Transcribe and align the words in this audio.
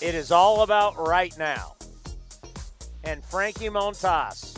It 0.00 0.14
is 0.14 0.30
all 0.30 0.62
about 0.62 0.96
right 0.96 1.36
now. 1.36 1.74
And 3.02 3.24
Frankie 3.24 3.68
Montas, 3.68 4.56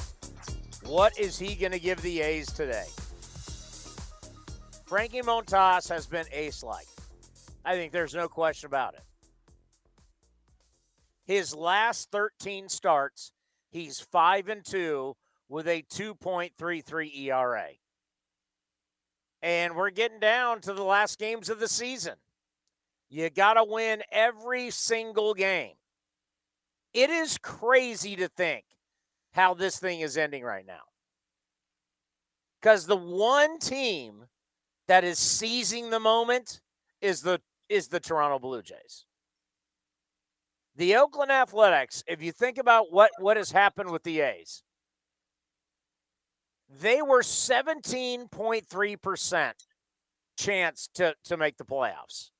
what 0.85 1.19
is 1.19 1.39
he 1.39 1.55
going 1.55 1.73
to 1.73 1.81
give 1.81 2.03
the 2.03 2.21
A's 2.21 2.47
today? 2.49 2.85
Frankie 4.85 5.23
Montas 5.23 5.89
has 5.89 6.07
been 6.07 6.27
ace 6.31 6.63
like. 6.63 6.89
I 7.65 7.75
think 7.75 7.91
there's 7.91 8.15
no 8.15 8.29
question 8.29 8.67
about 8.67 8.95
it. 8.95 9.03
His 11.25 11.55
last 11.55 12.11
13 12.11 12.69
starts, 12.69 13.33
he's 13.71 13.99
5 13.99 14.49
and 14.49 14.65
2 14.65 15.17
with 15.49 15.69
a 15.69 15.83
2.33 15.83 17.17
ERA. 17.19 17.69
And 19.41 19.75
we're 19.75 19.91
getting 19.91 20.21
down 20.21 20.61
to 20.63 20.75
the 20.75 20.83
last 20.83 21.19
games 21.19 21.49
of 21.49 21.61
the 21.61 21.69
season. 21.69 22.17
You 23.11 23.29
got 23.29 23.55
to 23.55 23.65
win 23.65 24.03
every 24.13 24.71
single 24.71 25.35
game. 25.35 25.75
It 26.95 27.11
is 27.11 27.37
crazy 27.39 28.15
to 28.17 28.29
think 28.29 28.65
how 29.33 29.55
this 29.55 29.79
thing 29.79 30.01
is 30.01 30.17
ending 30.17 30.45
right 30.45 30.65
now. 30.65 30.83
Because 32.61 32.87
the 32.87 32.97
one 32.97 33.59
team 33.59 34.27
that 34.87 35.03
is 35.05 35.19
seizing 35.19 35.91
the 35.91 36.01
moment 36.01 36.61
is 37.01 37.23
the 37.23 37.41
is 37.69 37.89
the 37.89 38.01
Toronto 38.01 38.39
Blue 38.39 38.63
Jays. 38.63 39.07
The 40.77 40.95
Oakland 40.97 41.33
Athletics, 41.33 42.05
if 42.07 42.23
you 42.23 42.33
think 42.33 42.59
about 42.59 42.93
what 42.93 43.11
what 43.19 43.37
has 43.37 43.53
happened 43.53 43.91
with 43.91 44.03
the 44.03 44.21
A's, 44.21 44.63
they 46.69 47.03
were 47.03 47.23
17.3% 47.23 49.53
chance 50.37 50.89
to 50.95 51.15
to 51.25 51.37
make 51.37 51.57
the 51.57 51.65
playoffs. 51.65 52.31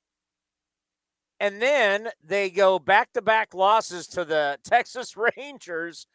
And 1.41 1.59
then 1.59 2.09
they 2.23 2.51
go 2.51 2.77
back 2.77 3.13
to 3.13 3.21
back 3.21 3.55
losses 3.55 4.05
to 4.09 4.23
the 4.23 4.59
Texas 4.63 5.15
Rangers, 5.17 6.05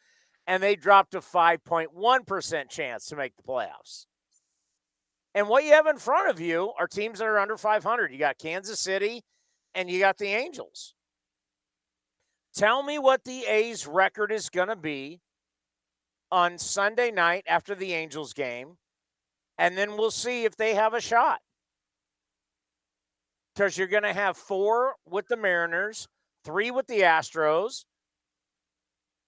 and 0.46 0.62
they 0.62 0.76
drop 0.76 1.10
to 1.10 1.18
5.1% 1.18 2.70
chance 2.70 3.06
to 3.06 3.16
make 3.16 3.34
the 3.34 3.42
playoffs. 3.42 4.06
And 5.34 5.48
what 5.48 5.64
you 5.64 5.72
have 5.72 5.88
in 5.88 5.98
front 5.98 6.30
of 6.30 6.38
you 6.38 6.72
are 6.78 6.86
teams 6.86 7.18
that 7.18 7.26
are 7.26 7.40
under 7.40 7.56
500. 7.56 8.12
You 8.12 8.18
got 8.18 8.38
Kansas 8.38 8.78
City 8.78 9.24
and 9.74 9.90
you 9.90 9.98
got 9.98 10.16
the 10.16 10.28
Angels. 10.28 10.94
Tell 12.54 12.84
me 12.84 12.96
what 12.96 13.24
the 13.24 13.46
A's 13.46 13.84
record 13.84 14.30
is 14.30 14.48
going 14.48 14.68
to 14.68 14.76
be 14.76 15.20
on 16.30 16.56
Sunday 16.56 17.10
night 17.10 17.42
after 17.48 17.74
the 17.74 17.94
Angels 17.94 18.32
game, 18.32 18.76
and 19.58 19.76
then 19.76 19.96
we'll 19.96 20.12
see 20.12 20.44
if 20.44 20.56
they 20.56 20.76
have 20.76 20.94
a 20.94 21.00
shot 21.00 21.40
because 23.56 23.78
you're 23.78 23.86
going 23.86 24.02
to 24.02 24.12
have 24.12 24.36
four 24.36 24.96
with 25.08 25.28
the 25.28 25.36
Mariners, 25.36 26.08
three 26.44 26.70
with 26.70 26.86
the 26.88 27.00
Astros. 27.00 27.84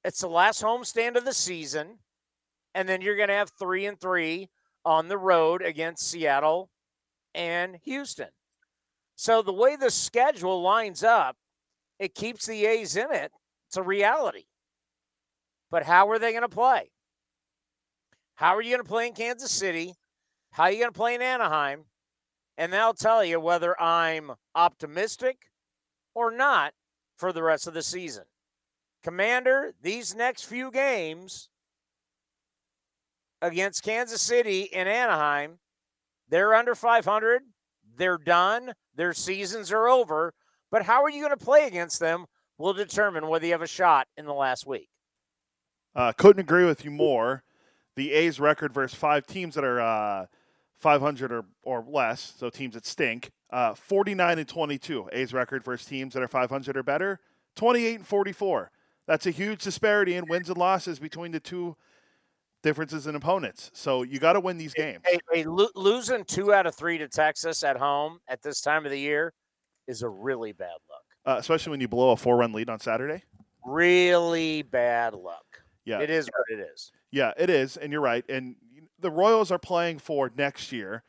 It's 0.05 0.21
the 0.21 0.28
last 0.28 0.62
homestand 0.62 1.16
of 1.16 1.25
the 1.25 1.33
season. 1.33 1.99
And 2.75 2.87
then 2.88 3.00
you're 3.00 3.17
going 3.17 3.31
to 3.31 3.34
have 3.34 3.50
three 3.59 3.87
and 3.87 3.99
three 3.99 4.50
on 4.84 5.09
the 5.09 5.17
road 5.17 5.62
against 5.62 6.09
Seattle 6.09 6.69
and 7.34 7.78
Houston. 7.84 8.28
So 9.17 9.41
the 9.41 9.53
way 9.53 9.77
the 9.77 9.91
schedule 9.91 10.61
lines 10.61 11.03
up, 11.03 11.37
it 11.99 12.15
keeps 12.15 12.47
the 12.47 12.67
A's 12.67 12.97
in 12.97 13.12
it. 13.12 13.33
It's 13.69 13.77
a 13.78 13.83
reality. 13.83 14.44
But 15.71 15.84
how 15.84 16.11
are 16.11 16.19
they 16.19 16.33
going 16.33 16.43
to 16.43 16.49
play? 16.49 16.91
How 18.34 18.55
are 18.55 18.62
you 18.62 18.71
going 18.71 18.84
to 18.84 18.88
play 18.88 19.06
in 19.09 19.15
Kansas 19.15 19.50
City? 19.50 19.94
How 20.53 20.65
are 20.65 20.71
you 20.71 20.78
going 20.78 20.93
to 20.93 20.99
play 20.99 21.15
in 21.15 21.22
Anaheim? 21.22 21.84
And 22.59 22.73
they'll 22.73 22.93
tell 22.93 23.25
you 23.25 23.41
whether 23.41 23.81
I'm 23.81 24.33
optimistic 24.55 25.39
or 26.15 26.31
not 26.31 26.75
for 27.17 27.33
the 27.33 27.43
rest 27.43 27.67
of 27.67 27.73
the 27.73 27.83
season. 27.83 28.25
Commander, 29.03 29.73
these 29.81 30.15
next 30.15 30.45
few 30.45 30.71
games 30.71 31.49
against 33.41 33.85
Kansas 33.85 34.21
City 34.21 34.71
and 34.75 34.89
Anaheim, 34.89 35.61
they're 36.29 36.55
under 36.55 36.75
500. 36.75 37.43
They're 37.97 38.19
done. 38.19 38.75
Their 38.95 39.15
seasons 39.15 39.73
are 39.73 39.89
over. 39.89 40.35
But 40.71 40.83
how 40.83 41.03
are 41.05 41.11
you 41.11 41.21
going 41.21 41.37
to 41.37 41.43
play 41.43 41.67
against 41.67 42.01
them 42.01 42.27
will 42.59 42.75
determine 42.75 43.29
whether 43.29 43.47
you 43.47 43.53
have 43.53 43.63
a 43.63 43.69
shot 43.69 44.09
in 44.17 44.27
the 44.27 44.35
last 44.35 44.67
week. 44.67 44.89
Uh, 45.95 46.13
couldn't 46.13 46.41
agree 46.41 46.65
with 46.65 46.85
you 46.85 46.91
more. 46.91 47.45
The 47.97 48.13
A's 48.13 48.39
record 48.39 48.75
versus 48.75 48.99
five 48.99 49.27
teams 49.27 49.55
that 49.55 49.65
are 49.65 49.81
uh, 49.81 50.27
500 50.78 51.33
or, 51.33 51.44
or 51.62 51.84
less, 51.89 52.34
so 52.39 52.50
teams 52.50 52.75
that 52.75 52.87
stink. 52.87 53.31
Uh, 53.50 53.75
49 53.75 54.39
and 54.39 54.49
22, 54.49 55.09
A's 55.12 55.33
record 55.33 55.65
versus 55.65 55.87
teams 55.87 56.15
that 56.15 56.22
are 56.22 56.28
500 56.28 56.77
or 56.77 56.83
better. 56.83 57.21
28 57.56 57.94
and 57.97 58.06
44. 58.06 58.71
That's 59.06 59.27
a 59.27 59.31
huge 59.31 59.65
disparity 59.65 60.15
in 60.15 60.27
wins 60.28 60.49
and 60.49 60.59
losses 60.59 60.99
between 60.99 61.33
the 61.33 61.41
two 61.41 61.77
differences 62.62 63.06
in 63.06 63.15
opponents. 63.15 63.71
So 63.72 64.03
you 64.03 64.19
got 64.19 64.34
to 64.34 64.41
win 64.41 64.59
these 64.59 64.75
games. 64.75 65.03
Hey, 65.06 65.19
hey, 65.33 65.44
lo- 65.44 65.71
losing 65.75 66.25
two 66.25 66.53
out 66.53 66.67
of 66.67 66.75
three 66.75 66.99
to 66.99 67.09
Texas 67.09 67.62
at 67.65 67.77
home 67.77 68.21
at 68.28 68.43
this 68.43 68.61
time 68.61 68.84
of 68.84 68.91
the 68.91 68.99
year 68.99 69.33
is 69.87 70.03
a 70.03 70.09
really 70.09 70.53
bad 70.53 70.77
look. 70.88 71.03
Uh, 71.25 71.38
especially 71.38 71.71
when 71.71 71.81
you 71.81 71.88
blow 71.88 72.11
a 72.11 72.17
four-run 72.17 72.53
lead 72.53 72.69
on 72.69 72.78
Saturday. 72.78 73.22
Really 73.65 74.62
bad 74.62 75.15
luck. 75.15 75.44
Yeah, 75.84 76.00
it 76.00 76.11
is 76.11 76.27
what 76.27 76.59
it 76.59 76.69
is. 76.72 76.93
Yeah, 77.11 77.33
it 77.38 77.49
is, 77.49 77.77
and 77.78 77.91
you're 77.93 78.03
right. 78.03 78.25
And 78.28 78.56
the 79.01 79.11
Royals 79.11 79.51
are 79.51 79.59
playing 79.59 79.99
for 79.99 80.31
next 80.37 80.73
year. 80.73 81.03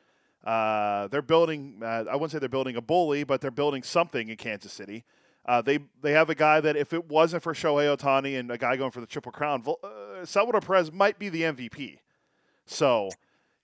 Uh, 0.44 1.08
they're 1.08 1.22
building. 1.22 1.80
Uh, 1.84 2.06
I 2.10 2.14
wouldn't 2.16 2.32
say 2.32 2.40
they're 2.40 2.50
building 2.50 2.76
a 2.76 2.82
bully, 2.82 3.24
but 3.24 3.42
they're 3.42 3.52
building 3.52 3.84
something 3.84 4.30
in 4.30 4.38
Kansas 4.38 4.72
City. 4.72 5.04
Uh, 5.46 5.62
they 5.62 5.80
they 6.02 6.12
have 6.12 6.30
a 6.30 6.36
guy 6.36 6.62
that 6.62 6.76
if 6.76 6.94
it 6.94 7.10
wasn't 7.10 7.44
for 7.44 7.54
Shohei 7.54 7.96
Ohtani 7.96 8.40
and 8.40 8.52
a 8.52 8.58
guy 8.58 8.78
going 8.78 8.92
for 8.92 9.02
the 9.02 9.08
Triple 9.08 9.32
Crown, 9.32 9.64
uh, 9.68 10.26
Salvador 10.26 10.62
Perez 10.62 10.92
might 10.92 11.20
be 11.20 11.30
the 11.30 11.44
MVP. 11.44 12.00
So 12.66 13.10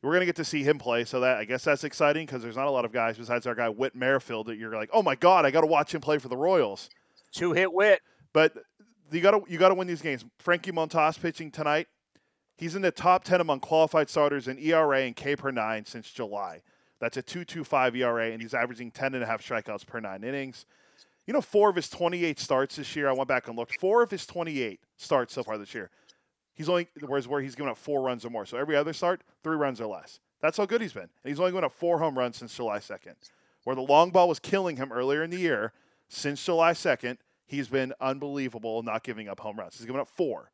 we're 0.01 0.13
gonna 0.13 0.25
get 0.25 0.35
to 0.37 0.45
see 0.45 0.63
him 0.63 0.77
play. 0.77 1.05
So 1.05 1.21
that 1.21 1.37
I 1.37 1.45
guess 1.45 1.63
that's 1.63 1.83
exciting 1.83 2.25
because 2.25 2.41
there's 2.41 2.57
not 2.57 2.67
a 2.67 2.71
lot 2.71 2.85
of 2.85 2.91
guys 2.91 3.17
besides 3.17 3.47
our 3.47 3.55
guy 3.55 3.69
Whit 3.69 3.95
Merrifield 3.95 4.47
that 4.47 4.57
you're 4.57 4.73
like, 4.73 4.89
oh 4.93 5.03
my 5.03 5.15
god, 5.15 5.45
I 5.45 5.51
got 5.51 5.61
to 5.61 5.67
watch 5.67 5.93
him 5.93 6.01
play 6.01 6.17
for 6.17 6.27
the 6.27 6.37
Royals. 6.37 6.89
Two 7.31 7.53
hit 7.53 7.71
Whit, 7.71 8.01
but 8.33 8.53
you 9.11 9.21
got 9.21 9.31
to 9.31 9.41
you 9.47 9.57
got 9.57 9.69
to 9.69 9.75
win 9.75 9.87
these 9.87 10.01
games. 10.01 10.25
Frankie 10.39 10.71
Montas 10.71 11.19
pitching 11.21 11.51
tonight. 11.51 11.87
He's 12.57 12.75
in 12.75 12.81
the 12.81 12.91
top 12.91 13.23
10 13.23 13.41
among 13.41 13.59
qualified 13.59 14.09
starters 14.09 14.47
in 14.47 14.57
ERA 14.57 15.01
and 15.01 15.15
K 15.15 15.35
per 15.35 15.51
nine 15.51 15.85
since 15.85 16.09
July. 16.11 16.61
That's 16.99 17.17
a 17.17 17.23
2.25 17.23 17.97
ERA, 17.97 18.31
and 18.31 18.41
he's 18.41 18.53
averaging 18.53 18.91
10 18.91 19.15
and 19.15 19.23
a 19.23 19.27
half 19.27 19.41
strikeouts 19.41 19.85
per 19.85 19.99
nine 19.99 20.23
innings. 20.23 20.65
You 21.27 21.33
know, 21.33 21.41
four 21.41 21.69
of 21.69 21.75
his 21.75 21.89
28 21.89 22.39
starts 22.39 22.75
this 22.77 22.95
year, 22.95 23.09
I 23.09 23.11
went 23.11 23.27
back 23.27 23.47
and 23.47 23.57
looked. 23.57 23.79
Four 23.79 24.01
of 24.03 24.11
his 24.11 24.25
28 24.25 24.79
starts 24.95 25.33
so 25.33 25.43
far 25.43 25.57
this 25.57 25.73
year, 25.73 25.89
he's 26.53 26.69
only 26.69 26.87
whereas 27.01 27.27
where 27.27 27.41
he's 27.41 27.55
given 27.55 27.69
up 27.69 27.77
four 27.77 28.01
runs 28.01 28.23
or 28.23 28.29
more. 28.29 28.45
So 28.45 28.57
every 28.57 28.75
other 28.75 28.93
start, 28.93 29.21
three 29.43 29.57
runs 29.57 29.81
or 29.81 29.87
less. 29.87 30.19
That's 30.41 30.57
how 30.57 30.65
good 30.65 30.81
he's 30.81 30.93
been. 30.93 31.03
And 31.03 31.11
he's 31.23 31.39
only 31.39 31.51
given 31.51 31.63
up 31.63 31.73
four 31.73 31.99
home 31.99 32.17
runs 32.17 32.37
since 32.37 32.55
July 32.55 32.77
2nd. 32.77 33.15
Where 33.63 33.75
the 33.75 33.81
long 33.81 34.11
ball 34.11 34.29
was 34.29 34.39
killing 34.39 34.77
him 34.77 34.91
earlier 34.91 35.23
in 35.23 35.31
the 35.31 35.39
year, 35.39 35.73
since 36.07 36.43
July 36.45 36.73
2nd, 36.73 37.17
he's 37.47 37.67
been 37.67 37.93
unbelievable 37.99 38.83
not 38.83 39.03
giving 39.03 39.27
up 39.27 39.39
home 39.39 39.57
runs. 39.57 39.77
He's 39.77 39.87
given 39.87 39.99
up 39.99 40.07
four. 40.07 40.51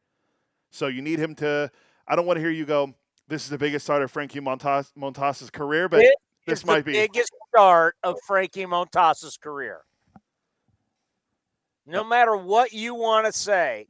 So 0.70 0.88
you 0.88 1.02
need 1.02 1.20
him 1.20 1.36
to 1.36 1.70
I 2.08 2.16
don't 2.16 2.26
want 2.26 2.38
to 2.38 2.42
hear 2.42 2.52
you 2.52 2.66
go, 2.66 2.94
this 3.28 3.44
is 3.44 3.50
the 3.50 3.58
biggest 3.58 3.86
start 3.86 4.02
of 4.02 4.12
Frankie 4.12 4.42
Montas, 4.42 4.92
Montas's 4.98 5.50
career, 5.50 5.88
but 5.88 6.02
it 6.02 6.14
this 6.46 6.66
might 6.66 6.84
be 6.84 6.94
the 6.94 7.08
biggest 7.08 7.32
start 7.50 7.96
of 8.04 8.18
Frankie 8.26 8.66
Montas's 8.66 9.38
career. 9.38 9.82
No 11.86 12.04
matter 12.04 12.36
what 12.36 12.74
you 12.74 12.94
want 12.96 13.26
to 13.26 13.32
say, 13.32 13.88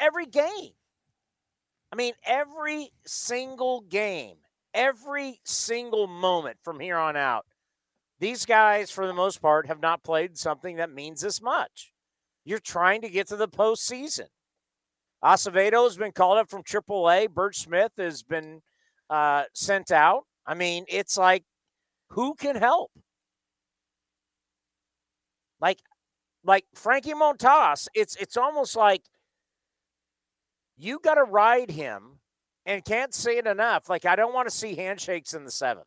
every 0.00 0.26
game. 0.26 0.72
I 1.92 1.96
I 1.96 1.96
mean, 1.96 2.12
every 2.26 2.92
single 3.06 3.80
game, 3.80 4.36
every 4.74 5.40
single 5.44 6.06
moment 6.06 6.58
from 6.62 6.78
here 6.78 6.98
on 6.98 7.16
out, 7.16 7.46
these 8.20 8.44
guys, 8.44 8.90
for 8.90 9.06
the 9.06 9.14
most 9.14 9.40
part, 9.40 9.66
have 9.66 9.80
not 9.80 10.02
played 10.02 10.36
something 10.36 10.76
that 10.76 10.92
means 10.92 11.22
this 11.22 11.40
much. 11.40 11.92
You're 12.44 12.58
trying 12.58 13.00
to 13.00 13.08
get 13.08 13.28
to 13.28 13.36
the 13.36 13.48
postseason. 13.48 14.28
Acevedo 15.26 15.82
has 15.82 15.96
been 15.96 16.12
called 16.12 16.38
up 16.38 16.48
from 16.48 16.62
AAA. 16.62 17.30
Burch 17.30 17.58
Smith 17.58 17.90
has 17.98 18.22
been 18.22 18.62
uh, 19.10 19.42
sent 19.54 19.90
out. 19.90 20.22
I 20.46 20.54
mean, 20.54 20.84
it's 20.88 21.18
like, 21.18 21.42
who 22.10 22.34
can 22.34 22.54
help? 22.54 22.92
Like, 25.60 25.80
like 26.44 26.64
Frankie 26.76 27.14
Montas, 27.14 27.88
it's 27.92 28.14
it's 28.16 28.36
almost 28.36 28.76
like 28.76 29.02
you 30.76 31.00
got 31.02 31.14
to 31.14 31.24
ride 31.24 31.72
him, 31.72 32.20
and 32.64 32.84
can't 32.84 33.12
say 33.12 33.38
it 33.38 33.48
enough. 33.48 33.88
Like, 33.88 34.04
I 34.04 34.14
don't 34.14 34.34
want 34.34 34.48
to 34.48 34.54
see 34.54 34.76
handshakes 34.76 35.34
in 35.34 35.44
the 35.44 35.50
seventh. 35.50 35.86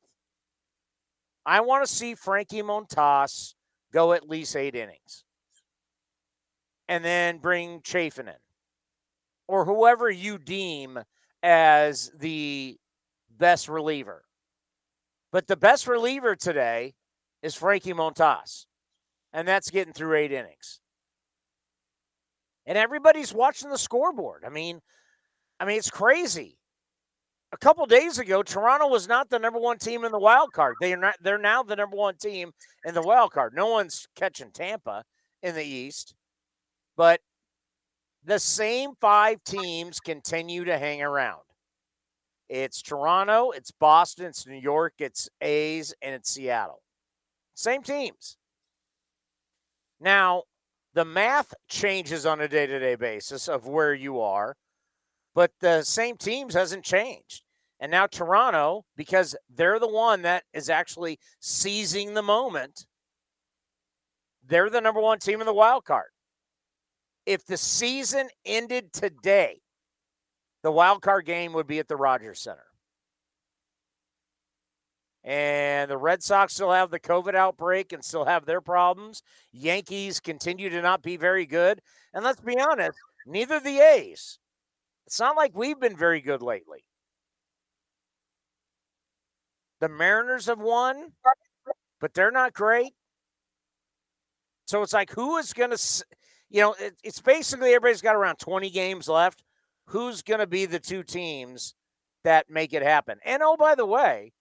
I 1.45 1.61
want 1.61 1.87
to 1.87 1.93
see 1.93 2.13
Frankie 2.13 2.61
Montas 2.61 3.53
go 3.93 4.11
at 4.11 4.27
least 4.27 4.57
eight 4.57 4.75
innings, 4.75 5.23
and 6.89 7.05
then 7.05 7.37
bring 7.37 7.81
Chafin 7.83 8.27
in, 8.27 8.33
or 9.49 9.65
whoever 9.65 10.11
you 10.11 10.37
deem 10.37 10.99
as 11.41 12.11
the 12.19 12.77
best 13.35 13.67
reliever. 13.67 14.23
But 15.31 15.47
the 15.47 15.57
best 15.57 15.87
reliever 15.87 16.35
today 16.35 16.93
is 17.41 17.55
Frankie 17.55 17.93
Montas, 17.93 18.67
and 19.33 19.47
that's 19.47 19.71
getting 19.71 19.93
through 19.93 20.17
eight 20.17 20.31
innings. 20.31 20.81
And 22.67 22.77
everybody's 22.77 23.33
watching 23.33 23.71
the 23.71 23.77
scoreboard. 23.79 24.43
I 24.45 24.49
mean, 24.49 24.81
I 25.59 25.65
mean, 25.65 25.79
it's 25.79 25.89
crazy. 25.89 26.59
A 27.51 27.57
couple 27.57 27.87
days 27.87 28.19
ago, 28.19 28.43
Toronto 28.43 28.87
was 28.87 29.07
not 29.07 29.31
the 29.31 29.39
number 29.39 29.59
one 29.59 29.79
team 29.79 30.05
in 30.05 30.11
the 30.11 30.19
wild 30.19 30.53
card. 30.53 30.75
They 30.79 30.93
are 30.93 30.97
not. 30.97 31.15
They're 31.23 31.39
now 31.39 31.63
the 31.63 31.75
number 31.75 31.97
one 31.97 32.17
team 32.17 32.51
in 32.85 32.93
the 32.93 33.01
wild 33.01 33.31
card. 33.31 33.53
No 33.55 33.65
one's 33.65 34.07
catching 34.15 34.51
Tampa 34.51 35.03
in 35.41 35.55
the 35.55 35.65
East, 35.65 36.13
but 36.95 37.19
the 38.23 38.39
same 38.39 38.91
five 38.99 39.43
teams 39.43 39.99
continue 39.99 40.65
to 40.65 40.77
hang 40.77 41.01
around. 41.01 41.41
It's 42.49 42.81
Toronto, 42.81 43.51
it's 43.51 43.71
Boston, 43.71 44.25
it's 44.25 44.47
New 44.47 44.57
York, 44.57 44.93
it's 44.99 45.29
A's, 45.41 45.93
and 46.01 46.15
it's 46.15 46.31
Seattle. 46.31 46.81
Same 47.53 47.83
teams. 47.83 48.37
Now, 49.99 50.43
the 50.93 51.05
math 51.05 51.53
changes 51.67 52.25
on 52.25 52.41
a 52.41 52.47
day 52.47 52.65
to 52.65 52.79
day 52.79 52.95
basis 52.95 53.47
of 53.47 53.67
where 53.67 53.93
you 53.93 54.19
are, 54.19 54.55
but 55.35 55.51
the 55.59 55.83
same 55.83 56.17
teams 56.17 56.53
hasn't 56.53 56.83
changed. 56.83 57.43
And 57.79 57.91
now 57.91 58.07
Toronto, 58.07 58.83
because 58.97 59.35
they're 59.53 59.79
the 59.79 59.87
one 59.87 60.23
that 60.23 60.43
is 60.53 60.69
actually 60.69 61.19
seizing 61.39 62.13
the 62.13 62.21
moment, 62.23 62.85
they're 64.45 64.69
the 64.69 64.81
number 64.81 64.99
one 64.99 65.19
team 65.19 65.39
in 65.39 65.45
the 65.45 65.53
wild 65.53 65.85
card. 65.85 66.09
If 67.29 67.45
the 67.45 67.57
season 67.57 68.27
ended 68.43 68.91
today, 68.91 69.61
the 70.63 70.71
wild 70.71 71.03
card 71.03 71.27
game 71.27 71.53
would 71.53 71.67
be 71.67 71.77
at 71.77 71.87
the 71.87 71.95
Rogers 71.95 72.41
Center. 72.41 72.65
And 75.23 75.91
the 75.91 75.97
Red 75.97 76.23
Sox 76.23 76.55
still 76.55 76.71
have 76.71 76.89
the 76.89 76.99
COVID 76.99 77.35
outbreak 77.35 77.93
and 77.93 78.03
still 78.03 78.25
have 78.25 78.45
their 78.45 78.61
problems. 78.61 79.21
Yankees 79.51 80.19
continue 80.19 80.71
to 80.71 80.81
not 80.81 81.03
be 81.03 81.17
very 81.17 81.45
good. 81.45 81.81
And 82.15 82.25
let's 82.25 82.41
be 82.41 82.59
honest, 82.59 82.97
neither 83.27 83.59
the 83.59 83.77
A's. 83.77 84.39
It's 85.05 85.19
not 85.19 85.37
like 85.37 85.51
we've 85.53 85.79
been 85.79 85.95
very 85.95 86.21
good 86.21 86.41
lately. 86.41 86.83
The 89.81 89.89
Mariners 89.89 90.47
have 90.47 90.59
won, 90.59 91.11
but 92.01 92.15
they're 92.15 92.31
not 92.31 92.53
great. 92.53 92.93
So 94.65 94.81
it's 94.81 94.93
like, 94.93 95.11
who 95.11 95.37
is 95.37 95.53
going 95.53 95.71
to, 95.71 96.05
you 96.49 96.61
know, 96.61 96.75
it, 96.79 96.95
it's 97.03 97.21
basically 97.21 97.69
everybody's 97.69 98.01
got 98.01 98.15
around 98.15 98.37
20 98.37 98.69
games 98.69 99.07
left 99.07 99.43
who's 99.87 100.21
going 100.21 100.39
to 100.39 100.47
be 100.47 100.65
the 100.65 100.79
two 100.79 101.03
teams 101.03 101.73
that 102.23 102.49
make 102.49 102.73
it 102.73 102.83
happen. 102.83 103.19
And 103.25 103.41
oh, 103.43 103.55
by 103.57 103.75
the 103.75 103.85
way, 103.85 104.33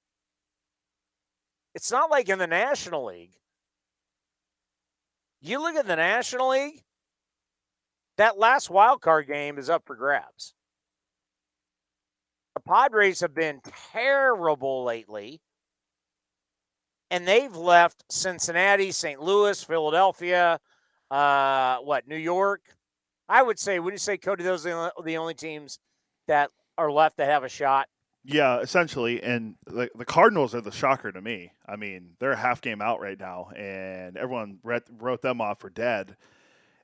it's 1.75 1.93
not 1.93 2.11
like 2.11 2.29
in 2.29 2.39
the 2.39 2.47
National 2.47 3.07
League. 3.07 3.35
You 5.41 5.61
look 5.63 5.77
at 5.77 5.87
the 5.87 5.97
National 5.97 6.51
League, 6.51 6.83
that 8.17 8.39
last 8.39 8.69
wild 8.69 9.01
card 9.01 9.29
game 9.29 9.59
is 9.59 9.71
up 9.71 9.85
for 9.87 9.95
grabs. 9.95 10.55
The 12.55 12.61
Padres 12.61 13.21
have 13.21 13.35
been 13.35 13.61
terrible 13.93 14.83
lately, 14.83 15.41
and 17.11 17.27
they've 17.27 17.55
left 17.55 18.05
Cincinnati, 18.11 18.91
St. 18.91 19.23
Louis, 19.23 19.63
Philadelphia, 19.63 20.59
uh, 21.11 21.79
what, 21.79 22.07
New 22.07 22.17
York, 22.17 22.63
I 23.29 23.43
would 23.43 23.59
say, 23.59 23.79
would 23.79 23.93
you 23.93 23.99
say, 23.99 24.17
Cody, 24.17 24.45
those 24.45 24.67
are 24.67 24.93
the 25.05 25.17
only 25.17 25.35
teams 25.35 25.79
that 26.27 26.51
are 26.77 26.91
left 26.91 27.17
that 27.19 27.29
have 27.29 27.45
a 27.45 27.49
shot? 27.49 27.89
Yeah, 28.25 28.61
essentially, 28.61 29.23
and 29.23 29.55
the, 29.67 29.89
the 29.95 30.05
Cardinals 30.05 30.55
are 30.55 30.61
the 30.61 30.73
shocker 30.73 31.11
to 31.11 31.21
me. 31.23 31.53
I 31.67 31.77
mean, 31.77 32.11
they're 32.19 32.33
a 32.33 32.37
half 32.37 32.61
game 32.61 32.83
out 32.83 33.01
right 33.01 33.19
now, 33.19 33.49
and 33.57 34.17
everyone 34.17 34.59
read, 34.63 34.83
wrote 34.99 35.23
them 35.23 35.41
off 35.41 35.61
for 35.61 35.71
dead. 35.71 36.17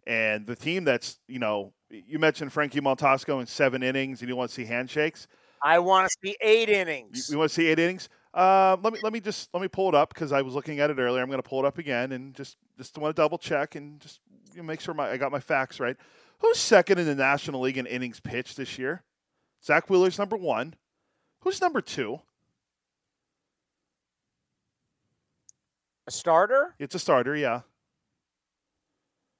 And 0.06 0.46
the 0.46 0.56
team 0.56 0.84
that's 0.84 1.18
you 1.28 1.38
know, 1.38 1.72
you 1.90 2.18
mentioned 2.18 2.52
Frankie 2.52 2.80
Montasco 2.80 3.40
in 3.40 3.46
seven 3.46 3.82
innings, 3.82 4.20
and 4.20 4.28
you 4.28 4.36
want 4.36 4.50
to 4.50 4.54
see 4.54 4.64
handshakes. 4.64 5.26
I 5.62 5.78
want 5.80 6.08
to 6.08 6.16
see 6.24 6.36
eight 6.40 6.68
innings. 6.68 7.28
You, 7.28 7.34
you 7.34 7.38
want 7.38 7.50
to 7.50 7.54
see 7.54 7.66
eight 7.66 7.78
innings? 7.78 8.08
Uh, 8.34 8.76
let 8.82 8.92
me 8.92 8.98
let 9.02 9.12
me 9.12 9.20
just 9.20 9.48
let 9.54 9.62
me 9.62 9.68
pull 9.68 9.88
it 9.88 9.94
up 9.94 10.12
because 10.12 10.32
I 10.32 10.42
was 10.42 10.54
looking 10.54 10.80
at 10.80 10.90
it 10.90 10.98
earlier. 10.98 11.22
I'm 11.22 11.28
going 11.28 11.40
to 11.40 11.48
pull 11.48 11.60
it 11.60 11.64
up 11.64 11.78
again 11.78 12.10
and 12.10 12.34
just 12.34 12.56
just 12.76 12.98
want 12.98 13.14
to 13.14 13.22
double 13.22 13.38
check 13.38 13.76
and 13.76 14.00
just 14.00 14.20
you 14.52 14.58
know, 14.58 14.64
make 14.64 14.80
sure 14.80 14.92
my, 14.92 15.08
I 15.10 15.16
got 15.16 15.30
my 15.30 15.38
facts 15.38 15.78
right. 15.78 15.96
Who's 16.40 16.58
second 16.58 16.98
in 16.98 17.06
the 17.06 17.14
National 17.14 17.60
League 17.60 17.78
in 17.78 17.86
innings 17.86 18.18
pitched 18.18 18.56
this 18.56 18.76
year? 18.76 19.04
Zack 19.64 19.88
Wheeler's 19.88 20.18
number 20.18 20.36
one. 20.36 20.74
Who's 21.40 21.60
number 21.60 21.80
two? 21.80 22.20
A 26.06 26.10
starter? 26.10 26.74
It's 26.78 26.94
a 26.94 26.98
starter, 26.98 27.36
yeah. 27.36 27.60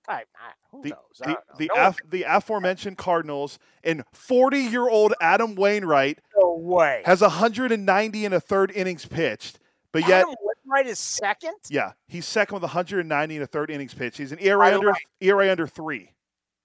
I, 0.08 0.14
I, 0.14 0.52
who 0.70 0.82
the, 0.82 0.88
knows? 0.90 0.98
The, 1.18 1.38
the, 1.58 1.70
no 1.74 1.82
af, 1.82 1.96
the 2.08 2.24
aforementioned 2.24 2.98
Cardinals 2.98 3.58
and 3.82 4.04
40 4.12 4.58
year 4.58 4.88
old 4.88 5.14
Adam 5.20 5.54
Wainwright 5.54 6.20
no 6.38 6.56
way. 6.56 7.02
has 7.04 7.20
190 7.20 8.24
and 8.24 8.34
a 8.34 8.40
third 8.40 8.70
innings 8.72 9.06
pitched. 9.06 9.58
But 9.92 10.08
yet, 10.08 10.26
Wainwright 10.26 10.86
is 10.86 10.98
second. 10.98 11.54
Yeah, 11.70 11.92
he's 12.08 12.26
second 12.26 12.54
with 12.54 12.62
190 12.62 13.34
and 13.36 13.44
a 13.44 13.46
third 13.46 13.70
innings 13.70 13.94
pitched. 13.94 14.18
He's 14.18 14.32
an 14.32 14.40
ERA 14.40 14.74
under 14.74 14.92
ERA 15.20 15.50
under 15.50 15.66
three 15.66 16.14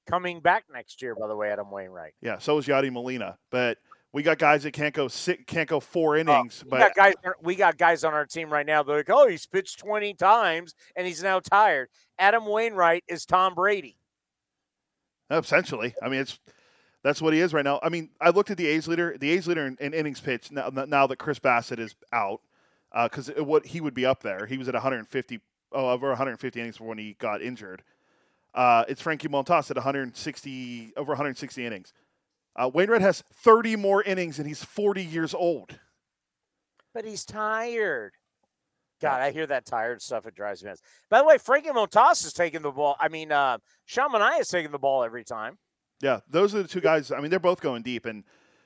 coming 0.10 0.40
back 0.40 0.66
next 0.74 1.02
year, 1.02 1.16
by 1.16 1.28
the 1.28 1.36
way, 1.36 1.52
Adam 1.52 1.70
Wainwright. 1.70 2.14
Yeah, 2.22 2.40
so 2.40 2.58
is 2.58 2.66
Yadi 2.66 2.92
Molina. 2.92 3.38
But 3.52 3.78
we 4.12 4.24
got 4.24 4.40
guys 4.40 4.64
that 4.64 4.72
can't 4.72 4.94
go 4.94 5.08
six, 5.08 5.44
can't 5.46 5.70
go 5.70 5.80
four 5.80 6.16
uh, 6.16 6.20
innings. 6.20 6.64
we 6.64 6.72
but 6.72 6.80
got 6.80 6.96
guys, 6.96 7.14
we 7.42 7.56
got 7.56 7.78
guys 7.78 8.04
on 8.04 8.14
our 8.14 8.26
team 8.26 8.52
right 8.52 8.66
now. 8.66 8.84
They're 8.84 8.98
like, 8.98 9.10
oh, 9.10 9.28
he's 9.28 9.46
pitched 9.46 9.80
twenty 9.80 10.14
times 10.14 10.74
and 10.96 11.06
he's 11.06 11.22
now 11.22 11.40
tired. 11.40 11.90
Adam 12.20 12.46
Wainwright 12.46 13.04
is 13.08 13.26
Tom 13.26 13.56
Brady. 13.56 13.98
Essentially, 15.32 15.96
I 16.04 16.10
mean, 16.10 16.22
it's 16.22 16.40
that's 17.04 17.22
what 17.22 17.34
he 17.34 17.40
is 17.40 17.54
right 17.54 17.64
now. 17.64 17.80
I 17.82 17.90
mean, 17.90 18.10
I 18.20 18.30
looked 18.30 18.52
at 18.52 18.58
the 18.58 18.68
A's 18.68 18.88
leader, 18.88 19.16
the 19.18 19.32
A's 19.32 19.48
leader 19.48 19.66
in, 19.66 19.78
in 19.80 19.94
innings 19.94 20.20
pitched 20.20 20.52
now, 20.52 20.70
now 20.70 21.08
that 21.08 21.18
Chris 21.18 21.40
Bassitt 21.40 21.80
is 21.80 21.96
out, 22.12 22.42
because 23.04 23.30
uh, 23.30 23.44
what 23.44 23.68
he 23.68 23.80
would 23.80 23.94
be 23.94 24.06
up 24.06 24.22
there. 24.22 24.46
He 24.46 24.58
was 24.58 24.68
at 24.68 24.74
150, 24.74 25.40
oh, 25.72 25.90
over 25.90 26.10
150 26.10 26.60
innings 26.60 26.80
when 26.80 26.98
he 26.98 27.14
got 27.14 27.42
injured. 27.42 27.84
Uh, 28.54 28.84
it's 28.88 29.02
Frankie 29.02 29.28
Montas 29.28 29.70
at 29.70 29.78
160 29.78 30.94
over 30.98 31.12
160 31.12 31.66
innings. 31.66 31.94
Uh, 32.56 32.70
Wainwright 32.74 33.02
has 33.02 33.24
30 33.34 33.76
more 33.78 34.04
innings, 34.04 34.40
and 34.40 34.48
he's 34.48 34.64
40 34.64 35.04
years 35.04 35.34
old. 35.34 35.80
But 36.94 37.06
he's 37.06 37.24
tired. 37.24 38.14
God, 39.02 39.22
I 39.22 39.32
hear 39.32 39.48
that 39.48 39.66
tired 39.66 40.02
stuff. 40.02 40.26
It 40.26 40.36
drives 40.36 40.64
me 40.64 40.70
nuts. 40.70 40.82
By 41.10 41.20
the 41.20 41.26
way, 41.26 41.38
Frankie 41.38 41.70
Montas 41.70 42.26
is 42.26 42.34
taking 42.34 42.62
the 42.62 42.72
ball. 42.72 42.96
I 43.00 43.08
mean, 43.08 43.32
uh, 43.32 43.58
Sean 43.86 44.12
Manaea 44.12 44.42
is 44.42 44.48
taking 44.48 44.72
the 44.72 44.80
ball 44.80 45.04
every 45.04 45.24
time. 45.24 45.58
Yeah, 46.02 46.20
those 46.30 46.56
are 46.56 46.62
the 46.62 46.68
two 46.68 46.82
guys. 46.82 47.12
I 47.12 47.20
mean, 47.20 47.30
they're 47.30 47.40
both 47.40 47.62
going 47.62 47.84
deep, 47.84 48.06
and 48.06 48.24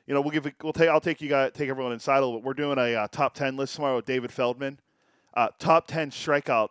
you 0.08 0.13
know, 0.13 0.22
we'll 0.22 0.32
give 0.32 0.52
we'll 0.62 0.74
take 0.74 0.90
I'll 0.90 1.02
take 1.02 1.22
you 1.22 1.30
guys 1.30 1.52
take 1.54 1.70
everyone 1.70 1.94
inside 1.94 2.18
a 2.18 2.25
little 2.25 2.40
bit. 2.40 2.46
We're 2.46 2.54
doing 2.54 2.78
a 2.78 2.96
uh, 2.96 3.08
top 3.08 3.34
ten 3.34 3.56
list 3.56 3.75
tomorrow 3.75 3.98
with 3.98 4.06
David 4.06 4.32
Feldman. 4.32 4.80
Uh, 5.34 5.50
top 5.60 5.88
ten 5.88 6.12
strikeout 6.12 6.70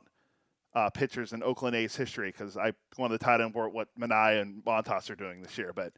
uh, 0.74 0.90
pitchers 0.90 1.32
in 1.32 1.42
Oakland 1.42 1.76
A's 1.76 1.96
history 1.96 2.30
because 2.30 2.56
I 2.56 2.72
wanted 2.98 3.18
to 3.18 3.24
tie 3.24 3.42
in 3.42 3.52
for 3.52 3.68
what 3.68 3.88
Manaea 3.98 4.42
and 4.42 4.62
Montas 4.64 5.10
are 5.10 5.16
doing 5.16 5.42
this 5.42 5.58
year. 5.58 5.72
But 5.74 5.92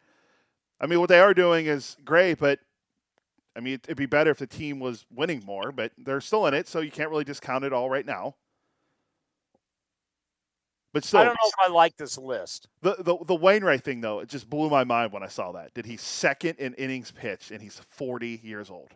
I 0.81 0.87
mean, 0.87 1.01
what 1.01 1.09
they 1.09 1.21
are 1.21 1.35
doing 1.35 1.67
is 1.67 1.97
great, 2.05 2.39
but 2.39 2.59
I 3.57 3.61
mean, 3.61 3.75
it'd 3.75 3.97
be 3.97 4.07
better 4.07 4.31
if 4.31 4.39
the 4.39 4.47
team 4.47 4.81
was 4.81 5.05
winning 5.11 5.43
more, 5.47 5.71
but 5.71 5.93
they're 5.97 6.21
still 6.21 6.47
in 6.47 6.55
it, 6.55 6.67
so 6.67 6.81
you 6.81 6.91
can't 6.91 7.11
really 7.11 7.25
discount 7.25 7.65
it 7.65 7.73
all 7.73 7.89
right 7.89 8.05
now. 8.05 8.35
But 10.93 11.05
still, 11.05 11.21
I 11.21 11.25
don't 11.25 11.35
know 11.35 11.49
if 11.49 11.71
I 11.71 11.73
like 11.73 11.97
this 11.97 12.17
list. 12.17 12.69
the, 12.81 12.95
the 13.01 13.17
the 13.25 13.35
Wainwright 13.35 13.83
thing 13.83 14.01
though, 14.01 14.21
it 14.21 14.29
just 14.29 14.49
blew 14.49 14.71
my 14.71 14.85
mind 14.85 15.13
when 15.13 15.25
I 15.25 15.29
saw 15.29 15.51
that. 15.53 15.75
Did 15.75 15.87
he 15.87 15.97
second 15.97 16.57
in 16.59 16.73
innings 16.75 17.11
pitched, 17.11 17.51
and 17.51 17.61
he's 17.61 17.81
40 17.91 18.41
years 18.45 18.71
old. 18.71 18.91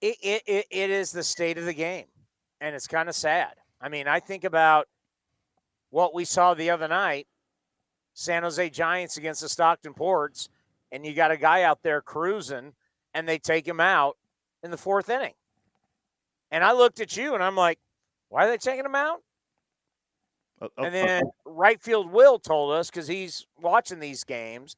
It, 0.00 0.16
it, 0.20 0.42
it, 0.46 0.66
it 0.70 0.90
is 0.90 1.12
the 1.12 1.22
state 1.22 1.58
of 1.58 1.64
the 1.64 1.72
game, 1.72 2.06
and 2.60 2.74
it's 2.74 2.88
kind 2.88 3.08
of 3.08 3.14
sad. 3.14 3.54
I 3.80 3.88
mean, 3.88 4.08
I 4.08 4.18
think 4.18 4.42
about 4.42 4.88
what 5.90 6.12
we 6.12 6.24
saw 6.24 6.54
the 6.54 6.70
other 6.70 6.88
night 6.88 7.26
San 8.16 8.42
Jose 8.42 8.70
Giants 8.70 9.18
against 9.18 9.42
the 9.42 9.48
Stockton 9.48 9.92
Ports, 9.92 10.48
and 10.96 11.04
you 11.04 11.12
got 11.12 11.30
a 11.30 11.36
guy 11.36 11.62
out 11.62 11.82
there 11.82 12.00
cruising, 12.00 12.72
and 13.12 13.28
they 13.28 13.38
take 13.38 13.68
him 13.68 13.80
out 13.80 14.16
in 14.62 14.70
the 14.70 14.78
fourth 14.78 15.10
inning. 15.10 15.34
And 16.50 16.64
I 16.64 16.72
looked 16.72 17.00
at 17.00 17.16
you 17.16 17.34
and 17.34 17.42
I'm 17.44 17.54
like, 17.54 17.78
why 18.30 18.46
are 18.46 18.48
they 18.50 18.56
taking 18.56 18.84
him 18.84 18.94
out? 18.94 19.20
Uh, 20.60 20.68
uh, 20.78 20.84
And 20.84 20.94
then 20.94 21.22
right 21.44 21.80
field 21.82 22.10
Will 22.10 22.38
told 22.38 22.72
us 22.72 22.90
because 22.90 23.08
he's 23.08 23.46
watching 23.60 24.00
these 24.00 24.24
games, 24.24 24.74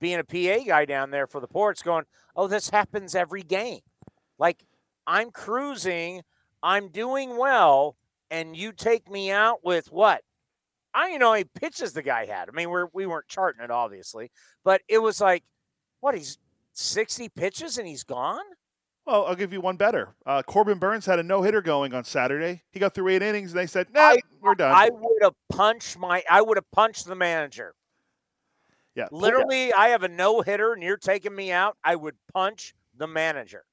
being 0.00 0.18
a 0.18 0.24
PA 0.24 0.64
guy 0.66 0.84
down 0.84 1.10
there 1.10 1.26
for 1.26 1.40
the 1.40 1.48
ports, 1.48 1.82
going, 1.82 2.04
"Oh, 2.36 2.46
this 2.46 2.68
happens 2.68 3.14
every 3.14 3.42
game. 3.42 3.80
Like 4.38 4.64
I'm 5.06 5.30
cruising, 5.30 6.22
I'm 6.62 6.88
doing 6.88 7.38
well, 7.38 7.96
and 8.30 8.54
you 8.54 8.72
take 8.72 9.10
me 9.10 9.30
out 9.30 9.64
with 9.64 9.90
what? 9.90 10.22
I 10.98 11.02
don't 11.02 11.10
even 11.10 11.20
know 11.20 11.26
how 11.28 11.32
many 11.34 11.44
pitches 11.44 11.92
the 11.92 12.02
guy 12.02 12.26
had. 12.26 12.48
I 12.48 12.52
mean, 12.52 12.70
we're 12.70 12.88
we 12.92 13.06
weren't 13.06 13.28
charting 13.28 13.62
it 13.62 13.70
obviously, 13.70 14.32
but 14.64 14.82
it 14.88 14.98
was 14.98 15.20
like, 15.20 15.44
what? 16.00 16.16
He's 16.16 16.38
60 16.72 17.28
pitches 17.28 17.78
and 17.78 17.86
he's 17.86 18.02
gone. 18.02 18.42
well, 19.06 19.24
I'll 19.26 19.36
give 19.36 19.52
you 19.52 19.60
one 19.60 19.76
better. 19.76 20.16
Uh, 20.26 20.42
Corbin 20.42 20.78
Burnes 20.78 21.06
had 21.06 21.20
a 21.20 21.22
no 21.22 21.42
hitter 21.42 21.62
going 21.62 21.94
on 21.94 22.02
Saturday. 22.02 22.62
He 22.72 22.80
got 22.80 22.94
through 22.94 23.08
eight 23.08 23.22
innings, 23.22 23.52
and 23.52 23.60
they 23.60 23.66
said, 23.68 23.86
"Nah, 23.94 24.16
we're 24.40 24.56
done." 24.56 24.72
I 24.72 24.90
would 24.92 25.22
have 25.22 25.34
punched 25.48 25.96
my. 25.98 26.24
I 26.28 26.42
would 26.42 26.56
have 26.56 26.70
punched 26.72 27.06
the 27.06 27.14
manager. 27.14 27.74
yeah, 28.96 29.06
Literally, 29.12 29.72
I 29.72 29.88
have 29.90 30.02
a 30.02 30.08
no 30.08 30.40
hitter 30.40 30.72
and 30.72 30.82
you're 30.82 30.96
taking 30.96 31.34
me 31.34 31.52
out. 31.52 31.76
I 31.84 31.94
would 31.94 32.16
punch 32.32 32.74
the 32.96 33.06
manager. 33.06 33.64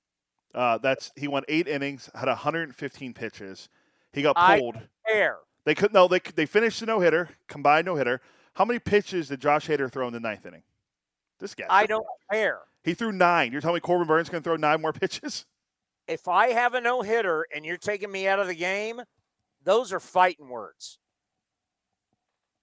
Uh, 0.54 0.78
that's 0.78 1.12
he 1.16 1.28
won 1.28 1.44
eight 1.48 1.68
innings, 1.68 2.10
had 2.14 2.28
115 2.28 3.14
pitches. 3.16 3.68
He 4.14 4.22
got 4.22 4.38
I- 4.38 4.60
pulled. 4.60 4.76
They 5.66 5.76
could 5.76 5.94
no, 5.94 6.08
they 6.08 6.20
they 6.20 6.46
finished 6.46 6.80
the 6.80 6.86
no 6.86 7.00
hitter, 7.00 7.30
combined 7.48 7.86
no 7.86 7.96
hitter. 7.96 8.22
How 8.54 8.66
many 8.66 8.80
pitches 8.80 9.28
did 9.28 9.42
Josh 9.42 9.68
Hader 9.68 9.92
throw 9.92 10.08
in 10.08 10.14
the 10.14 10.20
ninth 10.20 10.46
inning? 10.46 10.64
This 11.40 11.54
guy. 11.56 11.66
I 11.70 11.86
don't 11.86 12.06
care. 12.32 12.62
He 12.84 12.94
threw 12.94 13.12
nine. 13.12 13.52
You're 13.52 13.62
telling 13.62 13.76
me 13.76 13.82
Corbin 13.82 14.08
Burnes 14.08 14.30
going 14.30 14.42
to 14.42 14.48
throw 14.48 14.56
nine 14.56 14.82
more 14.82 14.94
pitches? 14.94 15.46
If 16.08 16.28
I 16.28 16.50
have 16.50 16.76
a 16.76 16.82
no 16.82 17.02
hitter 17.02 17.48
and 17.52 17.66
you're 17.66 17.78
taking 17.78 18.12
me 18.12 18.28
out 18.28 18.38
of 18.38 18.46
the 18.46 18.54
game, 18.54 19.02
those 19.64 19.92
are 19.92 20.00
fighting 20.00 20.50
words. 20.50 21.00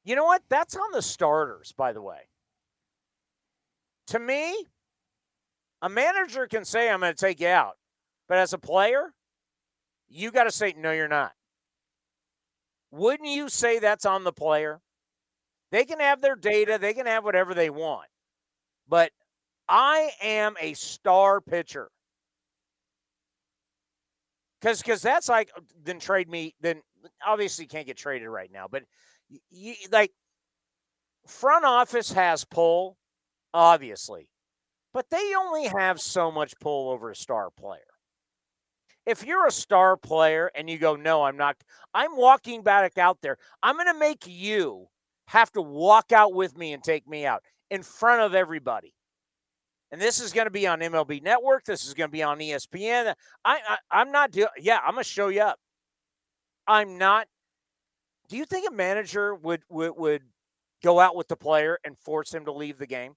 You 0.04 0.14
know 0.14 0.24
what? 0.24 0.42
That's 0.48 0.76
on 0.76 0.92
the 0.92 1.02
starters, 1.02 1.72
by 1.72 1.92
the 1.92 2.00
way. 2.00 2.28
To 4.06 4.20
me, 4.20 4.68
a 5.80 5.88
manager 5.88 6.46
can 6.46 6.64
say, 6.64 6.88
I'm 6.88 7.00
going 7.00 7.12
to 7.12 7.18
take 7.20 7.40
you 7.40 7.48
out. 7.48 7.78
But 8.28 8.38
as 8.38 8.52
a 8.52 8.58
player, 8.58 9.12
you 10.08 10.30
got 10.30 10.44
to 10.44 10.52
say, 10.52 10.74
no, 10.78 10.92
you're 10.92 11.08
not. 11.08 11.32
Wouldn't 12.92 13.28
you 13.28 13.48
say 13.48 13.78
that's 13.78 14.04
on 14.04 14.22
the 14.22 14.32
player? 14.32 14.80
They 15.72 15.84
can 15.86 15.98
have 15.98 16.20
their 16.20 16.36
data, 16.36 16.78
they 16.78 16.92
can 16.92 17.06
have 17.06 17.24
whatever 17.24 17.54
they 17.54 17.70
want. 17.70 18.08
But 18.86 19.10
I 19.68 20.10
am 20.22 20.54
a 20.60 20.74
star 20.74 21.40
pitcher. 21.40 21.88
Cause, 24.60 24.82
cause 24.82 25.02
that's 25.02 25.28
like 25.28 25.50
uh, 25.56 25.60
then 25.82 25.98
trade 25.98 26.28
me. 26.28 26.54
Then 26.60 26.82
obviously 27.26 27.66
can't 27.66 27.86
get 27.86 27.96
traded 27.96 28.28
right 28.28 28.50
now. 28.52 28.66
But 28.70 28.84
you, 29.50 29.74
like 29.90 30.12
front 31.26 31.64
office 31.64 32.12
has 32.12 32.44
pull, 32.44 32.96
obviously, 33.52 34.28
but 34.92 35.10
they 35.10 35.34
only 35.36 35.64
have 35.64 36.00
so 36.00 36.30
much 36.30 36.54
pull 36.60 36.90
over 36.90 37.10
a 37.10 37.16
star 37.16 37.50
player. 37.50 37.91
If 39.06 39.24
you're 39.26 39.46
a 39.46 39.52
star 39.52 39.96
player 39.96 40.50
and 40.54 40.70
you 40.70 40.78
go, 40.78 40.94
no, 40.94 41.24
I'm 41.24 41.36
not. 41.36 41.56
I'm 41.92 42.16
walking 42.16 42.62
back 42.62 42.98
out 42.98 43.18
there. 43.20 43.36
I'm 43.62 43.76
going 43.76 43.92
to 43.92 43.98
make 43.98 44.26
you 44.26 44.86
have 45.26 45.50
to 45.52 45.62
walk 45.62 46.12
out 46.12 46.34
with 46.34 46.56
me 46.56 46.72
and 46.72 46.82
take 46.82 47.08
me 47.08 47.26
out 47.26 47.42
in 47.70 47.82
front 47.82 48.22
of 48.22 48.34
everybody 48.34 48.94
and 49.92 50.00
this 50.00 50.20
is 50.20 50.32
going 50.32 50.46
to 50.46 50.50
be 50.50 50.66
on 50.66 50.80
MLB 50.80 51.22
Network. 51.22 51.64
This 51.64 51.86
is 51.86 51.92
going 51.92 52.08
to 52.08 52.12
be 52.12 52.22
on 52.22 52.38
ESPN. 52.38 53.14
I, 53.44 53.60
I 53.68 53.76
I'm 53.90 54.10
not 54.10 54.32
doing. 54.32 54.48
Yeah, 54.58 54.78
I'm 54.78 54.94
going 54.94 55.04
to 55.04 55.08
show 55.08 55.28
you 55.28 55.42
up. 55.42 55.60
I'm 56.66 56.96
not. 56.96 57.28
Do 58.28 58.38
you 58.38 58.46
think 58.46 58.66
a 58.66 58.72
manager 58.72 59.34
would 59.34 59.62
would 59.68 59.92
would 59.96 60.22
go 60.82 60.98
out 60.98 61.14
with 61.14 61.28
the 61.28 61.36
player 61.36 61.78
and 61.84 61.96
force 61.98 62.32
him 62.32 62.46
to 62.46 62.52
leave 62.52 62.78
the 62.78 62.86
game? 62.86 63.12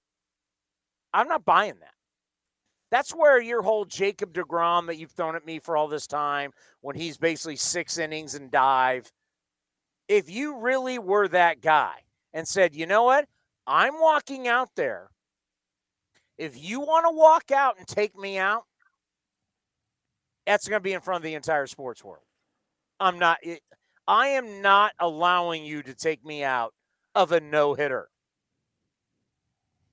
I'm 1.14 1.28
not 1.28 1.46
buying 1.46 1.78
that. 1.80 1.95
That's 2.90 3.10
where 3.10 3.40
your 3.40 3.62
whole 3.62 3.84
Jacob 3.84 4.32
deGrom 4.32 4.86
that 4.86 4.96
you've 4.96 5.10
thrown 5.10 5.36
at 5.36 5.44
me 5.44 5.58
for 5.58 5.76
all 5.76 5.88
this 5.88 6.06
time, 6.06 6.52
when 6.80 6.96
he's 6.96 7.18
basically 7.18 7.56
six 7.56 7.98
innings 7.98 8.34
and 8.34 8.50
dive. 8.50 9.10
If 10.08 10.30
you 10.30 10.58
really 10.60 10.98
were 10.98 11.26
that 11.28 11.60
guy 11.60 11.94
and 12.32 12.46
said, 12.46 12.74
you 12.74 12.86
know 12.86 13.02
what, 13.02 13.26
I'm 13.66 13.94
walking 14.00 14.46
out 14.46 14.70
there 14.76 15.10
if 16.38 16.62
you 16.62 16.80
want 16.80 17.06
to 17.06 17.16
walk 17.16 17.50
out 17.50 17.78
and 17.78 17.86
take 17.86 18.16
me 18.16 18.38
out, 18.38 18.64
that's 20.46 20.68
going 20.68 20.78
to 20.78 20.82
be 20.82 20.92
in 20.92 21.00
front 21.00 21.18
of 21.18 21.22
the 21.22 21.34
entire 21.34 21.66
sports 21.66 22.04
world. 22.04 22.24
I'm 23.00 23.18
not, 23.18 23.38
it, 23.42 23.60
I 24.06 24.28
am 24.28 24.62
not 24.62 24.92
allowing 24.98 25.64
you 25.64 25.82
to 25.82 25.94
take 25.94 26.24
me 26.24 26.44
out 26.44 26.72
of 27.14 27.32
a 27.32 27.40
no 27.40 27.74
hitter. 27.74 28.08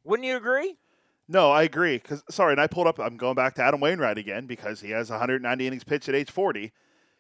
Wouldn't 0.04 0.28
you 0.28 0.38
agree? 0.38 0.78
No, 1.28 1.52
I 1.52 1.64
agree. 1.64 1.98
Because 1.98 2.24
sorry, 2.30 2.54
and 2.54 2.62
I 2.62 2.68
pulled 2.68 2.88
up. 2.88 3.00
I'm 3.00 3.18
going 3.18 3.36
back 3.36 3.56
to 3.56 3.64
Adam 3.64 3.80
Wainwright 3.80 4.18
again 4.18 4.46
because 4.46 4.82
he 4.82 4.92
has 4.92 5.10
190 5.10 5.68
innings 5.68 5.84
pitched 5.84 6.10
at 6.10 6.16
age 6.16 6.32
40. 6.32 6.72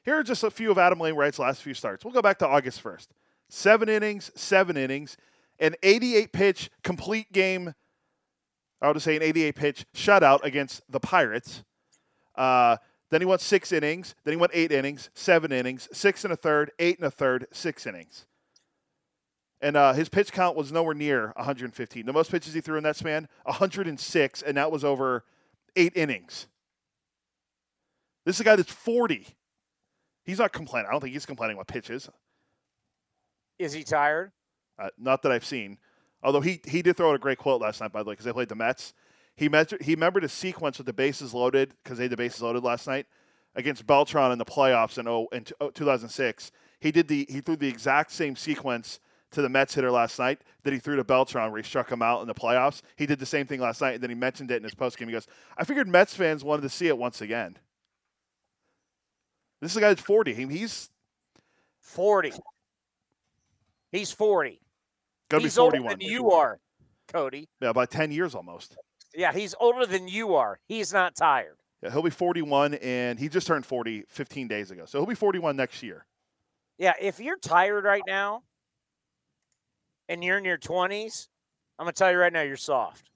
Here 0.03 0.17
are 0.17 0.23
just 0.23 0.43
a 0.43 0.51
few 0.51 0.71
of 0.71 0.77
Adam 0.77 0.99
Wainwright's 0.99 1.39
last 1.39 1.61
few 1.61 1.73
starts. 1.73 2.03
We'll 2.03 2.13
go 2.13 2.21
back 2.21 2.39
to 2.39 2.47
August 2.47 2.83
1st. 2.83 3.07
Seven 3.49 3.87
innings, 3.87 4.31
seven 4.35 4.75
innings, 4.75 5.15
an 5.59 5.75
88 5.81 6.33
pitch 6.33 6.69
complete 6.83 7.31
game. 7.31 7.73
I 8.81 8.89
would 8.89 9.01
say 9.01 9.15
an 9.15 9.23
88 9.23 9.55
pitch 9.55 9.85
shutout 9.95 10.43
against 10.43 10.81
the 10.89 10.99
Pirates. 10.99 11.63
Uh, 12.35 12.77
then 13.11 13.21
he 13.21 13.25
went 13.25 13.41
six 13.41 13.71
innings. 13.71 14.15
Then 14.25 14.33
he 14.33 14.37
went 14.37 14.51
eight 14.55 14.71
innings, 14.71 15.09
seven 15.13 15.51
innings, 15.51 15.87
six 15.93 16.25
and 16.25 16.33
a 16.33 16.35
third, 16.35 16.71
eight 16.79 16.97
and 16.97 17.07
a 17.07 17.11
third, 17.11 17.47
six 17.51 17.85
innings. 17.85 18.25
And 19.63 19.77
uh, 19.77 19.93
his 19.93 20.09
pitch 20.09 20.33
count 20.33 20.57
was 20.57 20.73
nowhere 20.73 20.93
near 20.93 21.31
115. 21.37 22.05
The 22.05 22.11
most 22.11 22.29
pitches 22.29 22.53
he 22.53 22.59
threw 22.59 22.75
in 22.75 22.83
that 22.83 22.97
span, 22.97 23.29
106, 23.43 24.41
and 24.41 24.57
that 24.57 24.69
was 24.69 24.83
over 24.83 25.23
eight 25.77 25.93
innings. 25.95 26.47
This 28.25 28.35
is 28.35 28.41
a 28.41 28.43
guy 28.43 28.57
that's 28.57 28.73
40. 28.73 29.25
He's 30.25 30.39
not 30.39 30.51
complaining. 30.51 30.89
I 30.89 30.91
don't 30.91 30.99
think 30.99 31.13
he's 31.13 31.25
complaining 31.25 31.55
about 31.55 31.67
pitches. 31.67 32.09
Is 33.57 33.71
he 33.71 33.83
tired? 33.83 34.33
Uh, 34.77 34.89
not 34.97 35.21
that 35.21 35.31
I've 35.31 35.45
seen. 35.45 35.77
Although 36.21 36.41
he 36.41 36.59
he 36.65 36.81
did 36.81 36.97
throw 36.97 37.11
out 37.11 37.15
a 37.15 37.19
great 37.19 37.37
quote 37.37 37.61
last 37.61 37.79
night, 37.79 37.93
by 37.93 38.03
the 38.03 38.09
way, 38.09 38.13
because 38.13 38.25
they 38.25 38.33
played 38.33 38.49
the 38.49 38.55
Mets. 38.55 38.93
He 39.37 39.47
measured, 39.47 39.81
he 39.81 39.93
remembered 39.93 40.25
a 40.25 40.29
sequence 40.29 40.77
with 40.77 40.87
the 40.87 40.93
bases 40.93 41.33
loaded 41.33 41.73
because 41.83 41.97
they 41.97 42.05
had 42.05 42.11
the 42.11 42.17
bases 42.17 42.41
loaded 42.41 42.63
last 42.63 42.85
night 42.85 43.05
against 43.55 43.87
Beltran 43.87 44.33
in 44.33 44.37
the 44.37 44.45
playoffs 44.45 44.97
in, 44.97 45.07
oh, 45.07 45.27
in 45.31 45.45
oh, 45.61 45.69
2006. 45.69 46.51
He 46.81 46.91
did 46.91 47.07
the 47.07 47.25
he 47.29 47.39
threw 47.39 47.55
the 47.55 47.67
exact 47.69 48.11
same 48.11 48.35
sequence 48.35 48.99
to 49.33 49.41
the 49.41 49.49
Mets 49.49 49.75
hitter 49.75 49.91
last 49.91 50.17
night 50.19 50.41
that 50.63 50.73
he 50.73 50.79
threw 50.79 50.95
to 50.95 51.03
Beltran 51.03 51.51
where 51.51 51.61
he 51.61 51.67
struck 51.67 51.91
him 51.91 52.01
out 52.01 52.21
in 52.21 52.27
the 52.27 52.33
playoffs. 52.33 52.81
He 52.95 53.05
did 53.05 53.19
the 53.19 53.25
same 53.25 53.45
thing 53.45 53.59
last 53.59 53.81
night, 53.81 53.95
and 53.95 54.03
then 54.03 54.09
he 54.09 54.15
mentioned 54.15 54.51
it 54.51 54.57
in 54.57 54.63
his 54.63 54.75
postgame. 54.75 55.07
He 55.07 55.11
goes, 55.11 55.27
"I 55.57 55.63
figured 55.63 55.87
Mets 55.87 56.15
fans 56.15 56.43
wanted 56.43 56.61
to 56.63 56.69
see 56.69 56.87
it 56.87 56.97
once 56.97 57.21
again." 57.21 57.57
This 59.61 59.71
is 59.71 59.77
a 59.77 59.81
guy 59.81 59.89
that's 59.89 60.01
40. 60.01 60.33
He, 60.33 60.45
he's 60.47 60.89
40. 61.81 62.33
He's 63.91 64.11
40. 64.11 64.59
gonna 65.29 65.43
he's 65.43 65.55
be 65.55 65.59
41. 65.59 65.85
older 65.85 65.97
than 65.97 66.01
you 66.01 66.31
are, 66.31 66.59
Cody. 67.07 67.47
Yeah, 67.61 67.69
about 67.69 67.91
10 67.91 68.11
years 68.11 68.35
almost. 68.35 68.75
Yeah, 69.13 69.31
he's 69.31 69.55
older 69.59 69.85
than 69.85 70.07
you 70.07 70.35
are. 70.35 70.59
He's 70.67 70.91
not 70.91 71.15
tired. 71.15 71.57
Yeah, 71.81 71.91
he'll 71.91 72.01
be 72.01 72.09
41, 72.09 72.75
and 72.75 73.19
he 73.19 73.29
just 73.29 73.45
turned 73.45 73.65
40 73.65 74.05
15 74.09 74.47
days 74.47 74.71
ago. 74.71 74.85
So 74.85 74.99
he'll 74.99 75.05
be 75.05 75.15
41 75.15 75.55
next 75.55 75.83
year. 75.83 76.05
Yeah, 76.77 76.93
if 76.99 77.19
you're 77.19 77.37
tired 77.37 77.83
right 77.83 78.01
now 78.07 78.43
and 80.13 80.23
you're 80.23 80.37
in 80.37 80.45
your 80.45 80.59
20s, 80.59 81.27
I'm 81.79 81.85
going 81.85 81.93
to 81.93 81.97
tell 81.97 82.11
you 82.11 82.19
right 82.19 82.31
now, 82.31 82.43
you're 82.43 82.55
soft. 82.55 83.09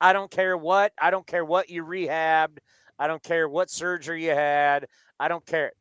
I 0.00 0.14
don't 0.14 0.30
care 0.30 0.56
what. 0.56 0.92
I 1.00 1.10
don't 1.10 1.26
care 1.26 1.44
what 1.44 1.68
you 1.68 1.84
rehabbed. 1.84 2.58
I 2.98 3.06
don't 3.06 3.22
care 3.22 3.46
what 3.46 3.70
surgery 3.70 4.24
you 4.24 4.30
had. 4.30 4.86
I 5.20 5.28
don't 5.28 5.44
care. 5.44 5.72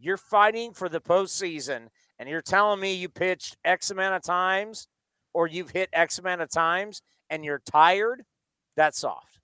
You're 0.00 0.16
fighting 0.16 0.72
for 0.72 0.88
the 0.88 1.00
postseason, 1.00 1.86
and 2.18 2.28
you're 2.28 2.42
telling 2.42 2.80
me 2.80 2.94
you 2.94 3.08
pitched 3.08 3.56
X 3.64 3.92
amount 3.92 4.16
of 4.16 4.22
times 4.22 4.88
or 5.32 5.46
you've 5.46 5.70
hit 5.70 5.88
X 5.92 6.18
amount 6.18 6.40
of 6.40 6.50
times 6.50 7.00
and 7.30 7.44
you're 7.44 7.62
tired. 7.70 8.24
That's 8.76 8.98
soft. 8.98 9.38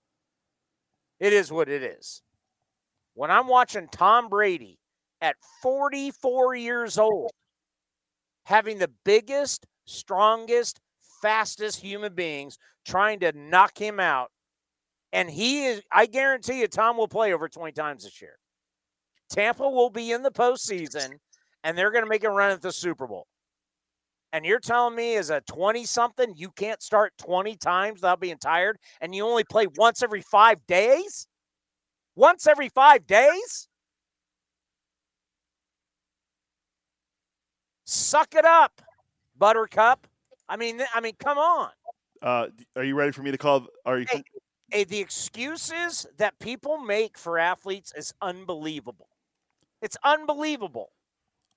It 1.20 1.32
is 1.32 1.52
what 1.52 1.68
it 1.68 1.84
is. 1.84 2.22
When 3.14 3.30
I'm 3.30 3.46
watching 3.46 3.86
Tom 3.92 4.28
Brady 4.28 4.80
at 5.20 5.36
44 5.62 6.56
years 6.56 6.98
old 6.98 7.30
having 8.44 8.78
the 8.78 8.90
biggest, 9.04 9.66
strongest, 9.86 10.80
fastest 11.22 11.80
human 11.80 12.14
beings 12.14 12.58
trying 12.86 13.20
to 13.20 13.32
knock 13.32 13.78
him 13.78 13.98
out. 13.98 14.30
And 15.12 15.30
he 15.30 15.66
is, 15.66 15.82
I 15.92 16.06
guarantee 16.06 16.60
you, 16.60 16.68
Tom 16.68 16.96
will 16.96 17.08
play 17.08 17.32
over 17.32 17.48
20 17.48 17.72
times 17.72 18.04
this 18.04 18.20
year. 18.20 18.36
Tampa 19.30 19.68
will 19.68 19.90
be 19.90 20.12
in 20.12 20.22
the 20.22 20.30
postseason 20.30 21.18
and 21.62 21.78
they're 21.78 21.90
going 21.90 22.04
to 22.04 22.08
make 22.08 22.24
a 22.24 22.30
run 22.30 22.50
at 22.50 22.62
the 22.62 22.72
Super 22.72 23.06
Bowl. 23.06 23.26
And 24.32 24.44
you're 24.44 24.60
telling 24.60 24.96
me 24.96 25.16
as 25.16 25.30
a 25.30 25.40
20 25.42 25.84
something, 25.84 26.34
you 26.36 26.50
can't 26.50 26.82
start 26.82 27.12
20 27.18 27.56
times 27.56 27.98
without 27.98 28.20
being 28.20 28.36
tired 28.36 28.78
and 29.00 29.14
you 29.14 29.24
only 29.24 29.44
play 29.44 29.66
once 29.76 30.02
every 30.02 30.22
five 30.22 30.66
days? 30.66 31.28
Once 32.16 32.46
every 32.46 32.68
five 32.68 33.06
days? 33.06 33.68
Suck 37.84 38.34
it 38.34 38.44
up, 38.44 38.82
Buttercup. 39.36 40.06
I 40.48 40.56
mean, 40.56 40.80
I 40.94 41.00
mean, 41.00 41.14
come 41.18 41.38
on. 41.38 41.70
Uh, 42.22 42.46
are 42.76 42.84
you 42.84 42.94
ready 42.94 43.12
for 43.12 43.22
me 43.22 43.30
to 43.30 43.38
call? 43.38 43.66
Are 43.84 43.98
you? 43.98 44.06
Hey, 44.10 44.22
hey, 44.70 44.84
the 44.84 44.98
excuses 44.98 46.06
that 46.16 46.38
people 46.38 46.78
make 46.78 47.18
for 47.18 47.38
athletes 47.38 47.92
is 47.96 48.14
unbelievable. 48.22 49.08
It's 49.82 49.96
unbelievable. 50.02 50.90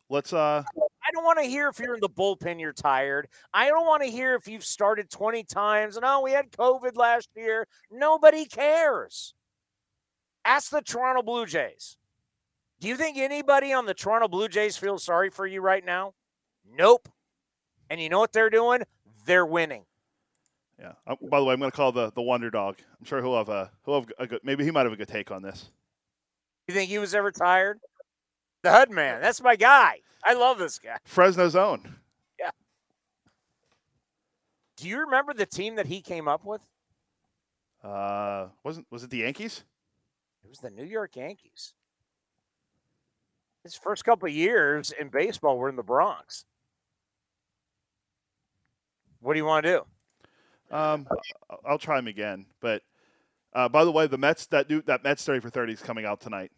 Let's. 0.09 0.33
uh 0.33 0.63
I 1.07 1.11
don't 1.13 1.23
want 1.23 1.39
to 1.39 1.45
hear 1.45 1.69
if 1.69 1.79
you're 1.79 1.93
in 1.93 2.01
the 2.01 2.09
bullpen, 2.09 2.59
you're 2.59 2.73
tired. 2.73 3.29
I 3.53 3.69
don't 3.69 3.85
want 3.85 4.03
to 4.03 4.09
hear 4.09 4.35
if 4.35 4.45
you've 4.45 4.65
started 4.65 5.09
20 5.09 5.43
times 5.45 5.95
and 5.95 6.03
oh, 6.05 6.21
we 6.21 6.31
had 6.31 6.51
COVID 6.51 6.97
last 6.97 7.29
year. 7.33 7.65
Nobody 7.89 8.45
cares. 8.45 9.33
Ask 10.43 10.69
the 10.69 10.81
Toronto 10.81 11.21
Blue 11.21 11.45
Jays. 11.45 11.95
Do 12.81 12.89
you 12.89 12.97
think 12.97 13.17
anybody 13.17 13.71
on 13.71 13.85
the 13.85 13.93
Toronto 13.93 14.27
Blue 14.27 14.49
Jays 14.49 14.75
feels 14.75 15.03
sorry 15.03 15.29
for 15.29 15.47
you 15.47 15.61
right 15.61 15.85
now? 15.85 16.13
Nope. 16.75 17.09
And 17.89 18.01
you 18.01 18.09
know 18.09 18.19
what 18.19 18.33
they're 18.33 18.49
doing? 18.49 18.83
They're 19.25 19.45
winning. 19.45 19.85
Yeah. 20.79 20.93
Uh, 21.05 21.15
by 21.29 21.39
the 21.39 21.45
way, 21.45 21.53
I'm 21.53 21.59
going 21.59 21.71
to 21.71 21.75
call 21.75 21.91
the 21.91 22.11
the 22.11 22.21
Wonder 22.21 22.49
Dog. 22.49 22.77
I'm 22.99 23.05
sure 23.05 23.21
he'll 23.21 23.37
have 23.37 23.49
a 23.49 23.71
he'll 23.85 24.01
have 24.01 24.11
a 24.19 24.27
good 24.27 24.41
maybe 24.43 24.63
he 24.63 24.71
might 24.71 24.83
have 24.83 24.93
a 24.93 24.97
good 24.97 25.07
take 25.07 25.31
on 25.31 25.41
this. 25.41 25.71
You 26.67 26.73
think 26.73 26.89
he 26.89 26.99
was 26.99 27.15
ever 27.15 27.31
tired? 27.31 27.79
The 28.61 28.71
Hud 28.71 28.91
Man. 28.91 29.21
That's 29.21 29.41
my 29.41 29.55
guy. 29.55 30.01
I 30.23 30.33
love 30.33 30.57
this 30.57 30.79
guy. 30.79 30.97
Fresno's 31.05 31.55
own. 31.55 31.95
Yeah. 32.39 32.51
Do 34.75 34.87
you 34.87 34.99
remember 34.99 35.33
the 35.33 35.45
team 35.45 35.75
that 35.75 35.87
he 35.87 36.01
came 36.01 36.27
up 36.27 36.45
with? 36.45 36.61
Uh, 37.83 38.47
wasn't 38.63 38.85
was 38.91 39.03
it 39.03 39.09
the 39.09 39.17
Yankees? 39.17 39.63
It 40.43 40.49
was 40.49 40.59
the 40.59 40.69
New 40.69 40.85
York 40.85 41.15
Yankees. 41.15 41.73
His 43.63 43.75
first 43.75 44.05
couple 44.05 44.29
years 44.29 44.93
in 44.97 45.09
baseball 45.09 45.57
were 45.57 45.69
in 45.69 45.75
the 45.75 45.83
Bronx. 45.83 46.45
What 49.21 49.33
do 49.33 49.39
you 49.39 49.45
want 49.45 49.65
to 49.65 49.71
do? 50.69 50.75
Um, 50.75 51.07
I'll 51.65 51.77
try 51.77 51.99
him 51.99 52.07
again. 52.07 52.45
But 52.59 52.81
uh, 53.53 53.69
by 53.69 53.83
the 53.83 53.91
way, 53.91 54.07
the 54.07 54.17
Mets 54.17 54.45
that 54.47 54.67
do 54.67 54.81
that 54.83 55.03
Mets 55.03 55.23
thirty 55.23 55.39
for 55.39 55.49
thirty 55.49 55.73
is 55.73 55.81
coming 55.81 56.05
out 56.05 56.21
tonight. 56.21 56.51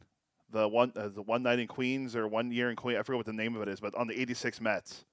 The 0.52 0.68
one 0.68 0.92
uh, 0.96 1.10
the 1.10 1.22
one 1.22 1.44
night 1.44 1.60
in 1.60 1.68
Queens 1.68 2.16
or 2.16 2.28
one 2.28 2.52
year 2.52 2.70
in 2.70 2.76
Queens. 2.76 3.00
I 3.00 3.04
forget 3.04 3.18
what 3.18 3.26
the 3.26 3.34
name 3.34 3.56
of 3.56 3.62
it 3.62 3.68
is, 3.68 3.80
but 3.80 3.94
on 3.96 4.08
the 4.08 4.20
eighty 4.20 4.34
six 4.34 4.60
Mets. 4.60 5.06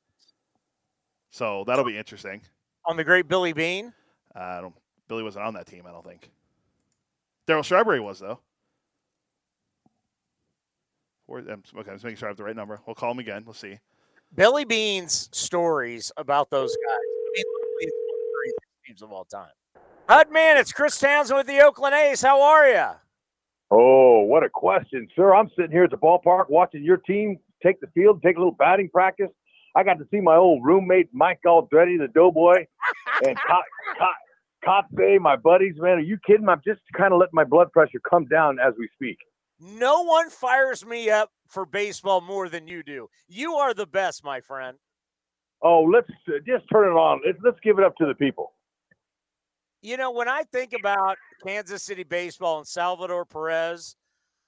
So 1.31 1.65
that'll 1.67 1.85
be 1.85 1.99
interesting. 1.99 2.41
On 2.87 2.97
the 2.97 3.05
great 3.05 3.29
Billy 3.29 3.53
Beane. 3.53 3.93
Uh, 4.35 4.41
I 4.41 4.61
don't. 4.61 4.75
Billy 5.09 5.23
wasn't 5.23 5.45
on 5.45 5.55
that 5.55 5.67
team. 5.67 5.85
I 5.87 5.93
don't 5.93 6.05
think. 6.05 6.31
Darryl 7.47 7.65
Strawberry 7.65 8.01
was 8.01 8.19
though. 8.19 8.41
okay, 11.31 11.53
I'm 11.53 11.63
just 11.63 12.05
making 12.05 12.17
sure 12.17 12.29
I 12.29 12.31
have 12.31 12.37
the 12.37 12.45
right 12.45 12.57
number. 12.57 12.81
We'll 12.87 12.95
call 12.95 13.11
him 13.11 13.19
again. 13.19 13.43
We'll 13.45 13.55
see. 13.55 13.79
Billy 14.35 14.65
Beane's 14.65 15.29
stories 15.33 16.11
about 16.17 16.51
those 16.51 16.77
guys. 16.87 16.96
Teams 18.87 19.03
of 19.03 19.11
all 19.11 19.25
time. 19.25 19.51
Hud 20.09 20.31
man, 20.31 20.57
it's 20.59 20.73
Chris 20.73 20.99
Townsend 21.01 21.37
with 21.37 21.49
the 21.49 21.61
Oakland 21.61 21.95
A's. 21.95 22.23
How 22.23 22.41
are 22.41 22.69
you? 22.69 22.87
Oh, 23.71 24.21
what 24.21 24.45
a 24.45 24.49
question, 24.49 25.09
sir! 25.17 25.35
I'm 25.35 25.51
sitting 25.57 25.73
here 25.73 25.85
at 25.85 25.91
the 25.91 25.97
ballpark 25.97 26.45
watching 26.49 26.85
your 26.85 26.99
team 26.99 27.39
take 27.61 27.81
the 27.81 27.89
field, 27.89 28.23
take 28.23 28.37
a 28.37 28.39
little 28.39 28.55
batting 28.55 28.89
practice. 28.89 29.31
I 29.75 29.83
got 29.83 29.99
to 29.99 30.07
see 30.11 30.21
my 30.21 30.37
old 30.37 30.65
roommate 30.65 31.09
Mike 31.13 31.41
Aldrete, 31.45 31.99
the 31.99 32.07
doughboy, 32.15 32.67
and 33.27 33.37
Kotsay, 34.65 35.19
my 35.21 35.35
buddies. 35.35 35.75
Man, 35.79 35.99
are 35.99 36.01
you 36.01 36.19
kidding? 36.25 36.49
I'm 36.49 36.63
just 36.65 36.81
kind 36.97 37.13
of 37.13 37.19
letting 37.19 37.35
my 37.35 37.45
blood 37.45 37.73
pressure 37.73 38.01
come 38.09 38.27
down 38.27 38.59
as 38.65 38.75
we 38.79 38.89
speak. 38.95 39.19
No 39.59 40.03
one 40.03 40.31
fires 40.31 40.87
me 40.87 41.11
up 41.11 41.31
for 41.49 41.67
baseball 41.67 42.21
more 42.21 42.49
than 42.49 42.69
you 42.69 42.85
do. 42.85 43.09
You 43.27 43.55
are 43.55 43.75
the 43.75 43.87
best, 43.87 44.23
my 44.23 44.41
friend. 44.41 44.79
Oh, 45.63 45.81
let's 45.81 46.09
uh, 46.29 46.33
just 46.47 46.67
turn 46.73 46.89
it 46.89 46.97
on. 46.97 47.21
Let's, 47.27 47.39
let's 47.43 47.59
give 47.65 47.79
it 47.79 47.85
up 47.85 47.97
to 47.97 48.07
the 48.07 48.15
people. 48.15 48.53
You 49.87 49.97
know, 49.97 50.11
when 50.11 50.29
I 50.29 50.43
think 50.43 50.73
about 50.73 51.17
Kansas 51.47 51.85
City 51.85 52.03
baseball 52.03 52.59
and 52.59 52.67
Salvador 52.67 53.25
Perez, 53.25 53.95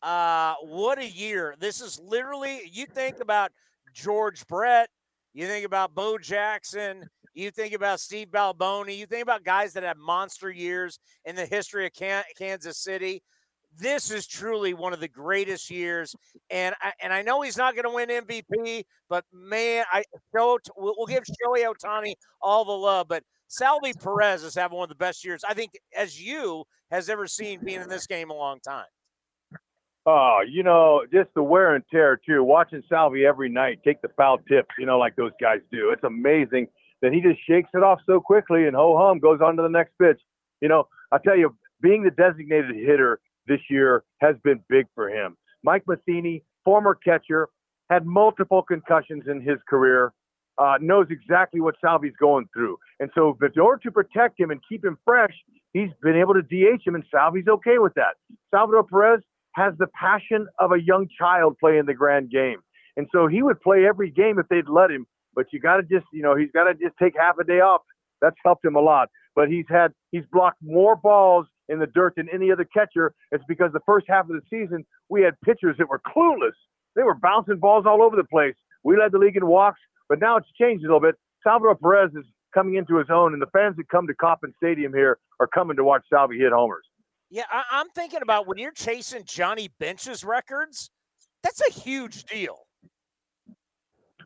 uh, 0.02 0.54
what 0.62 0.98
a 0.98 1.08
year. 1.08 1.54
This 1.60 1.80
is 1.80 2.00
literally, 2.04 2.62
you 2.72 2.86
think 2.86 3.20
about 3.20 3.52
George 3.94 4.44
Brett, 4.48 4.88
you 5.34 5.46
think 5.46 5.64
about 5.64 5.94
Bo 5.94 6.18
Jackson, 6.18 7.08
you 7.34 7.52
think 7.52 7.72
about 7.72 8.00
Steve 8.00 8.32
Balboni, 8.32 8.98
you 8.98 9.06
think 9.06 9.22
about 9.22 9.44
guys 9.44 9.72
that 9.74 9.84
have 9.84 9.96
monster 9.96 10.50
years 10.50 10.98
in 11.24 11.36
the 11.36 11.46
history 11.46 11.86
of 11.86 11.92
Kansas 12.36 12.78
City 12.78 13.22
this 13.76 14.10
is 14.10 14.26
truly 14.26 14.74
one 14.74 14.92
of 14.92 15.00
the 15.00 15.08
greatest 15.08 15.70
years. 15.70 16.14
And 16.50 16.74
I, 16.80 16.92
and 17.02 17.12
I 17.12 17.22
know 17.22 17.42
he's 17.42 17.56
not 17.56 17.74
going 17.74 17.84
to 17.84 17.90
win 17.90 18.08
MVP, 18.08 18.84
but 19.08 19.24
man, 19.32 19.84
I 19.92 20.02
show 20.34 20.58
we'll, 20.76 20.94
we'll 20.96 21.06
give 21.06 21.22
Shohei 21.24 21.64
Ohtani 21.66 22.14
all 22.40 22.64
the 22.64 22.72
love. 22.72 23.08
But 23.08 23.22
Salvy 23.48 23.92
Perez 23.94 24.44
is 24.44 24.54
having 24.54 24.76
one 24.76 24.84
of 24.84 24.88
the 24.90 24.94
best 24.94 25.24
years 25.24 25.42
I 25.48 25.54
think 25.54 25.72
as 25.96 26.20
you 26.20 26.64
has 26.90 27.08
ever 27.08 27.26
seen 27.26 27.60
being 27.64 27.80
in 27.80 27.88
this 27.88 28.06
game 28.06 28.30
a 28.30 28.34
long 28.34 28.60
time. 28.60 28.86
Oh, 30.06 30.40
you 30.48 30.62
know, 30.62 31.02
just 31.12 31.28
the 31.34 31.42
wear 31.42 31.74
and 31.74 31.84
tear 31.90 32.18
too. 32.24 32.42
Watching 32.42 32.82
Salvy 32.88 33.26
every 33.26 33.50
night 33.50 33.80
take 33.84 34.00
the 34.00 34.08
foul 34.16 34.38
tips, 34.48 34.70
you 34.78 34.86
know, 34.86 34.98
like 34.98 35.16
those 35.16 35.32
guys 35.40 35.58
do. 35.70 35.90
It's 35.90 36.04
amazing 36.04 36.68
that 37.02 37.12
he 37.12 37.20
just 37.20 37.38
shakes 37.46 37.70
it 37.74 37.82
off 37.82 38.00
so 38.06 38.20
quickly 38.20 38.66
and 38.66 38.76
ho 38.76 38.96
hum 38.96 39.18
goes 39.18 39.40
on 39.44 39.56
to 39.56 39.62
the 39.62 39.68
next 39.68 39.92
pitch. 40.00 40.20
You 40.60 40.68
know, 40.68 40.88
I 41.12 41.18
tell 41.18 41.36
you, 41.36 41.54
being 41.80 42.02
the 42.02 42.10
designated 42.10 42.74
hitter 42.74 43.20
this 43.46 43.60
year 43.70 44.04
has 44.20 44.36
been 44.42 44.60
big 44.68 44.86
for 44.94 45.08
him. 45.08 45.36
Mike 45.62 45.84
Matheny, 45.86 46.42
former 46.64 46.94
catcher, 46.94 47.48
had 47.90 48.04
multiple 48.04 48.62
concussions 48.62 49.24
in 49.28 49.40
his 49.40 49.58
career, 49.68 50.12
uh, 50.58 50.74
knows 50.80 51.06
exactly 51.10 51.60
what 51.60 51.76
Salvy's 51.80 52.14
going 52.18 52.48
through. 52.52 52.78
And 53.00 53.10
so, 53.14 53.36
in 53.40 53.60
order 53.60 53.80
to 53.82 53.90
protect 53.90 54.38
him 54.40 54.50
and 54.50 54.60
keep 54.68 54.84
him 54.84 54.98
fresh, 55.04 55.34
he's 55.72 55.90
been 56.02 56.16
able 56.16 56.34
to 56.34 56.42
DH 56.42 56.86
him, 56.86 56.94
and 56.94 57.04
Salvy's 57.10 57.46
okay 57.48 57.78
with 57.78 57.94
that. 57.94 58.16
Salvador 58.50 58.84
Perez 58.84 59.20
has 59.52 59.74
the 59.78 59.86
passion 59.88 60.46
of 60.58 60.72
a 60.72 60.80
young 60.80 61.08
child 61.18 61.56
playing 61.58 61.86
the 61.86 61.94
grand 61.94 62.30
game. 62.30 62.58
And 62.96 63.06
so 63.12 63.26
he 63.26 63.42
would 63.42 63.60
play 63.60 63.86
every 63.86 64.10
game 64.10 64.38
if 64.38 64.48
they'd 64.48 64.68
let 64.68 64.90
him. 64.90 65.06
But 65.34 65.46
you 65.52 65.60
got 65.60 65.76
to 65.76 65.82
just, 65.82 66.06
you 66.12 66.22
know, 66.22 66.36
he's 66.36 66.50
got 66.52 66.64
to 66.64 66.74
just 66.74 66.96
take 67.00 67.14
half 67.18 67.38
a 67.38 67.44
day 67.44 67.60
off. 67.60 67.82
That's 68.20 68.36
helped 68.44 68.64
him 68.64 68.76
a 68.76 68.80
lot. 68.80 69.08
But 69.36 69.48
he's 69.48 69.66
had, 69.68 69.92
he's 70.10 70.24
blocked 70.32 70.58
more 70.62 70.96
balls 70.96 71.46
in 71.68 71.78
the 71.78 71.86
dirt 71.86 72.14
than 72.16 72.28
any 72.32 72.50
other 72.50 72.64
catcher. 72.64 73.14
It's 73.30 73.44
because 73.46 73.72
the 73.72 73.80
first 73.86 74.06
half 74.08 74.28
of 74.28 74.30
the 74.30 74.40
season, 74.50 74.84
we 75.08 75.22
had 75.22 75.40
pitchers 75.44 75.76
that 75.78 75.88
were 75.88 76.00
clueless. 76.00 76.56
They 76.96 77.02
were 77.02 77.14
bouncing 77.14 77.58
balls 77.58 77.84
all 77.86 78.02
over 78.02 78.16
the 78.16 78.24
place. 78.24 78.56
We 78.82 78.96
led 78.96 79.12
the 79.12 79.18
league 79.18 79.36
in 79.36 79.46
walks, 79.46 79.80
but 80.08 80.20
now 80.20 80.36
it's 80.36 80.48
changed 80.58 80.84
a 80.84 80.86
little 80.86 81.00
bit. 81.00 81.14
Salvador 81.42 81.76
Perez 81.76 82.10
is 82.14 82.24
coming 82.54 82.74
into 82.76 82.96
his 82.96 83.08
own, 83.10 83.32
and 83.32 83.42
the 83.42 83.46
fans 83.46 83.76
that 83.76 83.88
come 83.88 84.06
to 84.06 84.14
Kauffman 84.14 84.54
Stadium 84.56 84.92
here 84.92 85.18
are 85.40 85.46
coming 85.46 85.76
to 85.76 85.84
watch 85.84 86.02
Salvy 86.10 86.38
hit 86.38 86.52
homers. 86.52 86.84
Yeah, 87.30 87.44
I- 87.50 87.80
am 87.80 87.88
thinking 87.90 88.22
about 88.22 88.46
when 88.46 88.58
you're 88.58 88.72
chasing 88.72 89.22
Johnny 89.24 89.68
Bench's 89.78 90.24
records, 90.24 90.90
that's 91.42 91.60
a 91.68 91.72
huge 91.72 92.24
deal. 92.24 92.66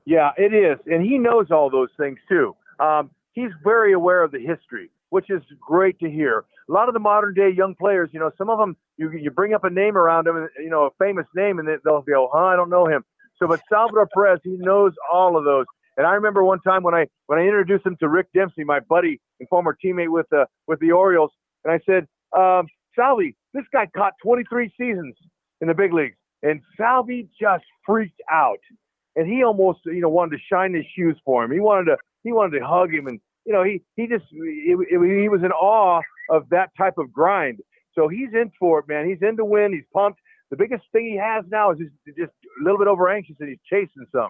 Yeah, 0.05 0.31
it 0.37 0.55
is. 0.55 0.79
And 0.87 1.03
he 1.03 1.19
knows 1.19 1.51
all 1.51 1.71
those 1.71 1.91
things 1.97 2.19
too. 2.29 2.57
Um, 2.81 3.11
he's 3.33 3.51
very 3.63 3.93
aware 3.93 4.23
of 4.23 4.31
the 4.33 4.39
history, 4.41 4.91
which 5.11 5.31
is 5.31 5.43
great 5.61 5.99
to 6.01 6.11
hear 6.11 6.45
a 6.69 6.73
lot 6.73 6.89
of 6.89 6.95
the 6.95 7.01
modern 7.01 7.35
day 7.35 7.51
young 7.51 7.75
players, 7.75 8.11
you 8.13 8.21
know, 8.21 8.31
some 8.39 8.51
of 8.51 8.59
them 8.59 8.77
you 8.97 9.11
you 9.11 9.31
bring 9.31 9.55
up 9.55 9.65
a 9.65 9.71
name 9.71 9.97
around 9.97 10.27
them, 10.27 10.49
you 10.59 10.71
know, 10.71 10.85
a 10.85 10.91
famous 10.99 11.27
name, 11.35 11.59
and 11.59 11.69
they'll 11.85 12.03
go, 12.03 12.31
"Huh, 12.33 12.47
I 12.47 12.57
don't 12.57 12.71
know 12.71 12.87
him." 12.87 13.05
So, 13.43 13.49
but 13.49 13.61
Salvador 13.69 14.09
Perez, 14.15 14.39
he 14.45 14.57
knows 14.57 14.93
all 15.13 15.37
of 15.37 15.45
those. 15.45 15.67
And 15.97 16.07
I 16.07 16.13
remember 16.13 16.45
one 16.45 16.61
time 16.61 16.85
when 16.85 16.95
I 16.95 17.07
when 17.27 17.41
I 17.41 17.43
introduced 17.43 17.85
him 17.85 17.97
to 18.01 18.09
Rick 18.09 18.29
Dempsey, 18.33 18.63
my 18.63 18.79
buddy 18.81 19.21
and 19.41 19.49
former 19.49 19.77
teammate 19.85 20.11
with 20.11 20.27
the 20.31 20.47
with 20.69 20.79
the 20.79 20.93
Orioles, 20.93 21.33
and 21.65 21.73
I 21.75 21.81
said, 21.85 22.07
um, 22.39 22.67
"Salvy, 22.97 23.35
this 23.53 23.65
guy 23.73 23.87
caught 23.95 24.13
23 24.23 24.73
seasons 24.79 25.17
in 25.61 25.67
the 25.67 25.75
big 25.75 25.93
leagues," 25.93 26.17
and 26.43 26.61
Salvy 26.79 27.29
just 27.39 27.65
freaked 27.85 28.23
out, 28.31 28.61
and 29.17 29.27
he 29.27 29.43
almost 29.43 29.81
you 29.85 30.01
know 30.01 30.09
wanted 30.09 30.37
to 30.37 30.43
shine 30.51 30.73
his 30.73 30.87
shoes 30.97 31.19
for 31.25 31.45
him. 31.45 31.51
He 31.51 31.61
wanted 31.61 31.87
to 31.87 31.97
he 32.23 32.33
wanted 32.33 32.61
to 32.61 32.65
hug 32.65 32.95
him 32.95 33.09
and 33.09 33.21
you 33.45 33.53
know, 33.53 33.65
he 33.65 33.83
he 33.97 34.07
just 34.07 34.25
he, 34.31 34.75
he 34.89 35.29
was 35.29 35.43
in 35.45 35.53
awe 35.53 36.01
of 36.31 36.49
that 36.51 36.71
type 36.79 36.95
of 36.99 37.13
grind. 37.13 37.61
So 37.95 38.09
he's 38.09 38.31
in 38.33 38.51
for 38.59 38.79
it, 38.79 38.89
man. 38.89 39.09
He's 39.09 39.21
in 39.21 39.37
to 39.37 39.45
win. 39.45 39.73
He's 39.73 39.85
pumped. 39.93 40.21
The 40.53 40.59
biggest 40.59 40.85
thing 40.93 41.07
he 41.07 41.17
has 41.17 41.47
now 41.51 41.71
is 41.71 41.79
just, 41.79 42.19
just 42.19 42.33
a 42.61 42.63
little 42.63 42.77
bit 42.77 42.87
over 42.87 43.09
anxious 43.09 43.37
and 43.41 43.49
he's 43.49 43.59
chasing 43.71 44.05
some. 44.13 44.29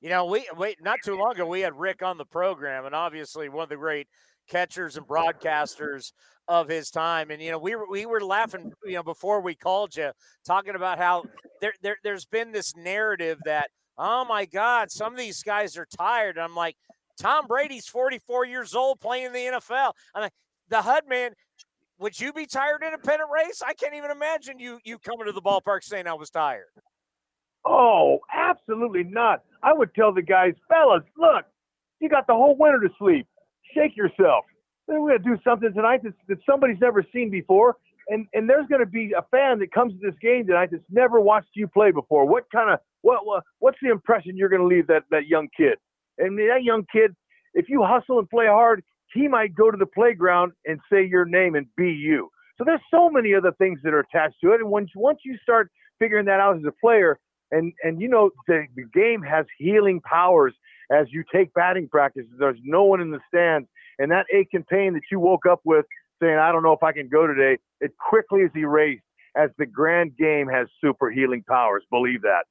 You 0.00 0.08
know, 0.08 0.24
we 0.24 0.48
wait 0.56 0.82
not 0.82 1.00
too 1.04 1.18
long 1.18 1.32
ago 1.32 1.44
we 1.44 1.60
had 1.60 1.78
Rick 1.78 2.02
on 2.02 2.16
the 2.16 2.24
program, 2.24 2.86
and 2.86 2.94
obviously 2.94 3.50
one 3.50 3.64
of 3.64 3.68
the 3.68 3.76
great 3.76 4.08
catchers 4.48 4.96
and 4.96 5.06
broadcasters 5.06 6.12
of 6.48 6.70
his 6.70 6.90
time. 6.90 7.30
And 7.30 7.42
you 7.42 7.50
know, 7.50 7.58
we 7.58 7.74
were 7.74 7.84
we 7.90 8.06
were 8.06 8.22
laughing, 8.22 8.72
you 8.86 8.94
know, 8.94 9.02
before 9.02 9.42
we 9.42 9.54
called 9.54 9.94
you, 9.94 10.12
talking 10.46 10.74
about 10.74 10.96
how 10.96 11.24
there, 11.60 11.74
there 11.82 11.98
there's 12.02 12.24
been 12.24 12.52
this 12.52 12.74
narrative 12.74 13.38
that, 13.44 13.68
oh 13.98 14.24
my 14.24 14.46
God, 14.46 14.90
some 14.90 15.12
of 15.12 15.18
these 15.18 15.42
guys 15.42 15.76
are 15.76 15.86
tired. 15.94 16.38
And 16.38 16.44
I'm 16.44 16.56
like, 16.56 16.76
Tom 17.20 17.46
Brady's 17.46 17.86
44 17.86 18.46
years 18.46 18.74
old 18.74 18.98
playing 18.98 19.26
in 19.26 19.32
the 19.34 19.58
NFL. 19.60 19.92
I'm 20.14 20.22
like, 20.22 20.32
the 20.70 20.80
HUD 20.80 21.04
man, 21.06 21.32
would 21.98 22.18
you 22.18 22.32
be 22.32 22.46
tired 22.46 22.82
in 22.82 22.94
a 22.94 22.98
pennant 22.98 23.30
race? 23.32 23.62
I 23.66 23.72
can't 23.74 23.94
even 23.94 24.10
imagine 24.10 24.58
you 24.58 24.78
you 24.84 24.98
coming 24.98 25.26
to 25.26 25.32
the 25.32 25.42
ballpark 25.42 25.82
saying 25.82 26.06
I 26.06 26.14
was 26.14 26.30
tired. 26.30 26.66
Oh, 27.64 28.20
absolutely 28.32 29.04
not. 29.04 29.42
I 29.62 29.72
would 29.72 29.94
tell 29.94 30.14
the 30.14 30.22
guys, 30.22 30.54
fellas, 30.68 31.02
look, 31.16 31.44
you 32.00 32.08
got 32.08 32.26
the 32.26 32.34
whole 32.34 32.56
winter 32.56 32.80
to 32.80 32.88
sleep. 32.98 33.26
Shake 33.74 33.96
yourself. 33.96 34.44
We're 34.86 34.98
going 34.98 35.18
to 35.18 35.24
do 35.24 35.36
something 35.42 35.72
tonight 35.74 36.04
that, 36.04 36.14
that 36.28 36.38
somebody's 36.48 36.80
never 36.80 37.04
seen 37.12 37.30
before. 37.30 37.76
And, 38.08 38.26
and 38.34 38.48
there's 38.48 38.68
going 38.68 38.80
to 38.80 38.86
be 38.86 39.12
a 39.18 39.22
fan 39.32 39.58
that 39.58 39.72
comes 39.72 39.92
to 39.94 39.98
this 40.00 40.16
game 40.22 40.46
tonight 40.46 40.68
that's 40.70 40.84
never 40.90 41.20
watched 41.20 41.50
you 41.54 41.66
play 41.66 41.90
before. 41.90 42.24
What 42.24 42.44
kind 42.52 42.70
of 42.72 42.78
what, 43.02 43.26
what 43.26 43.42
what's 43.58 43.78
the 43.82 43.90
impression 43.90 44.36
you're 44.36 44.48
going 44.48 44.62
to 44.62 44.68
leave 44.68 44.86
that 44.86 45.02
that 45.10 45.26
young 45.26 45.48
kid? 45.56 45.78
And 46.18 46.38
that 46.38 46.62
young 46.62 46.86
kid, 46.92 47.16
if 47.54 47.68
you 47.68 47.82
hustle 47.82 48.20
and 48.20 48.30
play 48.30 48.46
hard, 48.46 48.84
he 49.12 49.28
might 49.28 49.54
go 49.54 49.70
to 49.70 49.76
the 49.76 49.86
playground 49.86 50.52
and 50.64 50.80
say 50.90 51.04
your 51.06 51.24
name 51.24 51.54
and 51.54 51.66
be 51.76 51.90
you. 51.90 52.30
So 52.58 52.64
there's 52.64 52.80
so 52.90 53.10
many 53.10 53.34
other 53.34 53.52
things 53.52 53.80
that 53.84 53.92
are 53.92 54.00
attached 54.00 54.36
to 54.42 54.52
it. 54.52 54.60
And 54.60 54.70
once 54.70 54.90
once 54.94 55.20
you 55.24 55.36
start 55.42 55.70
figuring 55.98 56.26
that 56.26 56.40
out 56.40 56.56
as 56.56 56.62
a 56.66 56.72
player, 56.72 57.18
and 57.50 57.72
and 57.82 58.00
you 58.00 58.08
know 58.08 58.30
the, 58.46 58.64
the 58.74 58.84
game 58.94 59.22
has 59.22 59.46
healing 59.58 60.00
powers 60.00 60.54
as 60.90 61.06
you 61.10 61.24
take 61.32 61.52
batting 61.54 61.88
practice. 61.88 62.24
There's 62.38 62.58
no 62.62 62.84
one 62.84 63.00
in 63.00 63.10
the 63.10 63.20
stands, 63.28 63.68
and 63.98 64.10
that 64.10 64.26
ache 64.34 64.50
and 64.52 64.66
pain 64.66 64.94
that 64.94 65.02
you 65.10 65.20
woke 65.20 65.46
up 65.46 65.60
with, 65.64 65.84
saying 66.22 66.38
I 66.38 66.52
don't 66.52 66.62
know 66.62 66.72
if 66.72 66.82
I 66.82 66.92
can 66.92 67.08
go 67.08 67.26
today, 67.26 67.58
it 67.80 67.92
quickly 67.98 68.40
is 68.40 68.50
erased 68.56 69.02
as 69.36 69.50
the 69.58 69.66
grand 69.66 70.16
game 70.16 70.48
has 70.48 70.66
super 70.80 71.10
healing 71.10 71.44
powers. 71.46 71.84
Believe 71.90 72.22
that. 72.22 72.44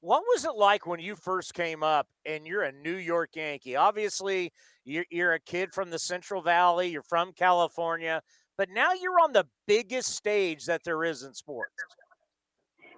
What 0.00 0.22
was 0.22 0.46
it 0.46 0.54
like 0.56 0.86
when 0.86 0.98
you 0.98 1.14
first 1.14 1.52
came 1.52 1.82
up 1.82 2.08
and 2.24 2.46
you're 2.46 2.62
a 2.62 2.72
New 2.72 2.96
York 2.96 3.36
Yankee? 3.36 3.76
Obviously, 3.76 4.50
you're, 4.84 5.04
you're 5.10 5.34
a 5.34 5.40
kid 5.40 5.74
from 5.74 5.90
the 5.90 5.98
Central 5.98 6.40
Valley, 6.40 6.88
you're 6.88 7.02
from 7.02 7.32
California, 7.32 8.22
but 8.56 8.70
now 8.70 8.92
you're 8.94 9.20
on 9.20 9.32
the 9.32 9.46
biggest 9.66 10.14
stage 10.14 10.64
that 10.64 10.84
there 10.84 11.04
is 11.04 11.22
in 11.22 11.34
sports. 11.34 11.74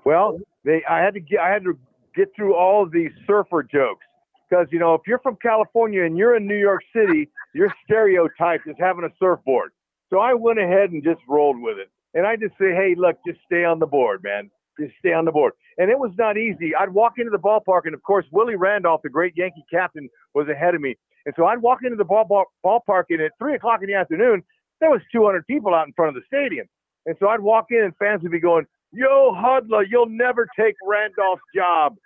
Well, 0.05 0.39
they 0.65 0.83
I 0.89 0.99
had 0.99 1.15
to 1.15 1.21
get 1.21 1.41
I 1.41 1.51
had 1.51 1.65
to 1.65 1.77
get 2.15 2.29
through 2.37 2.55
all 2.55 2.85
of 2.85 2.93
these 2.93 3.11
surfer 3.27 3.63
jokes 3.65 4.05
because 4.49 4.67
you 4.71 4.79
know 4.79 4.95
if 4.95 5.03
you're 5.07 5.21
from 5.21 5.37
California 5.43 6.05
and 6.05 6.17
you're 6.17 6.37
in 6.37 6.47
New 6.47 6.59
York 6.59 6.83
City, 6.95 7.29
you're 7.53 7.73
stereotyped 7.85 8.67
as 8.69 8.77
having 8.79 9.05
a 9.05 9.11
surfboard. 9.19 9.73
So 10.11 10.19
I 10.19 10.35
went 10.35 10.59
ahead 10.59 10.91
and 10.91 11.03
just 11.03 11.21
rolled 11.29 11.61
with 11.61 11.79
it, 11.79 11.91
and 12.15 12.27
I 12.27 12.37
just 12.37 12.53
say, 12.59 12.75
hey, 12.75 12.95
look, 12.97 13.17
just 13.27 13.41
stay 13.47 13.65
on 13.65 13.79
the 13.79 13.87
board, 13.87 14.23
man. 14.23 14.51
Just 14.81 14.95
stay 14.99 15.13
on 15.13 15.25
the 15.25 15.33
board. 15.33 15.53
And 15.79 15.91
it 15.91 15.99
was 15.99 16.13
not 16.19 16.37
easy. 16.37 16.75
I'd 16.75 16.91
walk 16.91 17.15
into 17.19 17.31
the 17.31 17.39
ballpark, 17.39 17.83
and 17.85 17.95
of 17.95 18.03
course, 18.03 18.25
Willie 18.31 18.57
Randolph, 18.57 19.03
the 19.03 19.11
great 19.11 19.37
Yankee 19.37 19.65
captain, 19.71 20.09
was 20.35 20.49
ahead 20.49 20.75
of 20.75 20.81
me. 20.81 20.97
And 21.27 21.35
so 21.37 21.47
I'd 21.47 21.63
walk 21.63 21.81
into 21.85 21.97
the 21.97 22.05
ball, 22.05 22.25
ball, 22.25 22.47
ballpark, 22.65 23.05
and 23.11 23.21
at 23.21 23.33
three 23.39 23.55
o'clock 23.55 23.81
in 23.83 23.89
the 23.89 23.95
afternoon, 23.95 24.43
there 24.81 24.91
was 24.91 25.01
200 25.13 25.47
people 25.47 25.75
out 25.75 25.87
in 25.87 25.93
front 25.93 26.17
of 26.17 26.23
the 26.23 26.27
stadium. 26.27 26.67
And 27.07 27.17
so 27.21 27.29
I'd 27.29 27.41
walk 27.41 27.67
in, 27.71 27.83
and 27.85 27.97
fans 27.97 28.23
would 28.23 28.33
be 28.33 28.41
going, 28.41 28.67
Yo, 28.93 29.33
Hudler, 29.35 29.85
you'll 29.89 30.09
never 30.09 30.47
take 30.59 30.75
Randolph's 30.87 31.43
job. 31.55 31.97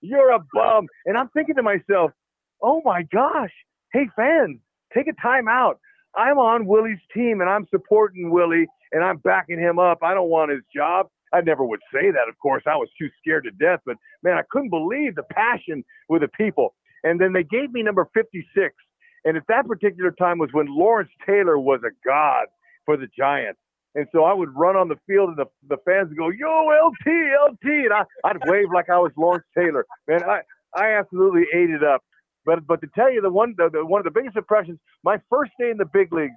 You're 0.00 0.30
a 0.30 0.38
bum. 0.52 0.86
And 1.04 1.16
I'm 1.16 1.28
thinking 1.30 1.56
to 1.56 1.62
myself, 1.62 2.12
oh 2.62 2.82
my 2.84 3.02
gosh, 3.02 3.52
hey, 3.92 4.08
fans, 4.14 4.58
take 4.94 5.08
a 5.08 5.12
time 5.14 5.48
out. 5.48 5.80
I'm 6.14 6.38
on 6.38 6.66
Willie's 6.66 7.00
team 7.12 7.40
and 7.40 7.50
I'm 7.50 7.66
supporting 7.70 8.30
Willie 8.30 8.66
and 8.92 9.04
I'm 9.04 9.18
backing 9.18 9.58
him 9.58 9.78
up. 9.78 9.98
I 10.02 10.14
don't 10.14 10.30
want 10.30 10.52
his 10.52 10.62
job. 10.74 11.08
I 11.32 11.40
never 11.40 11.64
would 11.64 11.80
say 11.92 12.10
that, 12.10 12.28
of 12.28 12.38
course. 12.38 12.62
I 12.66 12.76
was 12.76 12.88
too 12.98 13.08
scared 13.20 13.44
to 13.44 13.50
death, 13.50 13.80
but 13.84 13.96
man, 14.22 14.38
I 14.38 14.42
couldn't 14.50 14.70
believe 14.70 15.14
the 15.14 15.24
passion 15.24 15.84
with 16.08 16.22
the 16.22 16.28
people. 16.28 16.74
And 17.04 17.20
then 17.20 17.32
they 17.32 17.44
gave 17.44 17.72
me 17.72 17.82
number 17.82 18.08
56. 18.14 18.74
And 19.24 19.36
at 19.36 19.42
that 19.48 19.66
particular 19.66 20.12
time 20.12 20.38
was 20.38 20.50
when 20.52 20.66
Lawrence 20.68 21.10
Taylor 21.26 21.58
was 21.58 21.80
a 21.84 21.90
god 22.06 22.46
for 22.84 22.96
the 22.96 23.08
Giants. 23.16 23.58
And 23.96 24.06
so 24.12 24.24
I 24.24 24.32
would 24.32 24.50
run 24.54 24.76
on 24.76 24.88
the 24.88 24.96
field, 25.06 25.30
and 25.30 25.38
the, 25.38 25.46
the 25.68 25.78
fans 25.86 26.10
would 26.10 26.18
go, 26.18 26.28
"Yo, 26.28 26.66
LT, 26.68 27.06
LT," 27.50 27.64
and 27.64 27.92
I, 27.94 28.04
I'd 28.24 28.36
wave 28.44 28.66
like 28.72 28.90
I 28.90 28.98
was 28.98 29.10
Lawrence 29.16 29.46
Taylor. 29.56 29.86
Man, 30.06 30.22
I 30.22 30.42
I 30.74 30.92
absolutely 30.98 31.46
ate 31.54 31.70
it 31.70 31.82
up. 31.82 32.02
But 32.44 32.66
but 32.66 32.82
to 32.82 32.88
tell 32.94 33.10
you 33.10 33.22
the 33.22 33.30
one 33.30 33.54
the, 33.56 33.70
the 33.72 33.84
one 33.84 34.00
of 34.00 34.04
the 34.04 34.10
biggest 34.10 34.36
impressions, 34.36 34.78
my 35.02 35.18
first 35.30 35.52
day 35.58 35.70
in 35.70 35.78
the 35.78 35.86
big 35.86 36.12
leagues, 36.12 36.34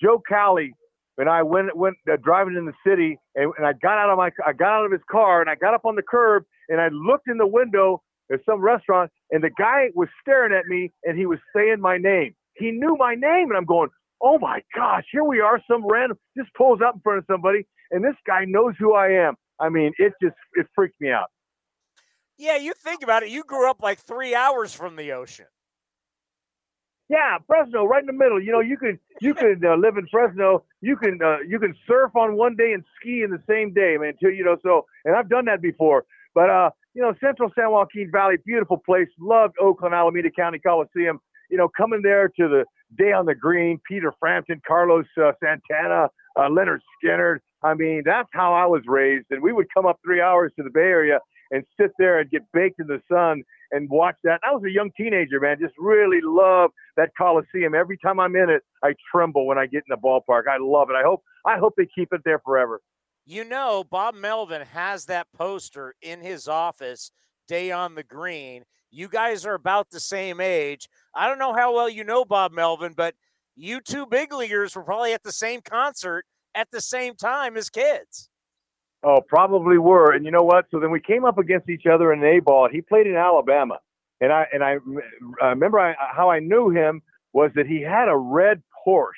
Joe 0.00 0.22
Cowley 0.28 0.74
and 1.18 1.28
I 1.28 1.42
went 1.42 1.76
went 1.76 1.96
uh, 2.10 2.16
driving 2.22 2.56
in 2.56 2.64
the 2.64 2.72
city, 2.86 3.18
and, 3.34 3.52
and 3.58 3.66
I 3.66 3.72
got 3.74 3.98
out 3.98 4.10
of 4.10 4.16
my 4.16 4.30
I 4.46 4.52
got 4.52 4.80
out 4.80 4.86
of 4.86 4.92
his 4.92 5.02
car, 5.10 5.40
and 5.40 5.50
I 5.50 5.56
got 5.56 5.74
up 5.74 5.84
on 5.84 5.96
the 5.96 6.02
curb, 6.02 6.44
and 6.68 6.80
I 6.80 6.88
looked 6.88 7.28
in 7.28 7.36
the 7.36 7.46
window 7.46 8.02
at 8.32 8.40
some 8.48 8.60
restaurant, 8.60 9.10
and 9.30 9.42
the 9.42 9.50
guy 9.50 9.90
was 9.94 10.08
staring 10.22 10.52
at 10.52 10.66
me, 10.66 10.92
and 11.04 11.18
he 11.18 11.26
was 11.26 11.38
saying 11.54 11.80
my 11.80 11.98
name. 11.98 12.34
He 12.54 12.70
knew 12.70 12.96
my 12.98 13.14
name, 13.14 13.48
and 13.48 13.56
I'm 13.56 13.64
going, 13.64 13.90
oh 14.20 14.38
my 14.38 14.62
gosh, 14.74 15.04
here 15.12 15.24
we 15.24 15.40
are. 15.40 15.60
Some 15.70 15.86
random 15.86 16.18
just 16.36 16.52
pulls 16.54 16.80
up 16.80 16.94
in 16.94 17.00
front 17.00 17.18
of 17.18 17.24
somebody, 17.30 17.66
and 17.90 18.04
this 18.04 18.16
guy 18.26 18.44
knows 18.46 18.74
who 18.78 18.94
I 18.94 19.08
am. 19.08 19.34
I 19.60 19.68
mean, 19.68 19.92
it 19.98 20.12
just 20.22 20.36
it 20.54 20.66
freaked 20.74 21.00
me 21.00 21.10
out. 21.10 21.28
Yeah, 22.38 22.56
you 22.56 22.72
think 22.72 23.02
about 23.02 23.24
it. 23.24 23.30
You 23.30 23.42
grew 23.42 23.68
up 23.68 23.82
like 23.82 23.98
three 23.98 24.34
hours 24.34 24.72
from 24.72 24.94
the 24.94 25.12
ocean. 25.12 25.46
Yeah, 27.08 27.38
Fresno, 27.46 27.84
right 27.84 28.02
in 28.02 28.06
the 28.06 28.12
middle. 28.12 28.40
You 28.40 28.52
know, 28.52 28.60
you 28.60 28.76
can 28.76 28.98
you 29.20 29.34
can 29.34 29.60
uh, 29.64 29.76
live 29.76 29.96
in 29.96 30.06
Fresno. 30.10 30.64
You 30.80 30.96
can 30.96 31.18
uh, 31.22 31.38
you 31.46 31.58
can 31.58 31.74
surf 31.86 32.12
on 32.14 32.36
one 32.36 32.56
day 32.56 32.72
and 32.72 32.84
ski 32.98 33.22
in 33.22 33.30
the 33.30 33.42
same 33.48 33.72
day, 33.72 33.96
man. 33.98 34.14
Too, 34.22 34.30
you 34.30 34.44
know, 34.44 34.56
so 34.62 34.86
and 35.04 35.16
I've 35.16 35.28
done 35.28 35.46
that 35.46 35.60
before. 35.60 36.04
But 36.34 36.50
uh, 36.50 36.70
you 36.94 37.02
know, 37.02 37.14
Central 37.20 37.50
San 37.56 37.70
Joaquin 37.70 38.10
Valley, 38.12 38.36
beautiful 38.44 38.78
place. 38.78 39.08
Loved 39.18 39.54
Oakland, 39.60 39.94
Alameda 39.94 40.30
County 40.30 40.58
Coliseum. 40.58 41.20
You 41.50 41.56
know, 41.56 41.68
coming 41.76 42.02
there 42.02 42.28
to 42.28 42.48
the 42.48 42.64
Day 42.96 43.12
on 43.12 43.26
the 43.26 43.34
Green, 43.34 43.80
Peter 43.88 44.12
Frampton, 44.20 44.60
Carlos 44.66 45.06
uh, 45.20 45.32
Santana, 45.42 46.08
uh, 46.36 46.42
Lynyrd 46.42 46.80
Skynyrd. 47.02 47.38
I 47.62 47.74
mean, 47.74 48.02
that's 48.04 48.28
how 48.32 48.54
I 48.54 48.66
was 48.66 48.82
raised. 48.86 49.26
And 49.30 49.42
we 49.42 49.52
would 49.52 49.66
come 49.72 49.84
up 49.84 49.98
three 50.04 50.20
hours 50.20 50.52
to 50.56 50.62
the 50.62 50.70
Bay 50.70 50.80
Area 50.80 51.18
and 51.50 51.64
sit 51.80 51.90
there 51.98 52.20
and 52.20 52.30
get 52.30 52.42
baked 52.52 52.78
in 52.78 52.86
the 52.86 53.00
sun 53.10 53.42
and 53.70 53.88
watch 53.90 54.16
that. 54.24 54.40
I 54.46 54.52
was 54.52 54.62
a 54.64 54.70
young 54.70 54.90
teenager, 54.96 55.40
man. 55.40 55.58
Just 55.60 55.74
really 55.78 56.20
love 56.22 56.70
that 56.96 57.10
Coliseum. 57.16 57.74
Every 57.74 57.98
time 57.98 58.20
I'm 58.20 58.36
in 58.36 58.50
it, 58.50 58.62
I 58.82 58.94
tremble 59.10 59.46
when 59.46 59.58
I 59.58 59.66
get 59.66 59.84
in 59.88 59.90
the 59.90 59.96
ballpark. 59.96 60.42
I 60.48 60.58
love 60.60 60.90
it. 60.90 60.96
I 60.96 61.02
hope 61.02 61.22
I 61.44 61.58
hope 61.58 61.74
they 61.76 61.88
keep 61.94 62.12
it 62.12 62.22
there 62.24 62.40
forever. 62.44 62.80
You 63.26 63.44
know, 63.44 63.84
Bob 63.84 64.14
Melvin 64.14 64.62
has 64.62 65.04
that 65.06 65.26
poster 65.36 65.94
in 66.00 66.20
his 66.20 66.48
office, 66.48 67.10
Day 67.46 67.70
on 67.70 67.94
the 67.94 68.02
Green. 68.02 68.64
You 68.90 69.08
guys 69.08 69.44
are 69.44 69.54
about 69.54 69.90
the 69.90 70.00
same 70.00 70.40
age. 70.40 70.88
I 71.14 71.28
don't 71.28 71.38
know 71.38 71.52
how 71.52 71.74
well 71.74 71.90
you 71.90 72.04
know 72.04 72.24
Bob 72.24 72.52
Melvin, 72.52 72.94
but 72.96 73.14
you 73.54 73.80
two 73.80 74.06
big 74.06 74.32
leaguers 74.32 74.74
were 74.74 74.82
probably 74.82 75.12
at 75.12 75.22
the 75.22 75.32
same 75.32 75.60
concert 75.60 76.24
at 76.54 76.70
the 76.70 76.80
same 76.80 77.14
time 77.14 77.56
as 77.56 77.68
kids. 77.68 78.30
Oh, 79.04 79.20
probably 79.26 79.78
were. 79.78 80.12
And 80.14 80.24
you 80.24 80.32
know 80.32 80.42
what? 80.42 80.66
So 80.70 80.80
then 80.80 80.90
we 80.90 81.00
came 81.00 81.24
up 81.24 81.38
against 81.38 81.68
each 81.68 81.86
other 81.86 82.12
in 82.12 82.24
A 82.24 82.40
ball. 82.40 82.68
He 82.70 82.82
played 82.82 83.06
in 83.06 83.16
Alabama, 83.16 83.78
and 84.20 84.32
I 84.32 84.46
and 84.52 84.64
I, 84.64 84.76
I 85.42 85.48
remember 85.50 85.78
I, 85.80 85.94
how 86.14 86.30
I 86.30 86.40
knew 86.40 86.70
him 86.70 87.02
was 87.32 87.50
that 87.54 87.66
he 87.66 87.80
had 87.82 88.08
a 88.08 88.16
red 88.16 88.62
Porsche, 88.86 89.12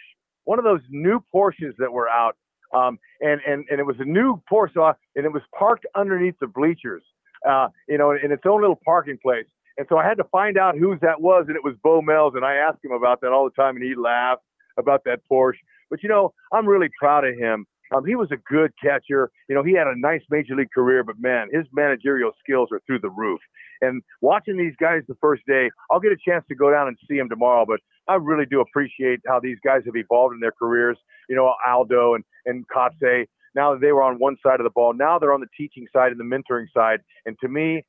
one 0.45 0.59
of 0.59 0.64
those 0.64 0.83
new 0.90 1.25
Porsches 1.35 1.75
that 1.79 1.93
were 1.93 2.09
out, 2.09 2.37
um, 2.75 2.99
and 3.23 3.40
and 3.47 3.64
and 3.71 3.81
it 3.81 3.87
was 3.87 3.97
a 4.01 4.05
new 4.05 4.43
Porsche, 4.53 4.95
and 5.16 5.25
it 5.25 5.33
was 5.33 5.43
parked 5.59 5.87
underneath 5.97 6.37
the 6.40 6.47
bleachers, 6.47 7.03
uh, 7.49 7.69
you 7.88 7.97
know, 7.99 8.12
in 8.12 8.33
its 8.33 8.43
own 8.47 8.61
little 8.61 8.81
parking 8.85 9.19
place. 9.23 9.47
And 9.79 9.87
so 9.88 9.97
I 9.97 10.07
had 10.07 10.19
to 10.19 10.25
find 10.25 10.59
out 10.59 10.77
whose 10.77 11.01
that 11.01 11.23
was, 11.23 11.47
and 11.49 11.57
it 11.57 11.64
was 11.64 11.75
Bo 11.83 12.03
Mel's. 12.03 12.35
And 12.37 12.45
I 12.45 12.57
asked 12.57 12.85
him 12.85 12.93
about 12.93 13.23
that 13.23 13.33
all 13.33 13.45
the 13.45 13.62
time, 13.62 13.77
and 13.77 13.85
he 13.85 13.95
laughed 13.95 14.43
about 14.79 15.05
that 15.05 15.21
Porsche. 15.31 15.55
But 15.88 16.03
you 16.03 16.11
know, 16.11 16.35
I'm 16.53 16.66
really 16.69 16.90
proud 16.99 17.25
of 17.27 17.35
him. 17.37 17.66
Um, 17.94 18.05
he 18.07 18.14
was 18.14 18.31
a 18.31 18.37
good 18.37 18.72
catcher. 18.83 19.31
You 19.48 19.55
know, 19.55 19.62
he 19.62 19.72
had 19.72 19.87
a 19.87 19.98
nice 19.98 20.22
major 20.31 20.55
league 20.55 20.70
career, 20.72 21.03
but 21.03 21.16
man, 21.18 21.48
his 21.53 21.66
managerial 21.72 22.33
skills 22.42 22.68
are 22.72 22.81
through 22.87 23.00
the 23.00 23.11
roof. 23.11 23.40
And 23.81 24.03
watching 24.20 24.57
these 24.57 24.74
guys 24.81 25.03
the 25.09 25.16
first 25.20 25.42
day, 25.46 25.70
I'll 25.90 26.00
get 26.00 26.12
a 26.12 26.16
chance 26.16 26.44
to 26.48 26.55
go 26.55 26.70
down 26.70 26.88
and 26.88 26.96
see 27.09 27.16
him 27.16 27.29
tomorrow. 27.29 27.64
But 27.66 27.81
I 28.09 28.16
really 28.16 28.46
do 28.46 28.61
appreciate 28.61 29.20
how 29.26 29.40
these 29.40 29.59
guys 29.64 29.83
have 29.87 29.96
evolved 29.96 30.35
in 30.35 30.40
their 30.40 30.53
careers. 30.53 30.98
You 31.29 31.37
know, 31.37 31.55
Aldo 31.66 32.14
and 32.14 32.24
and 32.46 32.64
Kotsay. 32.68 33.26
Now 33.55 33.72
that 33.72 33.81
they 33.81 33.92
were 33.92 34.03
on 34.03 34.18
one 34.18 34.37
side 34.44 34.61
of 34.61 34.64
the 34.64 34.70
ball, 34.70 34.94
now 34.94 35.18
they're 35.18 35.33
on 35.33 35.40
the 35.40 35.48
teaching 35.57 35.87
side 35.92 36.12
and 36.12 36.20
the 36.20 36.24
mentoring 36.24 36.66
side. 36.72 37.00
And 37.26 37.37
to 37.40 37.48
me, 37.48 37.85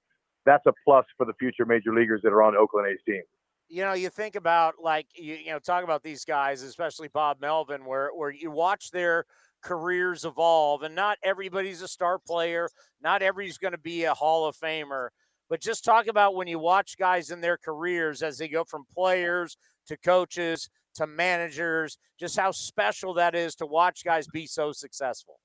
that's 0.46 0.66
a 0.66 0.74
plus 0.84 1.06
for 1.18 1.26
the 1.26 1.34
future 1.34 1.66
major 1.66 1.94
leaguers 1.94 2.22
that 2.24 2.30
are 2.30 2.42
on 2.42 2.56
Oakland 2.56 2.88
A's 2.88 3.00
team. 3.06 3.22
You 3.70 3.84
know, 3.84 3.94
you 3.94 4.10
think 4.10 4.36
about 4.36 4.76
like 4.82 5.08
you, 5.16 5.36
you 5.36 5.52
know, 5.52 5.60
talk 5.60 5.84
about 5.84 6.04
these 6.04 6.26
guys, 6.26 6.62
especially 6.64 7.08
Bob 7.08 7.40
Melvin, 7.40 7.86
where 7.86 8.10
where 8.10 8.32
you 8.32 8.52
watch 8.52 8.92
their 8.92 9.26
careers 9.62 10.26
evolve, 10.26 10.84
and 10.84 10.95
not 10.95 11.17
everybody's 11.24 11.82
a 11.82 11.88
star 11.88 12.19
player, 12.19 12.69
not 13.02 13.21
everybody's 13.21 13.58
going 13.58 13.74
to 13.74 13.78
be 13.78 14.04
a 14.06 14.13
Hall 14.13 14.45
of 14.45 14.56
Famer. 14.56 15.10
but 15.50 15.62
just 15.62 15.84
talk 15.84 16.08
about 16.08 16.36
when 16.36 16.47
you 16.47 16.60
watch 16.60 16.97
guys 16.97 17.30
in 17.30 17.41
their 17.41 17.58
careers 17.58 18.24
as 18.24 18.38
they 18.38 18.47
go 18.47 18.63
from 18.63 18.86
players 18.93 19.58
to 19.88 19.97
coaches 19.97 20.69
to 20.95 21.08
managers, 21.08 21.97
just 22.19 22.38
how 22.38 22.52
special 22.52 23.13
that 23.15 23.36
is 23.36 23.56
to 23.56 23.65
watch 23.65 24.04
guys 24.04 24.28
be 24.28 24.45
so 24.45 24.71
successful. 24.71 25.39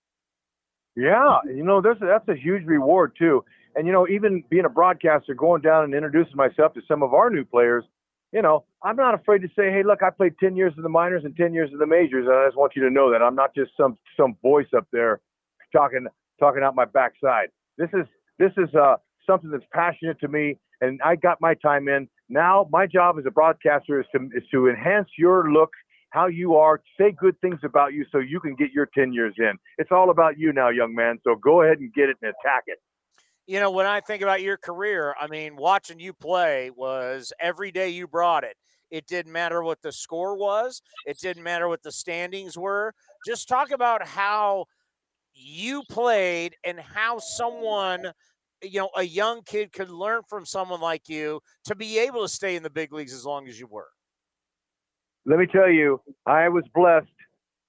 Yeah, 0.97 1.39
you 1.45 1.63
know, 1.63 1.81
there's 1.81 1.99
that's 2.01 2.29
a 2.29 2.35
huge 2.35 2.65
reward 2.65 3.13
too. 3.19 3.45
And 3.75 3.87
you 3.87 3.93
know, 3.93 4.09
even 4.09 4.43
being 4.49 4.65
a 4.65 4.71
broadcaster, 4.71 5.35
going 5.35 5.61
down 5.61 5.85
and 5.85 5.95
introducing 5.95 6.37
myself 6.37 6.73
to 6.75 6.81
some 6.89 7.03
of 7.03 7.13
our 7.13 7.29
new 7.29 7.45
players, 7.45 7.85
you 8.37 8.43
know, 8.43 8.65
I'm 8.83 8.97
not 8.97 9.15
afraid 9.15 9.41
to 9.41 9.49
say, 9.57 9.71
hey, 9.71 9.83
look, 9.83 10.03
I 10.03 10.11
played 10.11 10.35
10 10.39 10.57
years 10.57 10.75
in 10.77 10.83
the 10.83 10.91
minors 10.91 11.25
and 11.25 11.35
10 11.35 11.55
years 11.55 11.71
in 11.73 11.79
the 11.79 11.87
majors, 11.87 12.27
and 12.27 12.37
I 12.37 12.47
just 12.47 12.59
want 12.59 12.77
you 12.77 12.83
to 12.83 12.91
know 12.91 13.11
that 13.11 13.23
I'm 13.23 13.35
not 13.35 13.55
just 13.55 13.71
some 13.81 13.97
some 14.15 14.37
voice 14.43 14.67
up 14.77 14.87
there 14.93 15.23
talking 15.75 16.07
talking 16.39 16.63
out 16.63 16.75
my 16.75 16.85
backside. 16.85 17.49
This 17.79 17.89
is 17.95 18.05
this 18.39 18.53
is 18.59 18.69
uh, 18.75 18.97
something 19.27 19.51
that's 19.51 19.65
passionate 19.73 20.21
to 20.21 20.29
me, 20.29 20.59
and 20.83 21.01
I 21.03 21.17
got 21.17 21.41
my 21.41 21.55
time 21.55 21.89
in. 21.89 22.09
Now, 22.29 22.69
my 22.71 22.87
job 22.87 23.17
as 23.19 23.25
a 23.27 23.31
broadcaster 23.31 23.99
is 24.01 24.07
to 24.15 24.29
is 24.37 24.45
to 24.53 24.69
enhance 24.69 25.09
your 25.17 25.51
look, 25.51 25.71
how 26.11 26.27
you 26.27 26.57
are, 26.57 26.83
say 27.01 27.13
good 27.19 27.41
things 27.41 27.61
about 27.65 27.95
you, 27.95 28.05
so 28.13 28.19
you 28.19 28.39
can 28.39 28.55
get 28.55 28.71
your 28.71 28.87
10 28.95 29.15
years 29.15 29.33
in. 29.39 29.53
It's 29.79 29.93
all 29.93 30.11
about 30.11 30.39
you 30.39 30.53
now, 30.53 30.69
young 30.69 30.95
man. 30.95 31.21
So 31.25 31.37
go 31.37 31.63
ahead 31.63 31.79
and 31.79 31.91
get 31.95 32.11
it 32.11 32.19
and 32.21 32.35
attack 32.39 32.65
it 32.67 32.81
you 33.47 33.61
know, 33.61 33.71
when 33.71 33.87
I 33.87 34.01
think 34.01 34.23
about 34.23 34.43
your 34.43 34.57
career, 34.57 35.15
I 35.21 35.29
mean, 35.29 35.57
watching 35.57 36.01
you 36.01 36.13
play 36.13 36.71
was 36.71 37.33
every 37.41 37.71
day 37.71 37.91
you 37.91 38.09
brought 38.09 38.45
it. 38.45 38.57
It 38.91 39.07
didn't 39.07 39.33
matter 39.33 39.63
what 39.63 39.83
the 39.83 39.93
score 39.93 40.37
was, 40.37 40.83
it 41.07 41.19
didn't 41.19 41.43
matter 41.43 41.69
what 41.69 41.83
the 41.83 41.93
standings 41.93 42.57
were. 42.57 42.93
Just 43.27 43.49
talk 43.49 43.71
about 43.71 44.07
how 44.07 44.67
you 45.33 45.83
played 45.91 46.55
and 46.65 46.81
how 46.81 47.19
someone, 47.19 48.13
you 48.63 48.81
know, 48.81 48.91
a 48.97 49.03
young 49.03 49.43
kid 49.43 49.73
could 49.73 49.91
learn 49.91 50.23
from 50.29 50.45
someone 50.45 50.81
like 50.81 51.09
you 51.09 51.41
to 51.65 51.75
be 51.75 51.99
able 51.99 52.23
to 52.23 52.29
stay 52.29 52.57
in 52.57 52.63
the 52.63 52.71
big 52.71 52.93
leagues 52.93 53.13
as 53.13 53.25
long 53.25 53.49
as 53.49 53.59
you 53.59 53.67
were. 53.67 53.89
Let 55.25 55.39
me 55.41 55.47
tell 55.47 55.69
you, 55.69 56.01
I 56.25 56.49
was 56.49 56.65
blessed 56.73 57.07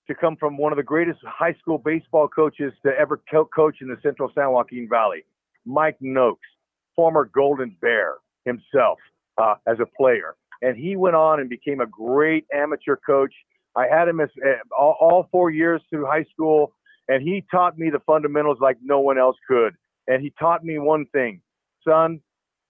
to 0.07 0.15
come 0.15 0.37
from 0.37 0.57
one 0.57 0.71
of 0.71 0.77
the 0.77 0.83
greatest 0.83 1.19
high 1.25 1.55
school 1.59 1.79
baseball 1.79 2.27
coaches 2.27 2.71
to 2.85 2.91
ever 2.97 3.19
coach 3.27 3.77
in 3.81 3.87
the 3.87 3.97
Central 4.03 4.31
San 4.35 4.51
Joaquin 4.51 4.87
Valley. 4.87 5.23
Mike 5.67 5.97
Noakes, 5.99 6.47
former 6.95 7.29
Golden 7.33 7.75
Bear 7.81 8.15
himself 8.45 8.97
uh, 9.37 9.55
as 9.67 9.77
a 9.79 9.85
player. 9.85 10.35
And 10.61 10.75
he 10.77 10.95
went 10.95 11.15
on 11.15 11.39
and 11.39 11.49
became 11.49 11.81
a 11.81 11.85
great 11.85 12.45
amateur 12.53 12.95
coach. 12.95 13.33
I 13.75 13.85
had 13.87 14.07
him 14.07 14.19
as 14.19 14.29
uh, 14.43 14.55
all, 14.75 14.97
all 14.99 15.27
four 15.31 15.51
years 15.51 15.81
through 15.89 16.07
high 16.07 16.25
school, 16.33 16.73
and 17.07 17.21
he 17.21 17.43
taught 17.51 17.77
me 17.77 17.89
the 17.91 17.99
fundamentals 18.07 18.57
like 18.59 18.77
no 18.81 18.99
one 18.99 19.19
else 19.19 19.35
could. 19.47 19.75
And 20.07 20.23
he 20.23 20.33
taught 20.39 20.63
me 20.63 20.79
one 20.79 21.05
thing, 21.13 21.41
son, 21.87 22.21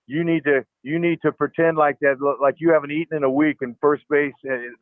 you 0.08 0.24
need 0.24 0.44
to 0.46 0.66
you 0.84 0.98
need 0.98 1.22
to 1.22 1.32
pretend 1.32 1.78
like 1.78 2.00
that 2.00 2.16
like 2.42 2.56
you 2.58 2.72
haven't 2.72 2.92
eaten 2.92 3.18
in 3.18 3.24
a 3.24 3.30
week 3.30 3.58
in 3.62 3.76
first 3.82 4.04
base 4.10 4.34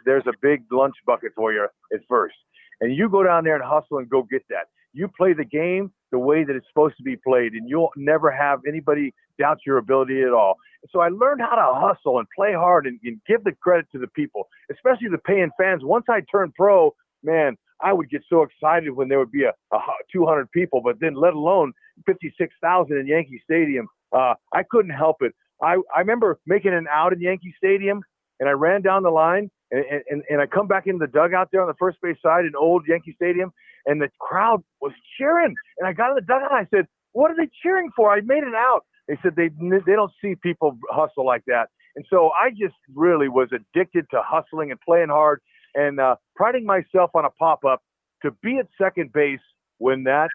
there's 0.05 0.25
a 0.27 0.33
big 0.41 0.63
lunch 0.71 0.93
bucket 1.05 1.31
for 1.35 1.51
you 1.51 1.67
at 1.91 1.99
first 2.07 2.35
and 2.79 2.95
you 2.95 3.09
go 3.09 3.23
down 3.23 3.43
there 3.43 3.55
and 3.55 3.63
hustle 3.65 3.97
and 3.97 4.07
go 4.07 4.21
get 4.23 4.43
that 4.49 4.67
you 4.93 5.07
play 5.07 5.33
the 5.33 5.43
game 5.43 5.91
the 6.15 6.19
way 6.19 6.45
that 6.45 6.55
it's 6.55 6.67
supposed 6.69 6.95
to 6.95 7.03
be 7.03 7.17
played, 7.17 7.51
and 7.55 7.67
you'll 7.67 7.91
never 7.97 8.31
have 8.31 8.59
anybody 8.65 9.13
doubt 9.37 9.59
your 9.65 9.77
ability 9.77 10.21
at 10.21 10.31
all. 10.31 10.55
So 10.91 11.01
I 11.01 11.09
learned 11.09 11.41
how 11.41 11.55
to 11.55 11.77
hustle 11.77 12.19
and 12.19 12.27
play 12.33 12.53
hard 12.53 12.87
and, 12.87 12.97
and 13.03 13.19
give 13.27 13.43
the 13.43 13.51
credit 13.51 13.87
to 13.91 13.99
the 13.99 14.07
people, 14.07 14.47
especially 14.71 15.09
the 15.09 15.17
paying 15.17 15.51
fans. 15.59 15.81
Once 15.83 16.05
I 16.09 16.21
turned 16.31 16.53
pro, 16.53 16.95
man, 17.21 17.57
I 17.81 17.91
would 17.91 18.09
get 18.09 18.21
so 18.29 18.43
excited 18.43 18.91
when 18.91 19.09
there 19.09 19.19
would 19.19 19.33
be 19.33 19.43
a, 19.43 19.51
a 19.75 19.79
200 20.13 20.49
people, 20.51 20.79
but 20.81 21.01
then 21.01 21.15
let 21.15 21.33
alone 21.33 21.73
56,000 22.05 22.97
in 22.97 23.07
Yankee 23.07 23.41
Stadium. 23.43 23.89
Uh, 24.15 24.35
I 24.53 24.63
couldn't 24.71 24.91
help 24.91 25.17
it. 25.19 25.33
I, 25.61 25.75
I 25.93 25.99
remember 25.99 26.39
making 26.45 26.73
an 26.73 26.87
out 26.89 27.11
in 27.11 27.19
Yankee 27.19 27.53
Stadium, 27.57 28.01
and 28.39 28.47
I 28.47 28.53
ran 28.53 28.81
down 28.81 29.03
the 29.03 29.09
line, 29.09 29.51
and, 29.71 30.03
and, 30.09 30.23
and 30.29 30.41
I 30.41 30.45
come 30.45 30.67
back 30.67 30.87
into 30.87 30.99
the 30.99 31.11
dugout 31.11 31.49
there 31.51 31.61
on 31.61 31.67
the 31.67 31.75
first 31.79 31.97
base 32.01 32.17
side 32.21 32.45
in 32.45 32.53
old 32.55 32.83
Yankee 32.87 33.13
Stadium, 33.15 33.51
and 33.85 34.01
the 34.01 34.09
crowd 34.19 34.63
was 34.81 34.91
cheering. 35.17 35.55
And 35.77 35.87
I 35.87 35.93
got 35.93 36.09
in 36.09 36.15
the 36.15 36.21
dugout 36.21 36.51
and 36.51 36.59
I 36.59 36.67
said, 36.75 36.87
"What 37.13 37.31
are 37.31 37.35
they 37.35 37.49
cheering 37.63 37.91
for?" 37.95 38.11
I 38.11 38.21
made 38.21 38.43
it 38.43 38.55
out. 38.55 38.85
They 39.07 39.17
said 39.21 39.35
they 39.35 39.49
they 39.49 39.93
don't 39.93 40.11
see 40.21 40.35
people 40.35 40.77
hustle 40.89 41.25
like 41.25 41.43
that. 41.47 41.69
And 41.95 42.05
so 42.09 42.31
I 42.31 42.49
just 42.49 42.75
really 42.93 43.29
was 43.29 43.49
addicted 43.53 44.05
to 44.11 44.21
hustling 44.21 44.71
and 44.71 44.79
playing 44.81 45.09
hard 45.09 45.41
and 45.75 45.99
uh, 45.99 46.15
priding 46.35 46.65
myself 46.65 47.11
on 47.13 47.25
a 47.25 47.29
pop 47.29 47.63
up 47.63 47.81
to 48.21 48.31
be 48.43 48.57
at 48.57 48.67
second 48.81 49.13
base 49.13 49.39
when 49.77 50.03
that 50.03 50.29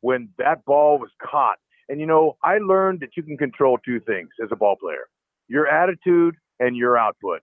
when 0.00 0.28
that 0.38 0.64
ball 0.64 0.98
was 0.98 1.10
caught. 1.22 1.56
And 1.88 2.00
you 2.00 2.06
know, 2.06 2.36
I 2.44 2.58
learned 2.58 3.00
that 3.00 3.10
you 3.16 3.22
can 3.22 3.36
control 3.36 3.78
two 3.84 4.00
things 4.00 4.28
as 4.42 4.48
a 4.52 4.56
ball 4.56 4.76
player: 4.76 5.08
your 5.48 5.66
attitude 5.66 6.36
and 6.60 6.76
your 6.76 6.98
output. 6.98 7.40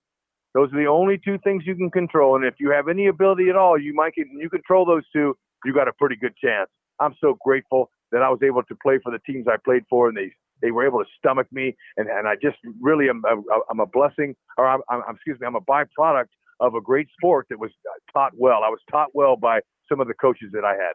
Those 0.54 0.72
are 0.74 0.78
the 0.78 0.88
only 0.88 1.20
two 1.24 1.38
things 1.44 1.64
you 1.66 1.76
can 1.76 1.90
control. 1.90 2.36
And 2.36 2.46
if 2.46 2.56
you 2.60 2.72
have 2.72 2.88
any 2.88 3.08
ability 3.08 3.50
at 3.50 3.56
all, 3.56 3.80
you 3.80 3.94
might 3.94 4.14
get, 4.14 4.28
you 4.32 4.50
control 4.50 4.86
those 4.86 5.04
two 5.12 5.36
you 5.64 5.74
got 5.74 5.88
a 5.88 5.94
pretty 5.94 6.16
good 6.16 6.36
chance. 6.38 6.70
I'm 7.00 7.16
so 7.20 7.38
grateful 7.44 7.90
that 8.12 8.22
I 8.22 8.30
was 8.30 8.40
able 8.44 8.64
to 8.64 8.76
play 8.76 9.00
for 9.02 9.12
the 9.12 9.20
teams 9.20 9.48
I 9.48 9.58
played 9.64 9.84
for, 9.90 10.08
and 10.08 10.18
they 10.18 10.32
they 10.62 10.72
were 10.72 10.86
able 10.86 11.00
to 11.00 11.10
stomach 11.18 11.48
me, 11.52 11.76
and, 11.98 12.08
and 12.08 12.28
I 12.28 12.36
just 12.36 12.58
really 12.80 13.10
am 13.10 13.24
I'm 13.70 13.80
a 13.80 13.86
blessing, 13.86 14.36
or 14.58 14.68
I'm, 14.68 14.82
I'm 14.90 15.02
excuse 15.16 15.40
me, 15.40 15.48
I'm 15.48 15.56
a 15.56 15.62
byproduct 15.62 16.28
of 16.60 16.76
a 16.76 16.82
great 16.82 17.08
sport 17.18 17.48
that 17.50 17.60
was 17.60 17.72
taught 18.14 18.34
well. 18.36 18.64
I 18.64 18.70
was 18.70 18.80
taught 18.90 19.10
well 19.14 19.36
by 19.36 19.60
some 19.90 20.00
of 20.00 20.08
the 20.08 20.14
coaches 20.14 20.50
that 20.54 20.64
I 20.64 20.74
had. 20.74 20.94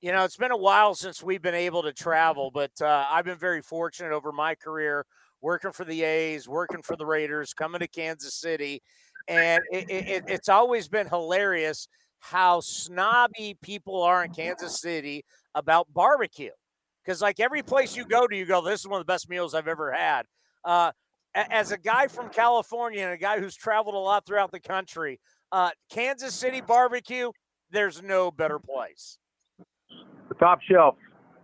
You 0.00 0.10
know, 0.10 0.24
it's 0.24 0.36
been 0.36 0.50
a 0.50 0.56
while 0.56 0.94
since 0.94 1.22
we've 1.22 1.40
been 1.40 1.54
able 1.54 1.82
to 1.84 1.92
travel, 1.92 2.50
but 2.50 2.72
uh, 2.80 3.06
I've 3.08 3.24
been 3.24 3.38
very 3.38 3.62
fortunate 3.62 4.12
over 4.12 4.32
my 4.32 4.54
career 4.54 5.06
working 5.42 5.72
for 5.72 5.84
the 5.84 6.02
A's, 6.02 6.48
working 6.48 6.82
for 6.82 6.96
the 6.96 7.04
Raiders, 7.04 7.52
coming 7.52 7.80
to 7.80 7.88
Kansas 7.88 8.34
City, 8.34 8.80
and 9.28 9.62
it, 9.70 9.90
it, 9.90 10.24
it's 10.28 10.48
always 10.48 10.88
been 10.88 11.08
hilarious 11.08 11.88
how 12.20 12.60
snobby 12.60 13.58
people 13.60 14.02
are 14.02 14.24
in 14.24 14.32
Kansas 14.32 14.80
City 14.80 15.24
about 15.54 15.92
barbecue. 15.92 16.52
Because, 17.04 17.20
like 17.20 17.40
every 17.40 17.62
place 17.62 17.96
you 17.96 18.04
go 18.04 18.28
to, 18.28 18.36
you 18.36 18.46
go, 18.46 18.60
this 18.60 18.80
is 18.80 18.88
one 18.88 19.00
of 19.00 19.06
the 19.06 19.12
best 19.12 19.28
meals 19.28 19.54
I've 19.54 19.66
ever 19.66 19.92
had. 19.92 20.24
Uh, 20.64 20.92
as 21.34 21.72
a 21.72 21.78
guy 21.78 22.06
from 22.06 22.28
California 22.28 23.02
and 23.02 23.12
a 23.12 23.16
guy 23.16 23.40
who's 23.40 23.56
traveled 23.56 23.96
a 23.96 23.98
lot 23.98 24.24
throughout 24.24 24.52
the 24.52 24.60
country, 24.60 25.18
uh, 25.50 25.70
Kansas 25.90 26.34
City 26.34 26.60
barbecue, 26.60 27.32
there's 27.70 28.02
no 28.02 28.30
better 28.30 28.60
place. 28.60 29.18
The 30.28 30.34
top 30.36 30.60
shelf, 30.70 30.94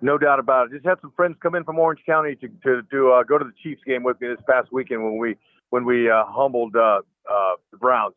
no 0.00 0.18
doubt 0.18 0.38
about 0.38 0.66
it. 0.66 0.72
Just 0.72 0.87
had 0.87 1.00
some 1.00 1.12
friends 1.16 1.37
come 1.42 1.54
in 1.54 1.64
from 1.64 1.78
Orange 1.78 2.00
County 2.06 2.37
to 2.37 2.48
to, 2.64 2.82
to 2.90 3.12
uh, 3.12 3.22
go 3.22 3.38
to 3.38 3.44
the 3.44 3.52
Chiefs 3.62 3.82
game 3.87 4.02
with 4.02 4.20
me 4.20 4.28
this 4.28 4.44
past 4.48 4.68
weekend 4.72 5.02
when 5.04 5.18
we 5.18 5.37
when 5.70 5.84
we 5.84 6.11
uh, 6.11 6.24
humbled 6.26 6.76
uh, 6.76 7.00
uh, 7.30 7.52
the 7.70 7.78
Browns 7.78 8.14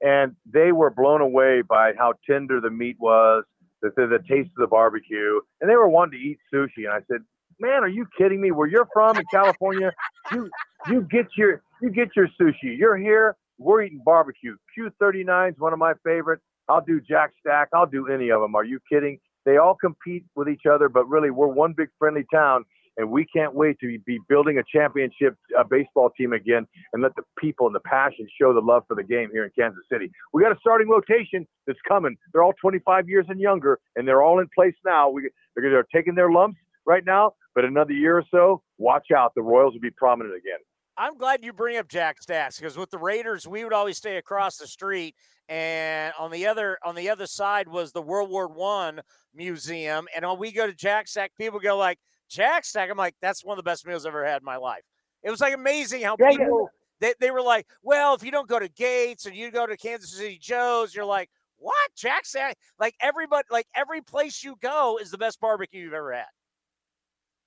and 0.00 0.36
they 0.50 0.72
were 0.72 0.90
blown 0.90 1.20
away 1.20 1.62
by 1.62 1.92
how 1.98 2.14
tender 2.28 2.60
the 2.60 2.70
meat 2.70 2.96
was, 2.98 3.44
the, 3.82 3.90
the, 3.96 4.06
the 4.06 4.18
taste 4.28 4.50
of 4.56 4.60
the 4.60 4.66
barbecue, 4.66 5.40
and 5.60 5.70
they 5.70 5.76
were 5.76 5.88
wanting 5.88 6.18
to 6.18 6.24
eat 6.24 6.38
sushi. 6.52 6.84
And 6.84 6.92
I 6.92 7.00
said, 7.10 7.20
"Man, 7.58 7.82
are 7.82 7.88
you 7.88 8.06
kidding 8.16 8.40
me? 8.40 8.50
Where 8.50 8.66
you're 8.66 8.88
from 8.92 9.16
in 9.16 9.24
California, 9.30 9.92
you 10.32 10.50
you 10.88 11.02
get 11.10 11.26
your 11.36 11.62
you 11.80 11.90
get 11.90 12.08
your 12.16 12.28
sushi. 12.40 12.76
You're 12.76 12.96
here, 12.96 13.36
we're 13.58 13.82
eating 13.82 14.02
barbecue. 14.04 14.56
Q39 14.78 15.52
is 15.52 15.58
one 15.58 15.72
of 15.72 15.78
my 15.78 15.94
favorites. 16.04 16.42
I'll 16.68 16.84
do 16.84 17.00
Jack 17.00 17.32
Stack. 17.40 17.68
I'll 17.72 17.86
do 17.86 18.08
any 18.08 18.30
of 18.30 18.40
them. 18.40 18.54
Are 18.54 18.64
you 18.64 18.80
kidding? 18.90 19.18
They 19.46 19.56
all 19.56 19.74
compete 19.74 20.24
with 20.34 20.48
each 20.48 20.66
other, 20.70 20.90
but 20.90 21.08
really, 21.08 21.30
we're 21.30 21.46
one 21.46 21.72
big 21.72 21.88
friendly 21.98 22.26
town 22.30 22.64
and 22.96 23.10
we 23.10 23.26
can't 23.26 23.54
wait 23.54 23.78
to 23.80 23.98
be 24.06 24.18
building 24.28 24.58
a 24.58 24.62
championship 24.64 25.36
uh, 25.58 25.64
baseball 25.64 26.10
team 26.10 26.32
again 26.32 26.66
and 26.92 27.02
let 27.02 27.14
the 27.14 27.22
people 27.38 27.66
and 27.66 27.74
the 27.74 27.80
passion 27.80 28.26
show 28.40 28.54
the 28.54 28.60
love 28.60 28.84
for 28.88 28.94
the 28.94 29.02
game 29.02 29.28
here 29.32 29.44
in 29.44 29.50
Kansas 29.58 29.82
City. 29.90 30.10
We 30.32 30.42
got 30.42 30.52
a 30.52 30.58
starting 30.60 30.88
rotation 30.88 31.46
that's 31.66 31.78
coming. 31.86 32.16
They're 32.32 32.42
all 32.42 32.54
25 32.60 33.08
years 33.08 33.26
and 33.28 33.40
younger, 33.40 33.78
and 33.96 34.08
they're 34.08 34.22
all 34.22 34.40
in 34.40 34.48
place 34.54 34.74
now. 34.84 35.10
We, 35.10 35.30
they're, 35.54 35.70
they're 35.70 35.86
taking 35.94 36.14
their 36.14 36.30
lumps 36.30 36.58
right 36.86 37.04
now, 37.04 37.34
but 37.54 37.64
another 37.64 37.92
year 37.92 38.16
or 38.18 38.24
so, 38.30 38.62
watch 38.78 39.08
out. 39.14 39.32
The 39.34 39.42
Royals 39.42 39.74
will 39.74 39.80
be 39.80 39.90
prominent 39.90 40.34
again. 40.34 40.58
I'm 40.98 41.18
glad 41.18 41.44
you 41.44 41.52
bring 41.52 41.76
up 41.76 41.88
Jack 41.88 42.22
Stacks 42.22 42.58
because 42.58 42.78
with 42.78 42.90
the 42.90 42.98
Raiders, 42.98 43.46
we 43.46 43.64
would 43.64 43.74
always 43.74 43.98
stay 43.98 44.16
across 44.16 44.56
the 44.56 44.66
street, 44.66 45.14
and 45.48 46.12
on 46.18 46.30
the 46.30 46.46
other 46.46 46.78
on 46.84 46.94
the 46.94 47.08
other 47.08 47.26
side 47.26 47.68
was 47.68 47.92
the 47.92 48.02
World 48.02 48.30
War 48.30 48.48
One 48.48 49.00
museum. 49.34 50.06
And 50.14 50.26
when 50.26 50.38
we 50.38 50.52
go 50.52 50.66
to 50.66 50.74
Jack 50.74 51.08
Stack, 51.08 51.32
people 51.38 51.60
go 51.60 51.76
like, 51.76 51.98
Jack 52.28 52.64
Stack. 52.64 52.90
I'm 52.90 52.96
like, 52.96 53.14
that's 53.20 53.44
one 53.44 53.58
of 53.58 53.64
the 53.64 53.68
best 53.68 53.86
meals 53.86 54.04
I've 54.04 54.10
ever 54.10 54.26
had 54.26 54.42
in 54.42 54.44
my 54.44 54.56
life. 54.56 54.82
It 55.22 55.30
was 55.30 55.40
like 55.40 55.54
amazing 55.54 56.02
how 56.02 56.16
yeah, 56.18 56.30
people 56.30 56.60
yeah. 56.62 56.76
They, 56.98 57.14
they 57.20 57.30
were 57.30 57.42
like, 57.42 57.66
well, 57.82 58.14
if 58.14 58.22
you 58.24 58.30
don't 58.30 58.48
go 58.48 58.58
to 58.58 58.68
Gates 58.68 59.26
and 59.26 59.36
you 59.36 59.50
go 59.50 59.66
to 59.66 59.76
Kansas 59.76 60.16
City 60.16 60.38
Joe's, 60.40 60.94
you're 60.94 61.04
like, 61.04 61.28
what? 61.58 61.90
Jack 61.94 62.24
Stack? 62.24 62.56
Like 62.78 62.94
everybody, 63.00 63.46
like 63.50 63.66
every 63.74 64.00
place 64.00 64.42
you 64.42 64.56
go 64.62 64.98
is 65.00 65.10
the 65.10 65.18
best 65.18 65.40
barbecue 65.40 65.82
you've 65.82 65.92
ever 65.92 66.12
had. 66.12 66.24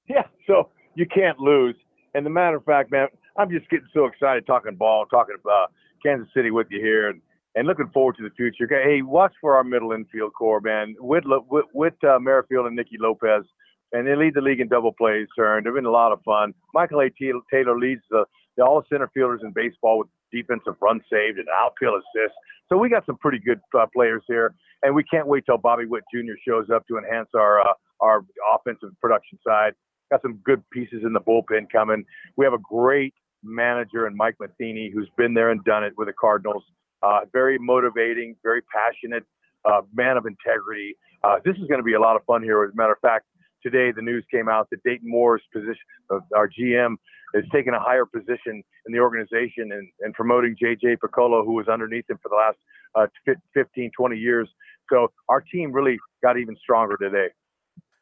Yeah, 0.07 0.23
so 0.47 0.69
you 0.95 1.05
can't 1.05 1.39
lose. 1.39 1.75
And 2.13 2.25
the 2.25 2.29
matter 2.29 2.57
of 2.57 2.65
fact, 2.65 2.91
man, 2.91 3.07
I'm 3.37 3.49
just 3.49 3.69
getting 3.69 3.87
so 3.93 4.05
excited 4.05 4.45
talking 4.45 4.75
ball, 4.75 5.05
talking 5.05 5.35
about 5.39 5.71
Kansas 6.03 6.27
City 6.33 6.51
with 6.51 6.67
you 6.69 6.79
here, 6.79 7.09
and, 7.09 7.21
and 7.55 7.67
looking 7.67 7.89
forward 7.93 8.15
to 8.17 8.23
the 8.23 8.33
future. 8.35 8.65
Okay, 8.65 8.83
Hey, 8.83 9.01
watch 9.01 9.33
for 9.41 9.55
our 9.55 9.63
middle 9.63 9.91
infield 9.91 10.33
core, 10.33 10.61
man. 10.61 10.95
With 10.99 11.23
with, 11.25 11.65
with 11.73 12.03
uh, 12.03 12.19
Merrifield 12.19 12.67
and 12.67 12.75
Nicky 12.75 12.97
Lopez 12.99 13.43
and 13.91 14.07
they 14.07 14.15
lead 14.15 14.33
the 14.35 14.41
league 14.41 14.59
in 14.59 14.67
double 14.67 14.93
plays 14.93 15.27
turned. 15.35 15.65
They've 15.65 15.73
been 15.73 15.85
a 15.85 15.91
lot 15.91 16.11
of 16.11 16.21
fun. 16.23 16.53
Michael 16.73 17.01
A. 17.01 17.09
Taylor 17.09 17.77
leads 17.77 18.01
the, 18.09 18.25
the 18.57 18.63
all 18.63 18.83
center 18.89 19.09
fielders 19.13 19.41
in 19.43 19.51
baseball 19.51 19.99
with 19.99 20.07
defensive 20.31 20.75
run 20.81 21.01
saved 21.11 21.39
and 21.39 21.47
outfield 21.57 22.01
assists. 22.01 22.37
So 22.67 22.77
we 22.77 22.89
got 22.89 23.05
some 23.05 23.17
pretty 23.17 23.39
good 23.39 23.59
uh, 23.77 23.87
players 23.93 24.21
here, 24.27 24.53
and 24.83 24.93
we 24.93 25.03
can't 25.03 25.27
wait 25.27 25.45
till 25.45 25.57
Bobby 25.57 25.85
Witt 25.85 26.03
Jr. 26.13 26.33
shows 26.47 26.67
up 26.73 26.85
to 26.87 26.97
enhance 26.97 27.29
our 27.35 27.61
uh, 27.61 27.73
our 27.99 28.23
offensive 28.55 28.89
production 29.01 29.39
side. 29.45 29.73
Got 30.11 30.21
some 30.21 30.39
good 30.45 30.63
pieces 30.71 31.01
in 31.03 31.13
the 31.13 31.19
bullpen 31.19 31.71
coming. 31.71 32.05
We 32.37 32.45
have 32.45 32.53
a 32.53 32.59
great 32.59 33.13
manager 33.43 34.05
in 34.07 34.15
Mike 34.15 34.35
Matheny 34.39 34.91
who's 34.93 35.09
been 35.17 35.33
there 35.33 35.49
and 35.49 35.63
done 35.63 35.83
it 35.83 35.93
with 35.97 36.07
the 36.07 36.13
Cardinals. 36.13 36.63
Uh, 37.01 37.21
very 37.31 37.57
motivating, 37.57 38.35
very 38.43 38.61
passionate, 38.61 39.23
uh, 39.65 39.81
man 39.93 40.17
of 40.17 40.25
integrity. 40.25 40.95
Uh, 41.23 41.37
this 41.45 41.55
is 41.55 41.67
going 41.67 41.79
to 41.79 41.83
be 41.83 41.93
a 41.93 41.99
lot 41.99 42.15
of 42.15 42.23
fun 42.25 42.43
here. 42.43 42.63
As 42.63 42.71
a 42.71 42.75
matter 42.75 42.93
of 42.93 42.99
fact, 42.99 43.25
today 43.63 43.91
the 43.91 44.01
news 44.01 44.25
came 44.31 44.49
out 44.49 44.69
that 44.71 44.83
Dayton 44.83 45.09
Moore's 45.09 45.41
position, 45.53 45.75
uh, 46.09 46.19
our 46.35 46.49
GM, 46.49 46.95
is 47.33 47.45
taking 47.51 47.73
a 47.73 47.79
higher 47.79 48.05
position 48.05 48.63
in 48.85 48.93
the 48.93 48.99
organization 48.99 49.71
and, 49.71 49.87
and 50.01 50.13
promoting 50.13 50.55
JJ 50.61 50.97
Picollo, 50.97 51.45
who 51.45 51.53
was 51.53 51.67
underneath 51.67 52.09
him 52.09 52.19
for 52.21 52.29
the 52.29 52.35
last 52.35 52.57
uh, 52.95 53.35
15, 53.53 53.91
20 53.95 54.17
years. 54.17 54.49
So 54.91 55.11
our 55.27 55.41
team 55.41 55.71
really 55.71 55.97
got 56.23 56.37
even 56.37 56.55
stronger 56.61 56.97
today. 56.97 57.27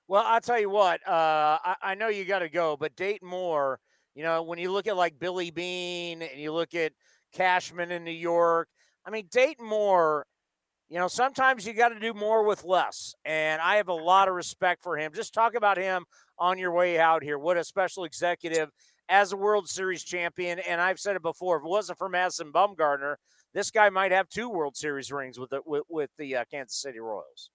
Well, 0.07 0.23
I'll 0.25 0.39
tell 0.39 0.59
you 0.59 0.69
what, 0.69 1.05
uh, 1.05 1.59
I, 1.63 1.75
I, 1.81 1.95
know 1.95 2.07
you 2.07 2.23
got 2.23 2.39
to 2.39 2.47
go, 2.47 2.77
but 2.77 2.95
Dayton 2.95 3.27
Moore, 3.27 3.81
you 4.15 4.23
know, 4.23 4.41
when 4.41 4.57
you 4.57 4.71
look 4.71 4.87
at 4.87 4.95
like 4.95 5.19
Billy 5.19 5.51
Beane 5.51 6.21
and 6.21 6.39
you 6.39 6.53
look 6.53 6.73
at 6.75 6.93
Cashman 7.33 7.91
in 7.91 8.05
New 8.05 8.11
York, 8.11 8.69
I 9.07 9.09
mean, 9.09 9.27
Dayton 9.31 9.65
Moore, 9.65 10.25
you 10.89 10.99
know, 10.99 11.07
sometimes 11.07 11.65
you 11.65 11.71
got 11.71 11.89
to 11.89 11.99
do 11.99 12.13
more 12.13 12.43
with 12.43 12.65
less. 12.65 13.15
And 13.23 13.61
I 13.61 13.77
have 13.77 13.87
a 13.87 13.93
lot 13.93 14.27
of 14.27 14.35
respect 14.35 14.83
for 14.83 14.97
him. 14.97 15.13
Just 15.15 15.33
talk 15.33 15.55
about 15.55 15.77
him 15.77 16.05
on 16.37 16.59
your 16.59 16.73
way 16.73 16.99
out 16.99 17.23
here. 17.23 17.39
What 17.39 17.57
a 17.57 17.63
special 17.63 18.03
executive 18.03 18.69
as 19.07 19.31
a 19.31 19.37
World 19.37 19.69
Series 19.69 20.03
champion. 20.03 20.59
And 20.59 20.81
I've 20.81 20.99
said 20.99 21.15
it 21.15 21.21
before, 21.21 21.57
if 21.57 21.63
it 21.63 21.69
wasn't 21.69 21.97
for 21.97 22.09
Madison 22.09 22.51
Bumgarner, 22.51 23.15
this 23.53 23.71
guy 23.71 23.89
might 23.89 24.11
have 24.11 24.27
two 24.27 24.49
World 24.49 24.75
Series 24.75 25.09
rings 25.09 25.39
with 25.39 25.51
the, 25.51 25.61
with, 25.65 25.83
with 25.87 26.09
the 26.17 26.35
uh, 26.35 26.43
Kansas 26.51 26.77
City 26.77 26.99
Royals. 26.99 27.49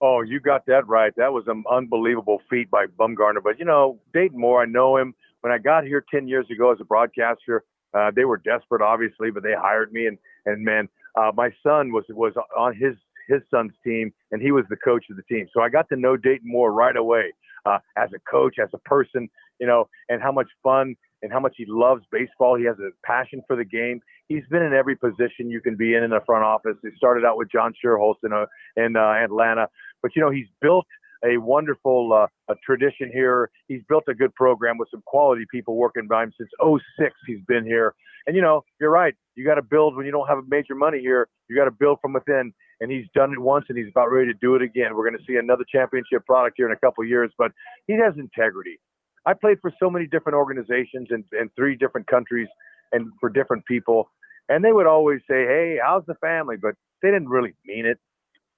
Oh, 0.00 0.20
you 0.22 0.40
got 0.40 0.66
that 0.66 0.86
right. 0.88 1.12
That 1.16 1.32
was 1.32 1.44
an 1.46 1.62
unbelievable 1.70 2.42
feat 2.50 2.68
by 2.68 2.86
Bumgarner. 2.86 3.42
But, 3.42 3.60
you 3.60 3.64
know, 3.64 4.00
Dayton 4.12 4.38
Moore, 4.38 4.62
I 4.62 4.66
know 4.66 4.96
him. 4.96 5.14
When 5.40 5.52
I 5.52 5.58
got 5.58 5.84
here 5.84 6.04
10 6.10 6.26
years 6.26 6.46
ago 6.50 6.72
as 6.72 6.78
a 6.80 6.84
broadcaster, 6.84 7.64
uh, 7.94 8.10
they 8.14 8.24
were 8.24 8.36
desperate, 8.36 8.82
obviously, 8.82 9.30
but 9.30 9.42
they 9.42 9.54
hired 9.56 9.92
me. 9.92 10.06
And, 10.06 10.18
and 10.44 10.62
man, 10.62 10.88
uh, 11.16 11.32
my 11.34 11.50
son 11.62 11.92
was, 11.92 12.04
was 12.10 12.32
on 12.56 12.74
his, 12.74 12.94
his 13.28 13.42
son's 13.50 13.72
team, 13.84 14.12
and 14.32 14.40
he 14.42 14.52
was 14.52 14.64
the 14.70 14.76
coach 14.76 15.04
of 15.10 15.16
the 15.16 15.22
team. 15.22 15.46
So 15.52 15.62
I 15.62 15.68
got 15.68 15.88
to 15.90 15.96
know 15.96 16.16
Dayton 16.16 16.48
Moore 16.48 16.72
right 16.72 16.96
away 16.96 17.32
uh, 17.64 17.78
as 17.96 18.10
a 18.14 18.30
coach, 18.30 18.56
as 18.62 18.68
a 18.74 18.78
person, 18.78 19.28
you 19.58 19.66
know, 19.66 19.88
and 20.08 20.22
how 20.22 20.32
much 20.32 20.48
fun 20.62 20.94
and 21.22 21.32
how 21.32 21.40
much 21.40 21.54
he 21.56 21.64
loves 21.66 22.02
baseball. 22.12 22.56
He 22.56 22.64
has 22.64 22.76
a 22.78 22.90
passion 23.04 23.42
for 23.46 23.56
the 23.56 23.64
game. 23.64 24.00
He's 24.28 24.44
been 24.50 24.62
in 24.62 24.72
every 24.72 24.96
position 24.96 25.50
you 25.50 25.60
can 25.60 25.76
be 25.76 25.94
in 25.94 26.02
in 26.02 26.10
the 26.10 26.20
front 26.26 26.44
office. 26.44 26.76
He 26.82 26.90
started 26.96 27.24
out 27.24 27.36
with 27.38 27.50
John 27.50 27.72
Schuerholz 27.72 28.16
in, 28.22 28.32
uh, 28.32 28.46
in 28.76 28.96
uh, 28.96 29.12
Atlanta, 29.24 29.68
but 30.02 30.14
you 30.14 30.22
know 30.22 30.30
he's 30.30 30.48
built 30.60 30.86
a 31.24 31.38
wonderful 31.38 32.12
uh, 32.12 32.52
a 32.52 32.56
tradition 32.64 33.10
here. 33.12 33.50
He's 33.68 33.82
built 33.88 34.04
a 34.08 34.14
good 34.14 34.34
program 34.34 34.78
with 34.78 34.88
some 34.90 35.02
quality 35.06 35.44
people 35.50 35.76
working 35.76 36.06
by 36.06 36.24
him 36.24 36.32
since 36.38 36.50
06. 36.60 37.14
He's 37.26 37.40
been 37.46 37.64
here, 37.64 37.94
and 38.26 38.36
you 38.36 38.42
know 38.42 38.64
you're 38.80 38.90
right. 38.90 39.14
You 39.34 39.44
got 39.44 39.56
to 39.56 39.62
build 39.62 39.96
when 39.96 40.06
you 40.06 40.12
don't 40.12 40.28
have 40.28 40.38
a 40.38 40.44
major 40.48 40.74
money 40.74 41.00
here. 41.00 41.28
You 41.48 41.56
got 41.56 41.66
to 41.66 41.70
build 41.70 41.98
from 42.00 42.12
within, 42.12 42.52
and 42.80 42.90
he's 42.90 43.06
done 43.14 43.32
it 43.32 43.38
once, 43.38 43.66
and 43.68 43.78
he's 43.78 43.88
about 43.88 44.10
ready 44.10 44.32
to 44.32 44.38
do 44.40 44.54
it 44.54 44.62
again. 44.62 44.94
We're 44.94 45.08
going 45.08 45.18
to 45.18 45.24
see 45.26 45.36
another 45.36 45.64
championship 45.70 46.24
product 46.26 46.54
here 46.56 46.66
in 46.66 46.72
a 46.72 46.78
couple 46.78 47.04
years, 47.04 47.30
but 47.38 47.52
he 47.86 47.94
has 47.94 48.14
integrity. 48.16 48.78
I 49.26 49.34
played 49.34 49.58
for 49.60 49.72
so 49.78 49.90
many 49.90 50.06
different 50.06 50.36
organizations 50.36 51.08
in, 51.10 51.24
in 51.38 51.50
three 51.56 51.76
different 51.76 52.06
countries 52.06 52.48
and 52.92 53.08
for 53.20 53.28
different 53.28 53.66
people. 53.66 54.10
And 54.48 54.64
they 54.64 54.72
would 54.72 54.86
always 54.86 55.20
say, 55.28 55.44
Hey, 55.44 55.78
how's 55.84 56.06
the 56.06 56.14
family? 56.14 56.56
But 56.60 56.74
they 57.02 57.08
didn't 57.08 57.28
really 57.28 57.54
mean 57.66 57.86
it. 57.86 57.98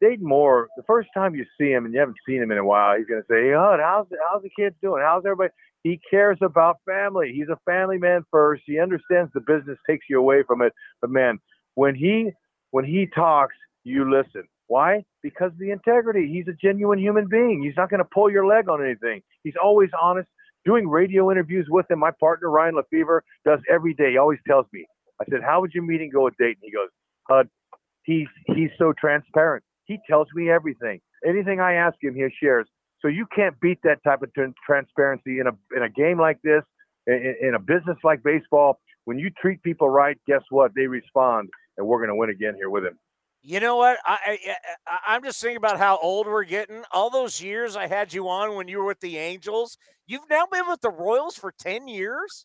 Dayton 0.00 0.26
Moore, 0.26 0.68
the 0.76 0.82
first 0.84 1.08
time 1.14 1.34
you 1.34 1.44
see 1.58 1.70
him 1.70 1.84
and 1.84 1.92
you 1.92 2.00
haven't 2.00 2.18
seen 2.26 2.42
him 2.42 2.50
in 2.50 2.58
a 2.58 2.64
while, 2.64 2.96
he's 2.96 3.06
going 3.06 3.20
to 3.20 3.26
say, 3.28 3.48
Hey, 3.48 3.52
Hud, 3.54 3.80
how's, 3.80 4.06
how's 4.30 4.42
the 4.42 4.50
kids 4.56 4.76
doing? 4.82 5.02
How's 5.04 5.24
everybody? 5.24 5.50
He 5.82 6.00
cares 6.10 6.38
about 6.42 6.78
family. 6.86 7.32
He's 7.34 7.48
a 7.48 7.58
family 7.64 7.98
man 7.98 8.24
first. 8.30 8.62
He 8.66 8.78
understands 8.78 9.30
the 9.32 9.40
business 9.40 9.78
takes 9.88 10.06
you 10.08 10.18
away 10.18 10.42
from 10.46 10.62
it. 10.62 10.72
But 11.00 11.10
man, 11.10 11.38
when 11.74 11.94
he, 11.94 12.30
when 12.70 12.84
he 12.84 13.06
talks, 13.14 13.54
you 13.84 14.10
listen. 14.10 14.44
Why? 14.66 15.04
Because 15.22 15.50
the 15.58 15.70
integrity. 15.70 16.28
He's 16.30 16.46
a 16.46 16.52
genuine 16.52 16.98
human 16.98 17.26
being. 17.26 17.62
He's 17.62 17.76
not 17.76 17.90
going 17.90 18.02
to 18.02 18.08
pull 18.12 18.30
your 18.30 18.46
leg 18.46 18.68
on 18.68 18.84
anything. 18.84 19.22
He's 19.42 19.54
always 19.62 19.90
honest 20.00 20.28
doing 20.64 20.88
radio 20.88 21.30
interviews 21.30 21.66
with 21.70 21.90
him. 21.90 21.98
My 22.00 22.10
partner 22.20 22.50
Ryan 22.50 22.74
Lefebvre 22.76 23.22
does 23.46 23.60
every 23.70 23.94
day. 23.94 24.12
He 24.12 24.18
always 24.18 24.38
tells 24.46 24.66
me. 24.72 24.84
I 25.20 25.24
said, 25.30 25.40
"How 25.42 25.60
would 25.62 25.72
your 25.72 25.84
meeting 25.84 26.10
go 26.12 26.24
with 26.24 26.36
Dayton?" 26.38 26.62
He 26.62 26.70
goes, 26.70 26.90
"Hud, 27.28 27.48
he's 28.02 28.28
he's 28.46 28.70
so 28.78 28.92
transparent. 28.92 29.64
He 29.88 29.98
tells 30.08 30.28
me 30.34 30.50
everything. 30.50 31.00
Anything 31.26 31.58
I 31.58 31.72
ask 31.72 31.96
him, 32.00 32.14
he 32.14 32.28
shares. 32.40 32.68
So 33.00 33.08
you 33.08 33.26
can't 33.34 33.58
beat 33.60 33.78
that 33.82 34.02
type 34.04 34.22
of 34.22 34.30
transparency 34.64 35.40
in 35.40 35.46
a 35.46 35.76
in 35.76 35.82
a 35.82 35.88
game 35.88 36.20
like 36.20 36.40
this, 36.42 36.62
in, 37.06 37.34
in 37.40 37.54
a 37.54 37.58
business 37.58 37.96
like 38.04 38.22
baseball. 38.22 38.78
When 39.06 39.18
you 39.18 39.30
treat 39.40 39.62
people 39.62 39.88
right, 39.88 40.18
guess 40.26 40.42
what? 40.50 40.72
They 40.76 40.86
respond, 40.86 41.48
and 41.76 41.86
we're 41.86 41.98
going 41.98 42.10
to 42.10 42.14
win 42.14 42.30
again 42.30 42.54
here 42.54 42.70
with 42.70 42.84
him." 42.84 42.98
You 43.40 43.60
know 43.60 43.76
what? 43.76 43.98
I, 44.04 44.38
I 44.86 44.98
I'm 45.06 45.24
just 45.24 45.40
thinking 45.40 45.56
about 45.56 45.78
how 45.78 45.98
old 46.02 46.26
we're 46.26 46.44
getting. 46.44 46.82
All 46.92 47.08
those 47.08 47.40
years 47.40 47.76
I 47.76 47.86
had 47.86 48.12
you 48.12 48.28
on 48.28 48.56
when 48.56 48.68
you 48.68 48.78
were 48.78 48.84
with 48.84 49.00
the 49.00 49.16
Angels, 49.16 49.78
you've 50.06 50.28
now 50.28 50.46
been 50.50 50.68
with 50.68 50.80
the 50.80 50.90
Royals 50.90 51.36
for 51.36 51.52
ten 51.52 51.88
years. 51.88 52.44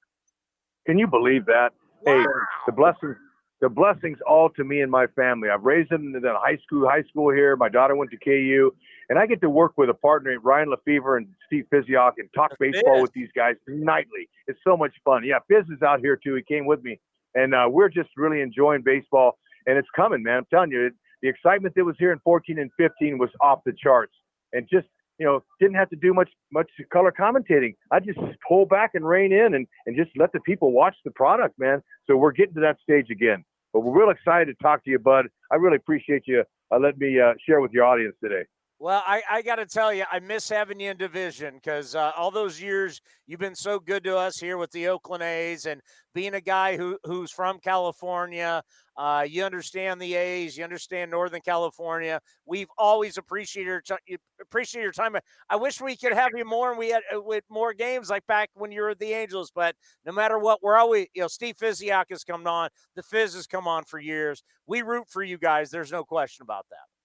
Can 0.85 0.99
you 0.99 1.07
believe 1.07 1.45
that? 1.47 1.71
Wow. 2.05 2.19
Hey, 2.19 2.25
the 2.67 2.71
blessings, 2.73 3.17
the 3.63 3.69
blessings 3.69 4.17
all 4.27 4.49
to 4.49 4.63
me 4.65 4.81
and 4.81 4.91
my 4.91 5.07
family. 5.15 5.47
I've 5.49 5.63
raised 5.63 5.89
them 5.89 6.13
in 6.13 6.21
the 6.21 6.33
high 6.35 6.57
school, 6.65 6.85
high 6.85 7.03
school 7.03 7.33
here. 7.33 7.55
My 7.55 7.69
daughter 7.69 7.95
went 7.95 8.11
to 8.11 8.17
KU, 8.17 8.75
and 9.09 9.17
I 9.17 9.25
get 9.25 9.39
to 9.39 9.49
work 9.49 9.77
with 9.77 9.89
a 9.89 9.93
partner, 9.93 10.37
Ryan 10.43 10.69
Lefebvre 10.69 11.15
and 11.15 11.27
Steve 11.47 11.65
Physioc, 11.73 12.13
and 12.17 12.27
talk 12.35 12.51
baseball 12.59 13.01
with 13.01 13.13
these 13.13 13.29
guys 13.33 13.55
nightly. 13.67 14.27
It's 14.47 14.59
so 14.65 14.75
much 14.75 14.91
fun. 15.05 15.23
Yeah, 15.25 15.39
Fizz 15.47 15.69
is 15.69 15.81
out 15.81 16.01
here 16.01 16.19
too. 16.21 16.35
He 16.35 16.43
came 16.43 16.65
with 16.65 16.83
me, 16.83 16.99
and 17.35 17.55
uh, 17.55 17.67
we're 17.69 17.87
just 17.87 18.09
really 18.17 18.41
enjoying 18.41 18.81
baseball 18.83 19.37
and 19.65 19.77
it's 19.77 19.87
coming, 19.95 20.23
man. 20.23 20.39
I'm 20.39 20.45
telling 20.49 20.71
you, 20.71 20.91
the 21.21 21.29
excitement 21.29 21.75
that 21.75 21.85
was 21.85 21.95
here 21.99 22.11
in 22.11 22.19
14 22.19 22.59
and 22.59 22.69
15 22.77 23.17
was 23.17 23.29
off 23.41 23.59
the 23.65 23.73
charts, 23.73 24.13
and 24.51 24.67
just 24.71 24.87
you 25.19 25.25
know 25.25 25.43
didn't 25.59 25.75
have 25.75 25.89
to 25.89 25.95
do 25.95 26.13
much 26.13 26.29
much 26.51 26.69
color 26.91 27.13
commentating. 27.17 27.75
I 27.91 27.99
just 27.99 28.19
pull 28.47 28.65
back 28.65 28.91
and 28.93 29.07
rein 29.07 29.31
in 29.31 29.53
and 29.53 29.67
and 29.85 29.95
just 29.95 30.11
let 30.17 30.31
the 30.33 30.39
people 30.41 30.71
watch 30.71 30.95
the 31.05 31.11
product, 31.11 31.57
man. 31.57 31.81
So 32.07 32.17
we're 32.17 32.31
getting 32.31 32.55
to 32.55 32.61
that 32.61 32.77
stage 32.81 33.09
again. 33.09 33.45
But 33.73 33.81
we're 33.81 33.99
real 33.99 34.11
excited 34.11 34.55
to 34.55 34.63
talk 34.63 34.83
to 34.85 34.91
you, 34.91 34.99
bud. 34.99 35.25
I 35.51 35.55
really 35.55 35.77
appreciate 35.77 36.23
you 36.27 36.43
uh, 36.71 36.79
letting 36.79 36.99
me 36.99 37.19
uh, 37.19 37.33
share 37.45 37.59
with 37.59 37.71
your 37.71 37.85
audience 37.85 38.15
today. 38.23 38.43
Well, 38.83 39.01
I, 39.07 39.21
I 39.31 39.41
got 39.43 39.55
to 39.55 39.65
tell 39.65 39.93
you, 39.93 40.03
I 40.11 40.19
miss 40.19 40.49
having 40.49 40.77
you 40.77 40.91
in 40.91 40.97
division 40.97 41.53
because 41.53 41.95
uh, 41.95 42.11
all 42.17 42.31
those 42.31 42.61
years 42.61 42.99
you've 43.27 43.39
been 43.39 43.55
so 43.55 43.79
good 43.79 44.03
to 44.03 44.17
us 44.17 44.37
here 44.37 44.57
with 44.57 44.71
the 44.71 44.89
Oakland 44.89 45.23
A's 45.23 45.65
and 45.65 45.79
being 46.13 46.33
a 46.33 46.41
guy 46.41 46.75
who 46.75 46.97
who's 47.05 47.31
from 47.31 47.59
California. 47.59 48.61
Uh, 48.97 49.25
you 49.25 49.45
understand 49.45 50.01
the 50.01 50.15
A's, 50.15 50.57
you 50.57 50.65
understand 50.65 51.11
Northern 51.11 51.39
California. 51.39 52.19
We've 52.45 52.67
always 52.77 53.17
appreciated 53.17 53.83
your, 53.87 54.19
appreciate 54.41 54.81
your 54.81 54.91
time. 54.91 55.15
I 55.49 55.55
wish 55.55 55.79
we 55.79 55.95
could 55.95 56.11
have 56.11 56.31
you 56.35 56.43
more 56.43 56.69
and 56.69 56.77
we 56.77 56.89
had 56.89 57.03
uh, 57.15 57.21
with 57.21 57.45
more 57.49 57.73
games 57.73 58.09
like 58.09 58.27
back 58.27 58.49
when 58.53 58.73
you 58.73 58.81
were 58.81 58.95
the 58.95 59.13
Angels. 59.13 59.49
But 59.55 59.77
no 60.05 60.11
matter 60.11 60.37
what, 60.37 60.61
we're 60.61 60.75
always 60.75 61.07
you 61.13 61.21
know 61.21 61.29
Steve 61.29 61.55
Physioc 61.55 62.07
has 62.09 62.25
come 62.25 62.45
on, 62.45 62.67
the 62.97 63.03
Fizz 63.03 63.35
has 63.35 63.47
come 63.47 63.65
on 63.65 63.85
for 63.85 63.97
years. 63.97 64.43
We 64.67 64.81
root 64.81 65.05
for 65.09 65.23
you 65.23 65.37
guys. 65.37 65.69
There's 65.69 65.93
no 65.93 66.03
question 66.03 66.43
about 66.43 66.65
that. 66.69 67.02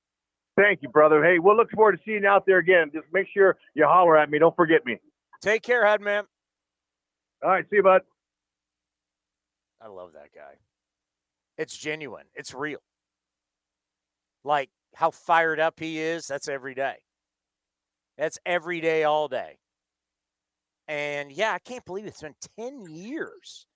Thank 0.59 0.83
you, 0.83 0.89
brother. 0.89 1.23
Hey, 1.23 1.39
we'll 1.39 1.57
look 1.57 1.71
forward 1.71 1.93
to 1.93 1.99
seeing 2.05 2.25
you 2.25 2.29
out 2.29 2.45
there 2.45 2.59
again. 2.59 2.91
Just 2.93 3.07
make 3.13 3.29
sure 3.33 3.57
you 3.75 3.87
holler 3.87 4.19
at 4.19 4.29
me. 4.29 4.41
Don't 4.41 4.57
forget 4.57 4.85
me. 4.85 4.97
Take 5.41 5.63
care, 5.63 5.87
head 5.87 6.01
man. 6.01 6.25
All 7.45 7.51
right, 7.51 7.65
see 7.71 7.77
you, 7.77 7.83
bud. 7.85 8.03
I 9.81 9.87
love 9.87 10.15
that 10.15 10.35
guy. 10.35 10.55
It's 11.59 11.77
genuine. 11.77 12.25
It's 12.35 12.53
real. 12.55 12.81
Like 14.43 14.71
how 14.97 15.13
fired 15.13 15.61
up 15.61 15.79
he 15.79 16.01
is, 16.01 16.27
that's 16.27 16.49
every 16.49 16.75
day. 16.75 16.97
That's 18.17 18.41
every 18.45 18.81
day, 18.81 19.05
all 19.05 19.29
day. 19.29 19.59
And 20.89 21.31
yeah, 21.31 21.53
I 21.53 21.61
can't 21.61 21.85
believe 21.85 22.07
it's 22.07 22.23
been 22.23 22.35
10 22.59 22.87
years. 22.89 23.67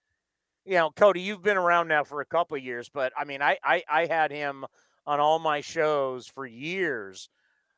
You 0.64 0.74
know, 0.74 0.90
Cody, 0.90 1.20
you've 1.20 1.42
been 1.42 1.56
around 1.56 1.86
now 1.86 2.02
for 2.02 2.20
a 2.20 2.26
couple 2.26 2.56
years, 2.58 2.90
but 2.92 3.12
I 3.16 3.24
mean, 3.24 3.40
I, 3.40 3.58
I, 3.62 3.84
I 3.88 4.06
had 4.06 4.32
him– 4.32 4.64
on 5.06 5.20
all 5.20 5.38
my 5.38 5.60
shows 5.60 6.26
for 6.26 6.46
years. 6.46 7.28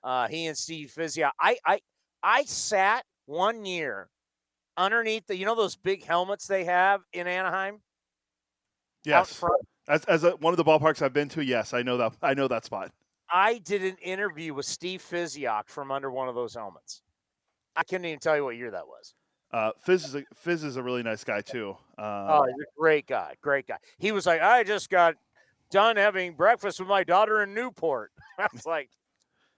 Uh, 0.03 0.29
he 0.29 0.47
and 0.47 0.57
Steve 0.57 0.93
Physioc. 0.97 1.31
I 1.41 1.57
I 1.65 1.81
I 2.23 2.45
sat 2.45 3.05
one 3.27 3.65
year 3.65 4.09
underneath 4.77 5.27
the 5.27 5.37
you 5.37 5.47
know 5.47 5.55
those 5.55 5.77
big 5.77 6.05
helmets 6.05 6.47
they 6.47 6.65
have 6.65 7.01
in 7.13 7.27
Anaheim. 7.27 7.81
Yes, 9.05 9.43
as 9.89 10.05
as 10.05 10.25
a, 10.25 10.33
one 10.33 10.53
of 10.53 10.57
the 10.57 10.65
ballparks 10.65 11.03
I've 11.03 11.13
been 11.13 11.29
to, 11.31 11.45
yes, 11.45 11.75
I 11.75 11.83
know 11.83 11.97
that 11.97 12.13
I 12.23 12.35
know 12.35 12.49
that 12.49 12.65
spot. 12.65 12.91
I 13.31 13.59
did 13.59 13.83
an 13.83 13.97
interview 14.03 14.55
with 14.55 14.67
Steve 14.67 15.03
Physioc 15.03 15.69
from 15.69 15.91
under 15.91 16.11
one 16.11 16.29
of 16.29 16.35
those 16.35 16.55
helmets. 16.55 17.03
I 17.75 17.83
couldn't 17.83 18.05
even 18.05 18.19
tell 18.21 18.37
you 18.37 18.45
what 18.45 18.57
year 18.57 18.71
that 18.71 18.87
was. 18.87 19.15
Uh, 19.53 19.71
Fizz 19.85 20.05
is 20.05 20.15
a, 20.17 20.25
Fizz 20.35 20.65
is 20.65 20.77
a 20.77 20.83
really 20.83 21.03
nice 21.03 21.25
guy 21.25 21.41
too. 21.41 21.71
Um, 21.99 22.05
Oh, 22.07 22.45
he's 22.45 22.55
a 22.55 22.81
great 22.81 23.07
guy. 23.07 23.35
Great 23.41 23.67
guy. 23.67 23.77
He 23.99 24.13
was 24.13 24.27
like, 24.27 24.41
I 24.41 24.65
just 24.65 24.91
got 24.91 25.15
done 25.71 25.97
having 25.97 26.35
breakfast 26.35 26.79
with 26.81 26.89
my 26.89 27.05
daughter 27.05 27.43
in 27.43 27.55
Newport. 27.55 28.11
I 28.39 28.47
was 28.53 28.67
like, 28.67 28.91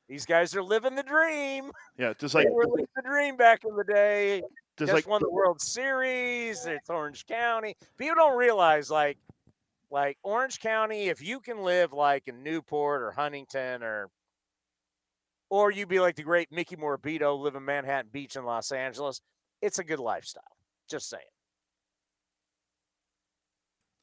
these 0.09 0.25
guys 0.27 0.55
are 0.55 0.63
living 0.63 0.95
the 0.95 1.03
dream. 1.03 1.71
yeah, 1.99 2.13
just 2.19 2.35
like 2.35 2.47
they 2.47 2.53
were 2.53 2.67
living 2.67 2.87
the 2.95 3.03
dream 3.03 3.37
back 3.37 3.65
in 3.69 3.75
the 3.77 3.85
day. 3.85 4.41
just 4.79 4.91
Just 4.91 4.93
like 4.93 5.09
won 5.09 5.21
the 5.21 5.31
World 5.31 5.61
Series. 5.61 6.65
It's 6.67 6.89
Orange 6.89 7.27
County. 7.27 7.77
People 7.99 8.15
don't 8.17 8.37
realize, 8.39 8.91
like, 8.91 9.19
like 9.91 10.17
Orange 10.23 10.61
County. 10.61 11.09
If 11.09 11.23
you 11.23 11.41
can 11.41 11.63
live 11.63 11.93
like 11.93 12.29
in 12.29 12.43
Newport 12.43 13.03
or 13.03 13.11
Huntington 13.13 13.83
or, 13.83 14.09
or 15.51 15.71
you 15.71 15.87
be 15.87 16.01
like 16.01 16.17
the 16.17 16.23
great 16.23 16.53
Mickey 16.53 16.77
Morabito, 16.77 17.39
live 17.39 17.57
in 17.57 17.65
Manhattan 17.65 18.11
Beach 18.13 18.37
in 18.37 18.45
Los 18.45 18.73
Angeles. 18.73 19.21
It's 19.63 19.79
a 19.79 19.85
good 19.85 20.01
lifestyle. 20.01 20.43
Just 20.89 21.09
saying. 21.09 21.23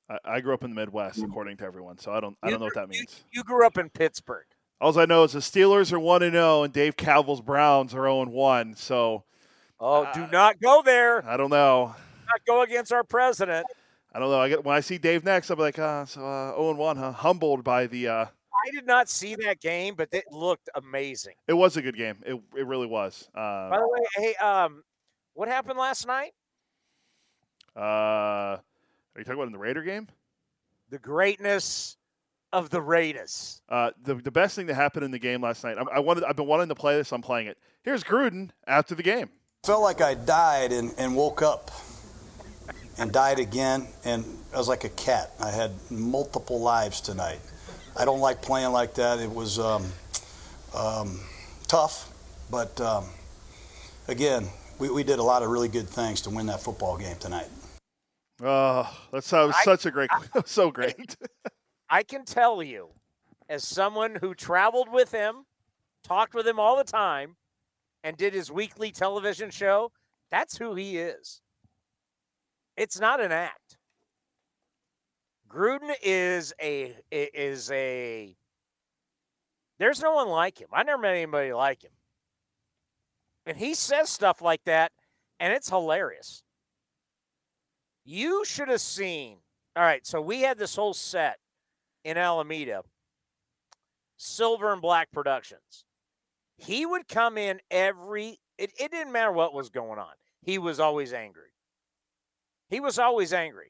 I, 0.09 0.17
I 0.25 0.41
grew 0.41 0.53
up 0.53 0.63
in 0.63 0.71
the 0.71 0.75
Midwest, 0.75 1.19
Mm. 1.19 1.25
according 1.29 1.57
to 1.57 1.65
everyone. 1.65 1.97
So 1.97 2.11
I 2.11 2.19
don't 2.19 2.37
I 2.43 2.49
don't 2.49 2.59
know 2.59 2.65
what 2.65 2.75
that 2.75 2.89
means. 2.89 3.23
You 3.31 3.43
grew 3.43 3.65
up 3.65 3.77
in 3.77 3.89
Pittsburgh. 3.89 4.45
All 4.81 4.97
I 4.99 5.05
know 5.05 5.23
is 5.23 5.31
the 5.33 5.39
Steelers 5.39 5.93
are 5.93 5.99
one 5.99 6.23
and 6.23 6.33
zero, 6.33 6.63
and 6.63 6.73
Dave 6.73 6.97
Kaval's 6.97 7.39
Browns 7.41 7.93
are 7.93 7.97
zero 8.03 8.21
and 8.21 8.31
one. 8.31 8.75
So 8.75 9.23
Oh, 9.79 10.03
Uh, 10.03 10.13
do 10.13 10.27
not 10.31 10.61
go 10.61 10.81
there. 10.81 11.25
I 11.27 11.35
don't 11.37 11.49
know. 11.49 11.95
Not 12.27 12.45
go 12.45 12.61
against 12.61 12.91
our 12.93 13.03
president. 13.03 13.65
I 14.13 14.19
don't 14.19 14.29
know. 14.29 14.39
I 14.39 14.47
get 14.49 14.63
when 14.63 14.75
I 14.75 14.79
see 14.81 14.97
Dave 14.97 15.23
next, 15.23 15.49
I'll 15.49 15.57
be 15.57 15.63
like, 15.63 15.79
uh, 15.79 16.05
so 16.05 16.21
uh, 16.25 16.51
zero 16.51 16.69
and 16.69 16.77
one, 16.79 16.97
huh? 16.97 17.11
Humbled 17.11 17.63
by 17.63 17.87
the. 17.87 18.07
Uh, 18.07 18.25
I 18.65 18.71
did 18.71 18.85
not 18.85 19.09
see 19.09 19.35
that 19.35 19.59
game, 19.59 19.95
but 19.95 20.09
it 20.11 20.25
looked 20.31 20.69
amazing. 20.75 21.33
it 21.47 21.53
was 21.53 21.75
a 21.75 21.81
good 21.81 21.97
game. 21.97 22.17
It 22.25 22.35
it 22.55 22.65
really 22.67 22.87
was. 22.87 23.27
By 23.33 23.41
Uh, 23.41 23.79
the 23.79 23.87
way, 23.87 23.99
hey, 24.15 24.35
um, 24.35 24.83
what 25.33 25.47
happened 25.49 25.79
last 25.79 26.05
night? 26.07 26.33
uh, 27.75 28.57
are 29.15 29.19
you 29.19 29.25
talking 29.25 29.39
about 29.39 29.47
in 29.47 29.53
the 29.53 29.59
Raider 29.59 29.83
game? 29.83 30.07
The 30.89 30.99
greatness 30.99 31.97
of 32.51 32.69
the 32.69 32.81
Raiders. 32.81 33.61
Uh, 33.67 33.91
the 34.01 34.15
the 34.15 34.31
best 34.31 34.55
thing 34.55 34.67
that 34.67 34.75
happened 34.75 35.05
in 35.05 35.11
the 35.11 35.19
game 35.19 35.41
last 35.41 35.63
night. 35.63 35.77
I, 35.77 35.95
I 35.95 35.99
wanted. 35.99 36.23
I've 36.23 36.35
been 36.35 36.47
wanting 36.47 36.69
to 36.69 36.75
play 36.75 36.95
this. 36.95 37.11
I'm 37.11 37.21
playing 37.21 37.47
it. 37.47 37.57
Here's 37.83 38.03
Gruden 38.03 38.51
after 38.67 38.95
the 38.95 39.03
game. 39.03 39.29
Felt 39.63 39.81
like 39.81 40.01
I 40.01 40.13
died 40.13 40.71
and, 40.71 40.93
and 40.97 41.15
woke 41.15 41.41
up 41.41 41.71
and 42.97 43.11
died 43.11 43.39
again, 43.39 43.87
and 44.03 44.25
I 44.53 44.57
was 44.57 44.67
like 44.67 44.83
a 44.83 44.89
cat. 44.89 45.31
I 45.39 45.49
had 45.49 45.71
multiple 45.89 46.59
lives 46.59 47.01
tonight. 47.01 47.39
I 47.97 48.05
don't 48.05 48.19
like 48.19 48.41
playing 48.41 48.71
like 48.71 48.95
that. 48.95 49.19
It 49.19 49.31
was 49.31 49.59
um, 49.59 49.85
um, 50.75 51.19
tough, 51.67 52.11
but 52.51 52.79
um, 52.81 53.05
again, 54.07 54.47
we, 54.79 54.89
we 54.89 55.03
did 55.03 55.19
a 55.19 55.23
lot 55.23 55.43
of 55.43 55.49
really 55.49 55.69
good 55.69 55.87
things 55.87 56.21
to 56.21 56.29
win 56.29 56.47
that 56.47 56.61
football 56.61 56.97
game 56.97 57.15
tonight. 57.19 57.47
Oh, 58.41 59.07
that's 59.11 59.29
that 59.29 59.53
I- 59.55 59.63
such 59.63 59.85
a 59.85 59.91
great, 59.91 60.09
so 60.45 60.71
great. 60.71 61.15
I 61.89 62.03
can 62.03 62.25
tell 62.25 62.63
you, 62.63 62.89
as 63.47 63.63
someone 63.67 64.17
who 64.21 64.33
traveled 64.33 64.89
with 64.91 65.11
him, 65.11 65.45
talked 66.03 66.33
with 66.33 66.47
him 66.47 66.59
all 66.59 66.77
the 66.77 66.83
time, 66.83 67.35
and 68.03 68.17
did 68.17 68.33
his 68.33 68.51
weekly 68.51 68.91
television 68.91 69.49
show, 69.51 69.91
that's 70.31 70.57
who 70.57 70.75
he 70.75 70.97
is. 70.97 71.41
It's 72.75 72.99
not 72.99 73.21
an 73.21 73.31
act. 73.31 73.77
Gruden 75.47 75.93
is 76.01 76.53
a 76.59 76.95
is 77.11 77.69
a 77.69 78.35
there's 79.77 80.01
no 80.01 80.13
one 80.13 80.27
like 80.27 80.59
him. 80.59 80.69
I 80.73 80.83
never 80.83 81.01
met 81.01 81.15
anybody 81.15 81.53
like 81.53 81.83
him. 81.83 81.91
And 83.45 83.57
he 83.57 83.75
says 83.75 84.09
stuff 84.09 84.41
like 84.41 84.63
that, 84.65 84.91
and 85.39 85.53
it's 85.53 85.69
hilarious. 85.69 86.43
You 88.05 88.43
should 88.45 88.67
have 88.67 88.81
seen. 88.81 89.37
All 89.75 89.83
right, 89.83 90.05
so 90.05 90.21
we 90.21 90.41
had 90.41 90.57
this 90.57 90.75
whole 90.75 90.93
set 90.93 91.39
in 92.03 92.17
Alameda, 92.17 92.83
Silver 94.17 94.71
and 94.71 94.81
Black 94.81 95.11
Productions. 95.11 95.85
He 96.57 96.85
would 96.85 97.07
come 97.07 97.37
in 97.37 97.59
every, 97.71 98.39
it, 98.57 98.71
it 98.79 98.91
didn't 98.91 99.11
matter 99.11 99.31
what 99.31 99.53
was 99.53 99.69
going 99.69 99.99
on. 99.99 100.13
He 100.41 100.57
was 100.57 100.79
always 100.79 101.13
angry. 101.13 101.53
He 102.69 102.79
was 102.79 102.99
always 102.99 103.33
angry. 103.33 103.69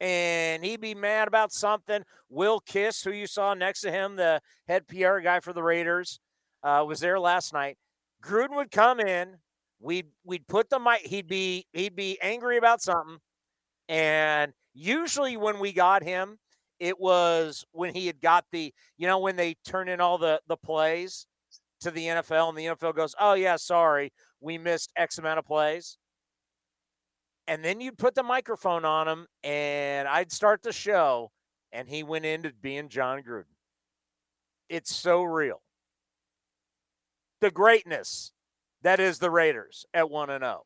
And 0.00 0.64
he'd 0.64 0.80
be 0.80 0.94
mad 0.94 1.28
about 1.28 1.52
something. 1.52 2.04
Will 2.28 2.60
Kiss, 2.60 3.02
who 3.02 3.12
you 3.12 3.26
saw 3.26 3.54
next 3.54 3.80
to 3.82 3.90
him, 3.90 4.16
the 4.16 4.40
head 4.68 4.88
PR 4.88 5.18
guy 5.18 5.40
for 5.40 5.52
the 5.52 5.62
Raiders, 5.62 6.20
uh, 6.62 6.84
was 6.86 7.00
there 7.00 7.20
last 7.20 7.52
night. 7.52 7.78
Gruden 8.22 8.56
would 8.56 8.70
come 8.70 9.00
in. 9.00 9.38
We'd 9.80 10.06
we'd 10.24 10.46
put 10.46 10.70
the 10.70 10.78
mic. 10.78 11.06
He'd 11.06 11.28
be 11.28 11.66
he'd 11.72 11.96
be 11.96 12.18
angry 12.22 12.56
about 12.56 12.82
something, 12.82 13.18
and 13.88 14.52
usually 14.74 15.36
when 15.36 15.58
we 15.58 15.72
got 15.72 16.02
him, 16.02 16.38
it 16.80 16.98
was 16.98 17.64
when 17.72 17.94
he 17.94 18.06
had 18.06 18.20
got 18.20 18.44
the 18.52 18.72
you 18.96 19.06
know 19.06 19.18
when 19.18 19.36
they 19.36 19.56
turn 19.66 19.88
in 19.88 20.00
all 20.00 20.18
the 20.18 20.40
the 20.48 20.56
plays 20.56 21.26
to 21.80 21.90
the 21.90 22.06
NFL 22.06 22.48
and 22.50 22.58
the 22.58 22.66
NFL 22.66 22.94
goes, 22.94 23.14
"Oh 23.20 23.34
yeah, 23.34 23.56
sorry, 23.56 24.12
we 24.40 24.58
missed 24.58 24.92
X 24.96 25.18
amount 25.18 25.38
of 25.38 25.46
plays." 25.46 25.98
And 27.46 27.64
then 27.64 27.80
you'd 27.80 27.98
put 27.98 28.14
the 28.14 28.22
microphone 28.22 28.84
on 28.84 29.06
him 29.06 29.26
and 29.42 30.08
I'd 30.08 30.32
start 30.32 30.62
the 30.62 30.72
show 30.72 31.30
and 31.72 31.88
he 31.88 32.02
went 32.02 32.24
into 32.24 32.52
being 32.52 32.88
Jon 32.88 33.22
Gruden. 33.22 33.44
It's 34.68 34.94
so 34.94 35.22
real. 35.22 35.60
The 37.40 37.50
greatness 37.50 38.32
that 38.84 39.00
is 39.00 39.18
the 39.18 39.30
Raiders 39.30 39.84
at 39.92 40.08
1 40.08 40.30
and 40.30 40.44
oh. 40.44 40.62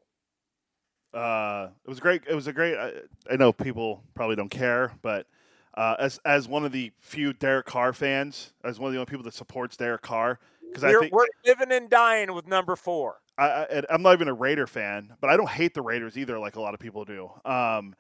0. 1.14 1.24
uh, 1.24 1.68
it 1.84 1.88
was 1.88 2.00
great. 2.00 2.22
It 2.28 2.34
was 2.34 2.46
a 2.46 2.52
great. 2.52 2.76
I, 2.76 2.92
I 3.30 3.36
know 3.36 3.52
people 3.52 4.04
probably 4.14 4.36
don't 4.36 4.50
care, 4.50 4.92
but 5.02 5.26
uh, 5.74 5.96
as 5.98 6.20
as 6.24 6.46
one 6.46 6.64
of 6.64 6.72
the 6.72 6.92
few 7.00 7.32
Derek 7.32 7.66
Carr 7.66 7.92
fans, 7.92 8.52
as 8.62 8.78
one 8.78 8.88
of 8.88 8.92
the 8.92 8.98
only 8.98 9.10
people 9.10 9.24
that 9.24 9.34
supports 9.34 9.76
Derek 9.76 10.02
Carr, 10.02 10.38
because 10.68 10.84
I 10.84 10.90
We're, 10.90 11.00
think 11.00 11.12
we're 11.14 11.26
living 11.46 11.72
and 11.72 11.88
dying 11.88 12.34
with 12.34 12.46
number 12.46 12.76
4. 12.76 13.16
I, 13.38 13.44
I, 13.44 13.82
I'm 13.90 14.02
not 14.02 14.14
even 14.14 14.28
a 14.28 14.34
Raider 14.34 14.66
fan, 14.66 15.14
but 15.20 15.30
I 15.30 15.36
don't 15.36 15.48
hate 15.48 15.72
the 15.72 15.82
Raiders 15.82 16.18
either, 16.18 16.38
like 16.38 16.56
a 16.56 16.60
lot 16.60 16.74
of 16.74 16.80
people 16.80 17.04
do. 17.04 17.30
Um, 17.44 17.94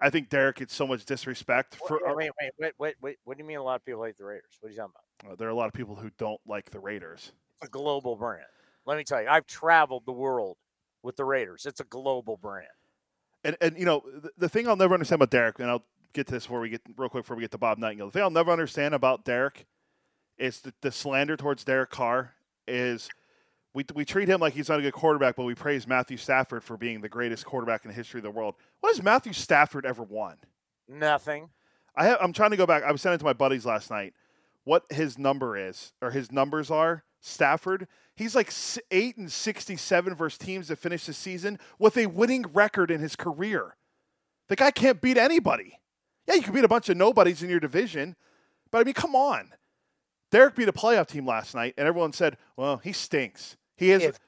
I 0.00 0.10
think 0.10 0.28
Derek 0.28 0.56
gets 0.56 0.74
so 0.74 0.86
much 0.86 1.04
disrespect 1.04 1.76
for. 1.86 1.98
wait, 2.04 2.16
wait, 2.16 2.30
wait, 2.40 2.50
wait, 2.58 2.72
wait, 2.78 2.94
wait. 3.00 3.16
What 3.24 3.36
do 3.36 3.42
you 3.42 3.48
mean 3.48 3.58
a 3.58 3.62
lot 3.62 3.76
of 3.76 3.84
people 3.84 4.04
hate 4.04 4.16
the 4.16 4.24
Raiders? 4.24 4.56
What 4.60 4.68
are 4.68 4.72
you 4.72 4.78
talking 4.78 4.92
about? 4.94 5.32
uh, 5.32 5.36
there 5.36 5.48
are 5.48 5.50
a 5.50 5.54
lot 5.54 5.66
of 5.66 5.72
people 5.72 5.96
who 5.96 6.10
don't 6.18 6.40
like 6.46 6.70
the 6.70 6.80
Raiders. 6.80 7.32
It's 7.60 7.68
a 7.68 7.70
global 7.70 8.16
brand. 8.16 8.44
Let 8.86 8.98
me 8.98 9.04
tell 9.04 9.22
you, 9.22 9.28
I've 9.28 9.46
traveled 9.46 10.04
the 10.06 10.12
world 10.12 10.56
with 11.02 11.16
the 11.16 11.24
Raiders. 11.24 11.66
It's 11.66 11.80
a 11.80 11.84
global 11.84 12.36
brand. 12.36 12.66
And 13.44 13.56
and 13.60 13.78
you 13.78 13.84
know 13.84 14.02
the, 14.06 14.30
the 14.38 14.48
thing 14.48 14.68
I'll 14.68 14.76
never 14.76 14.94
understand 14.94 15.20
about 15.20 15.30
Derek, 15.30 15.58
and 15.58 15.68
I'll 15.68 15.84
get 16.12 16.26
to 16.28 16.32
this 16.32 16.44
before 16.44 16.60
we 16.60 16.70
get 16.70 16.82
real 16.96 17.08
quick 17.08 17.24
before 17.24 17.36
we 17.36 17.42
get 17.42 17.50
to 17.50 17.58
Bob 17.58 17.78
Nightengale. 17.78 18.06
The 18.06 18.12
thing 18.12 18.22
I'll 18.22 18.30
never 18.30 18.50
understand 18.50 18.94
about 18.94 19.24
Derek 19.24 19.66
is 20.38 20.60
the, 20.60 20.72
the 20.80 20.90
slander 20.90 21.36
towards 21.36 21.64
Derek 21.64 21.90
Carr 21.90 22.34
is 22.66 23.08
we 23.74 23.84
we 23.94 24.04
treat 24.04 24.28
him 24.28 24.40
like 24.40 24.54
he's 24.54 24.68
not 24.68 24.78
a 24.78 24.82
good 24.82 24.94
quarterback, 24.94 25.36
but 25.36 25.44
we 25.44 25.54
praise 25.54 25.86
Matthew 25.86 26.16
Stafford 26.16 26.64
for 26.64 26.76
being 26.76 27.00
the 27.00 27.08
greatest 27.08 27.44
quarterback 27.44 27.84
in 27.84 27.90
the 27.90 27.94
history 27.94 28.18
of 28.18 28.24
the 28.24 28.30
world. 28.30 28.54
What 28.80 28.94
has 28.94 29.02
Matthew 29.02 29.32
Stafford 29.32 29.84
ever 29.84 30.02
won? 30.02 30.36
Nothing. 30.88 31.50
I 31.96 32.06
have, 32.06 32.18
I'm 32.20 32.32
trying 32.32 32.50
to 32.50 32.56
go 32.56 32.66
back. 32.66 32.82
I 32.82 32.92
was 32.92 33.02
sending 33.02 33.16
it 33.16 33.18
to 33.18 33.24
my 33.24 33.32
buddies 33.32 33.66
last 33.66 33.90
night. 33.90 34.14
What 34.64 34.84
his 34.90 35.18
number 35.18 35.56
is, 35.56 35.92
or 36.00 36.10
his 36.10 36.32
numbers 36.32 36.70
are. 36.70 37.04
Stafford, 37.20 37.88
he's 38.16 38.34
like 38.34 38.52
eight 38.90 39.16
and 39.16 39.30
sixty-seven 39.30 40.14
versus 40.14 40.38
teams 40.38 40.68
that 40.68 40.76
finish 40.76 41.06
the 41.06 41.12
season 41.12 41.58
with 41.78 41.96
a 41.96 42.06
winning 42.06 42.44
record 42.52 42.90
in 42.90 43.00
his 43.00 43.16
career. 43.16 43.76
The 44.48 44.56
guy 44.56 44.70
can't 44.70 45.00
beat 45.00 45.16
anybody. 45.16 45.80
Yeah, 46.26 46.34
you 46.34 46.42
can 46.42 46.52
beat 46.54 46.64
a 46.64 46.68
bunch 46.68 46.88
of 46.88 46.96
nobodies 46.96 47.42
in 47.42 47.50
your 47.50 47.60
division, 47.60 48.16
but 48.70 48.78
I 48.78 48.84
mean, 48.84 48.94
come 48.94 49.14
on. 49.14 49.52
Derek 50.30 50.56
beat 50.56 50.68
a 50.68 50.72
playoff 50.72 51.06
team 51.06 51.26
last 51.26 51.54
night, 51.54 51.74
and 51.76 51.86
everyone 51.86 52.12
said, 52.12 52.36
"Well, 52.56 52.78
he 52.78 52.92
stinks." 52.92 53.56
He 53.76 53.90
is. 53.90 54.02
If 54.02 54.18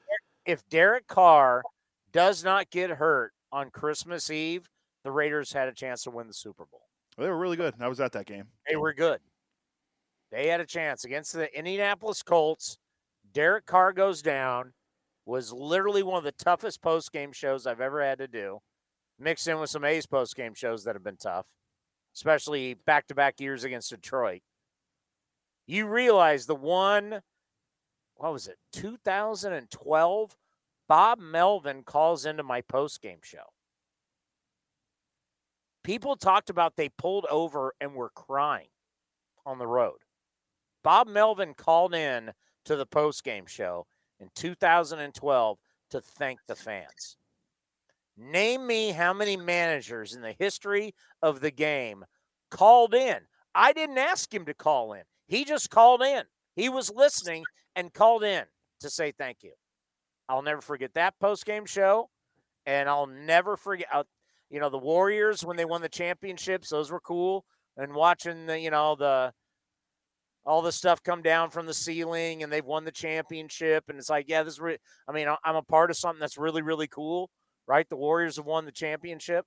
if 0.45 0.69
Derek 0.69 1.07
Carr 1.07 1.63
does 2.11 2.43
not 2.43 2.69
get 2.69 2.89
hurt 2.91 3.33
on 3.51 3.69
Christmas 3.69 4.29
Eve, 4.29 4.69
the 5.03 5.11
Raiders 5.11 5.51
had 5.53 5.67
a 5.67 5.73
chance 5.73 6.03
to 6.03 6.11
win 6.11 6.27
the 6.27 6.33
Super 6.33 6.65
Bowl. 6.65 6.81
they 7.17 7.27
were 7.27 7.37
really 7.37 7.57
good. 7.57 7.73
I 7.79 7.87
was 7.87 7.99
at 7.99 8.11
that 8.13 8.25
game. 8.25 8.45
They 8.69 8.75
were 8.75 8.93
good. 8.93 9.19
They 10.31 10.47
had 10.47 10.59
a 10.59 10.65
chance 10.65 11.03
against 11.03 11.33
the 11.33 11.55
Indianapolis 11.57 12.21
Colts. 12.23 12.77
Derek 13.33 13.65
Carr 13.65 13.93
goes 13.93 14.21
down. 14.21 14.73
Was 15.25 15.51
literally 15.51 16.03
one 16.03 16.17
of 16.17 16.23
the 16.23 16.31
toughest 16.31 16.81
post 16.81 17.11
game 17.11 17.33
shows 17.33 17.67
I've 17.67 17.81
ever 17.81 18.01
had 18.01 18.19
to 18.19 18.29
do. 18.29 18.59
Mixed 19.19 19.47
in 19.47 19.59
with 19.59 19.69
some 19.69 19.83
A's 19.83 20.05
post 20.05 20.35
game 20.35 20.53
shows 20.53 20.83
that 20.85 20.95
have 20.95 21.03
been 21.03 21.17
tough, 21.17 21.47
especially 22.15 22.75
back 22.75 23.07
to 23.07 23.15
back 23.15 23.41
years 23.41 23.63
against 23.63 23.89
Detroit. 23.89 24.41
You 25.65 25.85
realize 25.87 26.45
the 26.45 26.55
one, 26.55 27.21
what 28.15 28.31
was 28.31 28.47
it, 28.47 28.57
2012? 28.71 30.37
Bob 30.87 31.19
Melvin 31.19 31.83
calls 31.83 32.25
into 32.25 32.43
my 32.43 32.61
post 32.61 33.01
game 33.01 33.19
show. 33.21 33.51
People 35.83 36.15
talked 36.15 36.49
about 36.49 36.75
they 36.75 36.89
pulled 36.89 37.25
over 37.29 37.73
and 37.81 37.93
were 37.95 38.09
crying 38.09 38.67
on 39.45 39.57
the 39.57 39.67
road. 39.67 39.99
Bob 40.83 41.07
Melvin 41.07 41.53
called 41.53 41.93
in 41.93 42.31
to 42.67 42.75
the 42.75 42.85
post 42.85 43.23
game 43.23 43.45
show 43.45 43.87
in 44.19 44.29
2012 44.35 45.57
to 45.89 46.01
thank 46.01 46.39
the 46.47 46.55
fans. 46.55 47.17
Name 48.17 48.67
me 48.67 48.91
how 48.91 49.13
many 49.13 49.37
managers 49.37 50.13
in 50.13 50.21
the 50.21 50.35
history 50.37 50.93
of 51.21 51.39
the 51.39 51.51
game 51.51 52.03
called 52.51 52.93
in. 52.93 53.19
I 53.55 53.73
didn't 53.73 53.97
ask 53.97 54.33
him 54.33 54.45
to 54.45 54.53
call 54.53 54.93
in. 54.93 55.03
He 55.27 55.45
just 55.45 55.69
called 55.69 56.01
in. 56.01 56.23
He 56.55 56.67
was 56.67 56.91
listening 56.93 57.43
and 57.75 57.93
called 57.93 58.23
in 58.23 58.43
to 58.81 58.89
say 58.89 59.11
thank 59.11 59.43
you. 59.43 59.53
I'll 60.27 60.41
never 60.41 60.61
forget 60.61 60.93
that 60.95 61.13
post 61.21 61.45
game 61.45 61.65
show, 61.65 62.09
and 62.65 62.89
I'll 62.89 63.07
never 63.07 63.55
forget. 63.55 63.87
You 64.49 64.59
know, 64.59 64.69
the 64.69 64.77
Warriors 64.77 65.45
when 65.45 65.55
they 65.57 65.65
won 65.65 65.81
the 65.81 65.89
championships; 65.89 66.69
those 66.69 66.91
were 66.91 66.99
cool. 66.99 67.45
And 67.77 67.93
watching 67.93 68.47
the, 68.47 68.59
you 68.59 68.71
know, 68.71 68.95
the 68.95 69.31
all 70.47 70.61
the 70.61 70.71
stuff 70.71 71.03
come 71.03 71.21
down 71.21 71.49
from 71.49 71.65
the 71.65 71.73
ceiling, 71.73 72.41
and 72.41 72.51
they've 72.51 72.65
won 72.65 72.85
the 72.85 72.91
championship, 72.91 73.83
and 73.89 73.99
it's 73.99 74.09
like, 74.09 74.29
yeah, 74.29 74.43
this 74.43 74.53
is. 74.53 74.59
Re- 74.59 74.77
I 75.07 75.11
mean, 75.11 75.27
I'm 75.43 75.55
a 75.55 75.61
part 75.61 75.91
of 75.91 75.97
something 75.97 76.19
that's 76.19 76.37
really, 76.37 76.61
really 76.61 76.87
cool, 76.87 77.29
right? 77.67 77.87
The 77.87 77.97
Warriors 77.97 78.37
have 78.37 78.45
won 78.45 78.65
the 78.65 78.71
championship, 78.71 79.45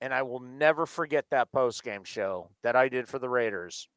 and 0.00 0.14
I 0.14 0.22
will 0.22 0.40
never 0.40 0.86
forget 0.86 1.26
that 1.30 1.50
post 1.52 1.82
game 1.82 2.04
show 2.04 2.50
that 2.62 2.76
I 2.76 2.88
did 2.88 3.08
for 3.08 3.18
the 3.18 3.28
Raiders. 3.28 3.88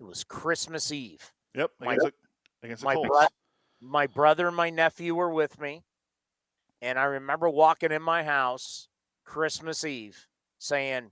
It 0.00 0.04
was 0.04 0.24
Christmas 0.24 0.92
Eve. 0.92 1.32
Yep. 1.54 1.70
My- 1.80 1.94
Against, 1.94 2.06
the, 2.06 2.66
against 2.66 2.82
the 2.82 2.86
my 2.86 2.94
bro- 2.94 3.26
my 3.80 4.06
brother 4.06 4.46
and 4.46 4.56
my 4.56 4.70
nephew 4.70 5.14
were 5.14 5.30
with 5.30 5.60
me 5.60 5.82
and 6.80 6.98
i 6.98 7.04
remember 7.04 7.48
walking 7.48 7.92
in 7.92 8.00
my 8.00 8.24
house 8.24 8.88
christmas 9.24 9.84
eve 9.84 10.26
saying 10.58 11.10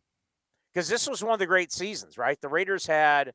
because 0.75 0.89
this 0.89 1.09
was 1.09 1.23
one 1.23 1.33
of 1.33 1.39
the 1.39 1.47
great 1.47 1.73
seasons 1.73 2.19
right? 2.19 2.41
The 2.41 2.49
raiders 2.49 2.87
had 2.87 3.33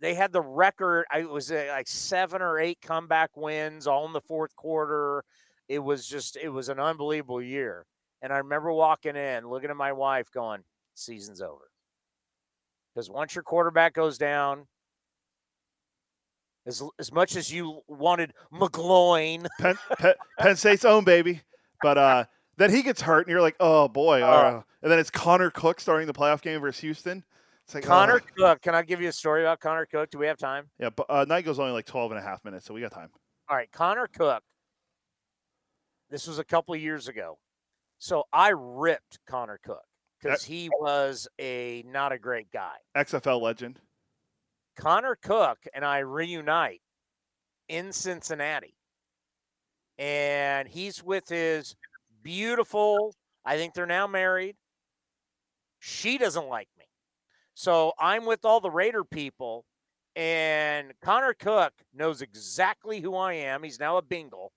they 0.00 0.14
had 0.14 0.32
the 0.32 0.40
record 0.40 1.04
i 1.10 1.18
it 1.18 1.28
was 1.28 1.50
like 1.50 1.86
seven 1.86 2.40
or 2.40 2.58
eight 2.58 2.78
comeback 2.80 3.36
wins 3.36 3.86
all 3.86 4.06
in 4.06 4.12
the 4.12 4.20
fourth 4.20 4.54
quarter? 4.56 5.24
It 5.68 5.80
was 5.80 6.06
just 6.06 6.36
it 6.36 6.48
was 6.48 6.68
an 6.68 6.80
unbelievable 6.80 7.42
year. 7.42 7.86
And 8.22 8.32
i 8.32 8.38
remember 8.38 8.72
walking 8.72 9.16
in 9.16 9.48
looking 9.48 9.70
at 9.70 9.76
my 9.76 9.92
wife 9.92 10.30
going 10.30 10.62
season's 10.94 11.40
over. 11.40 11.70
Because 12.94 13.10
once 13.10 13.34
your 13.34 13.42
quarterback 13.42 13.94
goes 13.94 14.18
down 14.18 14.66
as, 16.66 16.82
as 16.98 17.12
much 17.12 17.36
as 17.36 17.52
you 17.52 17.80
wanted 17.88 18.32
McGloin, 18.52 19.46
Penn, 19.58 19.78
Penn, 19.98 20.14
Penn 20.38 20.56
State's 20.56 20.84
own 20.84 21.04
baby, 21.04 21.40
but 21.82 21.98
uh, 21.98 22.24
then 22.56 22.70
he 22.70 22.82
gets 22.82 23.00
hurt, 23.02 23.26
and 23.26 23.32
you're 23.32 23.40
like, 23.40 23.56
oh 23.60 23.88
boy. 23.88 24.22
uh, 24.22 24.62
and 24.82 24.90
then 24.90 24.98
it's 24.98 25.10
Connor 25.10 25.50
Cook 25.50 25.80
starting 25.80 26.06
the 26.06 26.12
playoff 26.12 26.42
game 26.42 26.60
versus 26.60 26.80
Houston. 26.80 27.24
It's 27.64 27.74
like 27.74 27.84
Connor 27.84 28.20
oh. 28.22 28.32
Cook. 28.36 28.62
Can 28.62 28.74
I 28.74 28.82
give 28.82 29.00
you 29.00 29.08
a 29.08 29.12
story 29.12 29.42
about 29.42 29.60
Connor 29.60 29.86
Cook? 29.86 30.10
Do 30.10 30.18
we 30.18 30.26
have 30.26 30.38
time? 30.38 30.68
Yeah, 30.78 30.90
but 30.90 31.06
uh, 31.08 31.24
night 31.28 31.44
goes 31.44 31.58
only 31.58 31.72
like 31.72 31.86
12 31.86 32.12
and 32.12 32.20
a 32.20 32.22
half 32.22 32.44
minutes, 32.44 32.66
so 32.66 32.74
we 32.74 32.80
got 32.80 32.92
time. 32.92 33.10
All 33.48 33.56
right, 33.56 33.70
Connor 33.72 34.08
Cook. 34.08 34.42
This 36.10 36.26
was 36.26 36.38
a 36.38 36.44
couple 36.44 36.74
of 36.74 36.80
years 36.80 37.08
ago. 37.08 37.38
So 37.98 38.24
I 38.32 38.52
ripped 38.54 39.20
Connor 39.26 39.60
Cook 39.62 39.84
because 40.20 40.42
he 40.42 40.68
was 40.80 41.28
a 41.38 41.84
not 41.86 42.12
a 42.12 42.18
great 42.18 42.50
guy. 42.52 42.74
XFL 42.96 43.40
legend. 43.40 43.80
Connor 44.76 45.16
Cook 45.22 45.58
and 45.72 45.84
I 45.84 45.98
reunite 45.98 46.82
in 47.68 47.92
Cincinnati. 47.92 48.74
And 49.98 50.68
he's 50.68 51.02
with 51.02 51.28
his 51.28 51.76
beautiful, 52.22 53.14
I 53.44 53.56
think 53.56 53.74
they're 53.74 53.86
now 53.86 54.06
married. 54.06 54.56
She 55.78 56.18
doesn't 56.18 56.48
like 56.48 56.68
me. 56.78 56.84
So 57.54 57.92
I'm 57.98 58.24
with 58.24 58.44
all 58.44 58.60
the 58.60 58.70
Raider 58.70 59.04
people, 59.04 59.64
and 60.16 60.92
Connor 61.02 61.34
Cook 61.34 61.72
knows 61.94 62.22
exactly 62.22 63.00
who 63.00 63.14
I 63.14 63.34
am. 63.34 63.62
He's 63.62 63.80
now 63.80 63.96
a 63.96 64.02
Bengal. 64.02 64.52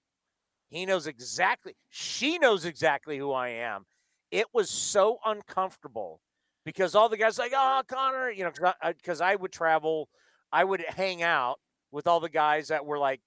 He 0.70 0.86
knows 0.86 1.08
exactly, 1.08 1.76
she 1.90 2.38
knows 2.38 2.66
exactly 2.66 3.18
who 3.18 3.32
I 3.32 3.50
am. 3.50 3.86
It 4.32 4.48
was 4.54 4.70
so 4.70 5.20
uncomfortable 5.26 6.20
because 6.66 6.96
all 6.96 7.10
the 7.10 7.18
guys 7.18 7.38
like, 7.38 7.54
oh, 7.56 7.82
Connor, 7.88 8.30
you 8.30 8.44
know, 8.44 8.52
because 8.98 9.22
I, 9.22 9.34
I, 9.34 9.36
would 9.36 9.52
travel, 9.52 10.10
I 10.52 10.64
would 10.64 10.84
hang 10.88 11.22
out 11.22 11.60
with 11.92 12.08
all 12.08 12.20
the 12.20 12.30
guys 12.30 12.70
that 12.70 12.86
were 12.86 12.98
like, 12.98 13.22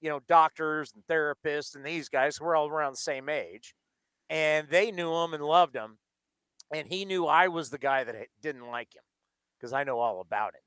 you 0.00 0.08
know, 0.08 0.20
doctors 0.28 0.92
and 0.94 1.04
therapists 1.06 1.74
and 1.74 1.84
these 1.84 2.08
guys 2.08 2.36
who 2.36 2.44
were 2.44 2.56
all 2.56 2.68
around 2.68 2.92
the 2.92 2.98
same 2.98 3.28
age, 3.28 3.74
and 4.30 4.68
they 4.68 4.90
knew 4.90 5.12
him 5.14 5.34
and 5.34 5.44
loved 5.44 5.74
him, 5.74 5.98
and 6.72 6.88
he 6.88 7.04
knew 7.04 7.26
I 7.26 7.48
was 7.48 7.70
the 7.70 7.78
guy 7.78 8.04
that 8.04 8.14
didn't 8.42 8.66
like 8.66 8.94
him 8.94 9.02
because 9.58 9.72
I 9.72 9.84
know 9.84 9.98
all 9.98 10.20
about 10.20 10.54
it. 10.54 10.62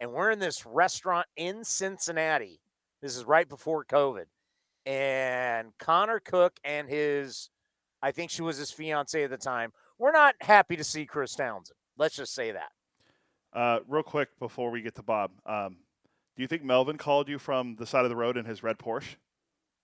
And 0.00 0.12
we're 0.12 0.30
in 0.30 0.38
this 0.38 0.66
restaurant 0.66 1.26
in 1.36 1.64
Cincinnati. 1.64 2.60
This 3.00 3.16
is 3.16 3.24
right 3.24 3.48
before 3.48 3.84
COVID, 3.84 4.26
and 4.86 5.72
Connor 5.78 6.20
Cook 6.20 6.58
and 6.64 6.88
his, 6.88 7.50
I 8.02 8.12
think 8.12 8.30
she 8.30 8.42
was 8.42 8.56
his 8.56 8.70
fiance 8.70 9.22
at 9.22 9.30
the 9.30 9.36
time 9.36 9.72
we're 9.98 10.12
not 10.12 10.34
happy 10.40 10.76
to 10.76 10.84
see 10.84 11.06
Chris 11.06 11.34
Townsend. 11.34 11.76
Let's 11.96 12.16
just 12.16 12.34
say 12.34 12.52
that. 12.52 12.72
Uh, 13.52 13.80
real 13.88 14.02
quick 14.02 14.28
before 14.38 14.70
we 14.70 14.82
get 14.82 14.96
to 14.96 15.02
Bob, 15.02 15.30
um, 15.46 15.76
do 16.36 16.42
you 16.42 16.48
think 16.48 16.64
Melvin 16.64 16.98
called 16.98 17.28
you 17.28 17.38
from 17.38 17.76
the 17.76 17.86
side 17.86 18.04
of 18.04 18.10
the 18.10 18.16
road 18.16 18.36
in 18.36 18.44
his 18.44 18.62
red 18.62 18.78
Porsche? 18.78 19.16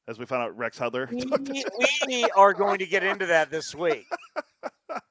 As 0.08 0.18
we 0.18 0.26
found 0.26 0.42
out, 0.42 0.56
Rex 0.56 0.78
Hudler. 0.78 1.08
We, 1.48 1.64
we 2.06 2.24
are 2.36 2.52
going 2.52 2.78
to 2.78 2.86
get 2.86 3.02
into 3.02 3.26
that 3.26 3.50
this 3.50 3.74
week. 3.74 4.06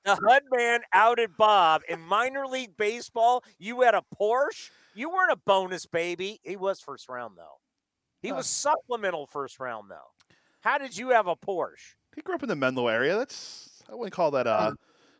The 0.03 0.15
HUD 0.15 0.43
man 0.51 0.81
outed 0.91 1.37
Bob 1.37 1.81
in 1.87 2.01
minor 2.01 2.45
league 2.47 2.75
baseball. 2.77 3.43
You 3.57 3.81
had 3.81 3.93
a 3.93 4.03
Porsche. 4.19 4.69
You 4.93 5.09
weren't 5.09 5.31
a 5.31 5.37
bonus 5.37 5.85
baby. 5.85 6.39
He 6.43 6.55
was 6.55 6.81
first 6.81 7.07
round 7.07 7.37
though. 7.37 7.59
He 8.21 8.31
was 8.31 8.47
supplemental 8.47 9.27
first 9.27 9.59
round 9.59 9.89
though. 9.89 10.11
How 10.61 10.77
did 10.77 10.97
you 10.97 11.09
have 11.09 11.27
a 11.27 11.35
Porsche? 11.35 11.95
He 12.15 12.21
grew 12.21 12.35
up 12.35 12.43
in 12.43 12.49
the 12.49 12.55
Menlo 12.55 12.87
area. 12.87 13.15
That's 13.17 13.81
I 13.89 13.95
wouldn't 13.95 14.13
call 14.13 14.31
that 14.31 14.47
uh, 14.47 14.73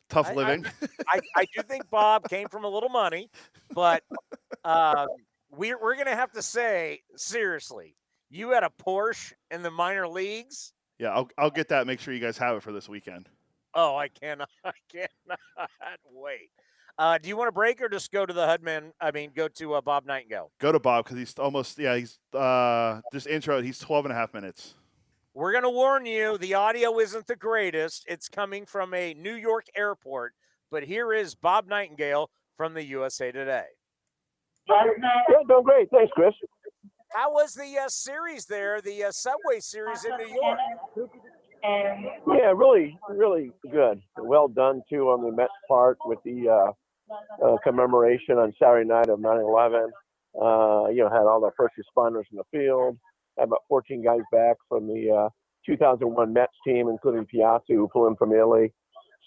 tough 0.10 0.28
I, 0.28 0.34
living. 0.34 0.66
I, 0.82 0.88
I, 1.16 1.20
I, 1.38 1.46
do 1.56 1.62
think 1.64 1.90
Bob 1.90 2.28
came 2.30 2.48
from 2.50 2.66
a 2.66 2.68
little 2.68 2.90
money, 2.90 3.30
but 3.74 4.04
uh, 4.64 5.06
we're, 5.50 5.80
we're 5.82 5.96
going 5.96 6.08
to 6.08 6.16
have 6.16 6.32
to 6.34 6.42
say, 6.42 7.02
seriously, 7.16 7.96
you 8.30 8.52
had 8.52 8.64
a 8.64 8.72
Porsche 8.82 9.34
in 9.52 9.64
the 9.64 9.72
minor 9.72 10.08
leagues? 10.08 10.74
Yeah, 10.98 11.10
I'll, 11.10 11.30
I'll 11.38 11.50
get 11.50 11.70
that. 11.70 11.88
Make 11.88 12.00
sure 12.00 12.14
you 12.14 12.20
guys 12.20 12.38
have 12.38 12.58
it 12.58 12.64
for 12.64 12.72
this 12.72 12.90
weekend. 12.90 13.30
Oh, 13.74 13.96
I 13.96 14.08
cannot. 14.10 14.50
I 14.66 14.72
cannot 14.92 15.40
wait. 16.12 16.52
Uh, 16.98 17.18
do 17.18 17.30
you 17.30 17.38
want 17.38 17.48
to 17.48 17.54
break 17.54 17.82
or 17.82 17.88
just 17.88 18.12
go 18.12 18.26
to 18.26 18.34
the 18.34 18.46
Hudman? 18.46 18.92
I 19.00 19.12
mean, 19.12 19.32
go 19.34 19.48
to 19.48 19.76
uh, 19.76 19.82
Bob 19.82 20.06
Nightengale. 20.06 20.50
Go 20.60 20.74
to 20.74 20.80
Bob 20.80 21.06
because 21.06 21.18
he's 21.18 21.34
almost, 21.40 21.80
yeah, 21.80 21.96
he's 21.96 22.20
uh, 22.34 23.00
just 23.14 23.26
intro. 23.26 23.62
He's 23.62 23.80
12 23.80 24.06
and 24.06 24.12
a 24.12 24.16
half 24.16 24.34
minutes. 24.34 24.74
We're 25.34 25.54
going 25.54 25.64
to 25.64 25.70
warn 25.70 26.06
you 26.06 26.38
the 26.38 26.56
audio 26.56 27.00
isn't 27.00 27.28
the 27.28 27.38
greatest. 27.38 28.04
It's 28.10 28.28
coming 28.28 28.66
from 28.66 28.94
a 28.94 29.14
New 29.14 29.36
York 29.36 29.68
airport. 29.78 30.34
But 30.72 30.84
here 30.84 31.14
is 31.14 31.36
Bob 31.36 31.70
Nightengale 31.70 32.28
from 32.58 32.74
the 32.74 32.84
USA 32.84 33.32
Today. 33.32 33.64
Yeah, 34.68 34.84
doing 35.48 35.64
great. 35.64 35.90
Thanks, 35.90 36.12
Chris. 36.14 36.34
How 37.14 37.32
was 37.32 37.54
the 37.56 37.78
uh, 37.84 37.90
series 37.90 38.46
there, 38.46 38.82
the 38.82 39.06
uh, 39.06 39.12
Subway 39.12 39.60
series 39.60 40.06
in 40.06 40.12
New 40.18 40.28
York? 40.28 40.60
Yeah, 42.28 42.54
really, 42.56 42.98
really 43.10 43.52
good. 43.72 44.02
Well 44.18 44.48
done, 44.48 44.84
too, 44.90 45.10
on 45.10 45.24
the 45.24 45.32
Mets 45.32 45.52
part 45.68 45.98
with 46.06 46.20
the 46.24 46.48
uh, 46.48 47.46
uh, 47.46 47.58
commemoration 47.64 48.38
on 48.38 48.54
Saturday 48.62 48.88
night 48.88 49.10
of 49.10 49.20
9 49.20 49.38
11. 49.38 49.92
Uh, 50.40 50.88
you 50.90 51.04
know, 51.04 51.10
had 51.10 51.26
all 51.26 51.42
the 51.42 51.50
first 51.58 51.74
responders 51.76 52.26
in 52.32 52.38
the 52.38 52.44
field 52.52 52.98
had 53.38 53.46
about 53.46 53.64
14 53.68 54.04
guys 54.04 54.22
back 54.32 54.58
from 54.68 54.88
the 54.88 55.10
uh, 55.26 55.30
2001 55.66 56.32
Mets 56.32 56.54
team, 56.66 56.90
including 56.90 57.26
Piazza, 57.26 57.64
who 57.70 57.90
flew 57.92 58.08
in 58.08 58.16
from 58.16 58.34
Italy. 58.34 58.72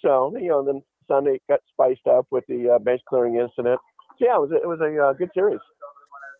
So, 0.01 0.37
you 0.37 0.49
know, 0.49 0.65
then 0.65 0.83
Sunday 1.09 1.41
got 1.49 1.61
spiced 1.73 2.07
up 2.07 2.27
with 2.31 2.45
the 2.49 2.79
bench 2.83 3.01
clearing 3.09 3.37
incident. 3.37 3.81
So, 4.19 4.27
yeah, 4.27 4.37
it 4.37 4.41
was 4.41 4.51
a, 4.53 4.57
it 4.57 4.69
was 4.69 4.81
a 4.81 5.19
good 5.19 5.31
series. 5.35 5.61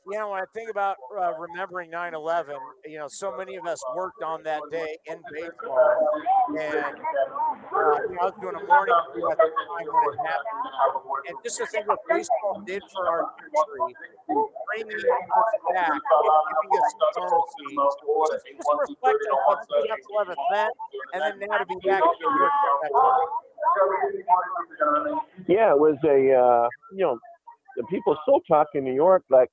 You 0.05 0.19
know, 0.19 0.31
when 0.31 0.43
I 0.43 0.47
think 0.53 0.69
about 0.69 0.97
uh, 1.15 1.31
remembering 1.39 1.91
9 1.91 2.15
11, 2.15 2.57
you 2.87 2.99
know, 2.99 3.07
so 3.07 3.37
many 3.37 3.55
of 3.55 3.67
us 3.67 3.79
worked 3.95 4.21
on 4.25 4.43
that 4.43 4.61
day 4.73 4.99
in 5.07 5.23
baseball. 5.31 5.95
And 6.59 6.75
uh, 6.75 6.91
I 7.71 8.27
was 8.27 8.35
doing 8.43 8.59
a 8.59 8.67
morning 8.67 8.95
at 8.99 9.15
the 9.15 9.23
time 9.23 9.87
when 9.87 10.03
it 10.11 10.19
happened. 10.27 10.59
And 11.29 11.39
just 11.45 11.59
to 11.59 11.67
think 11.67 11.87
what 11.87 12.01
baseball 12.11 12.63
did 12.67 12.83
for 12.91 13.07
our 13.07 13.31
country, 13.31 13.95
bringing 14.27 14.91
us 14.91 15.07
back 15.71 15.95
and 15.95 16.03
giving 16.67 16.83
us 16.83 16.95
normalcy, 17.15 17.71
just, 17.79 18.03
reflecting 18.91 19.31
on 19.31 19.55
what 19.55 19.63
2011 19.71 20.35
meant, 20.51 20.75
and 21.15 21.23
then 21.23 21.39
now 21.47 21.63
to 21.63 21.67
be 21.67 21.79
back 21.87 22.03
in 22.03 22.11
New 22.19 22.43
York 22.43 22.51
at 22.51 22.91
that 22.91 22.91
time. 22.91 23.31
Yeah, 25.47 25.71
it 25.71 25.79
was 25.79 25.95
a, 26.03 26.35
uh, 26.35 26.67
you 26.91 27.07
know, 27.07 27.19
the 27.77 27.85
people 27.85 28.17
still 28.27 28.41
talk 28.51 28.67
in 28.75 28.83
New 28.83 28.95
York 28.95 29.23
like 29.31 29.49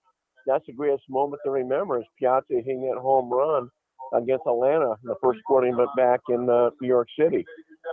that's 0.49 0.65
the 0.65 0.73
greatest 0.73 1.03
moment 1.09 1.41
to 1.45 1.51
remember 1.51 1.99
is 1.99 2.05
Piazza 2.17 2.45
hitting 2.49 2.81
that 2.81 2.99
home 2.99 3.31
run 3.31 3.69
against 4.13 4.47
Atlanta 4.47 4.91
in 5.03 5.07
the 5.07 5.15
first 5.21 5.39
sporting 5.41 5.73
event 5.73 5.89
back 5.95 6.21
in 6.29 6.49
uh, 6.49 6.71
New 6.81 6.87
York 6.87 7.07
City 7.17 7.45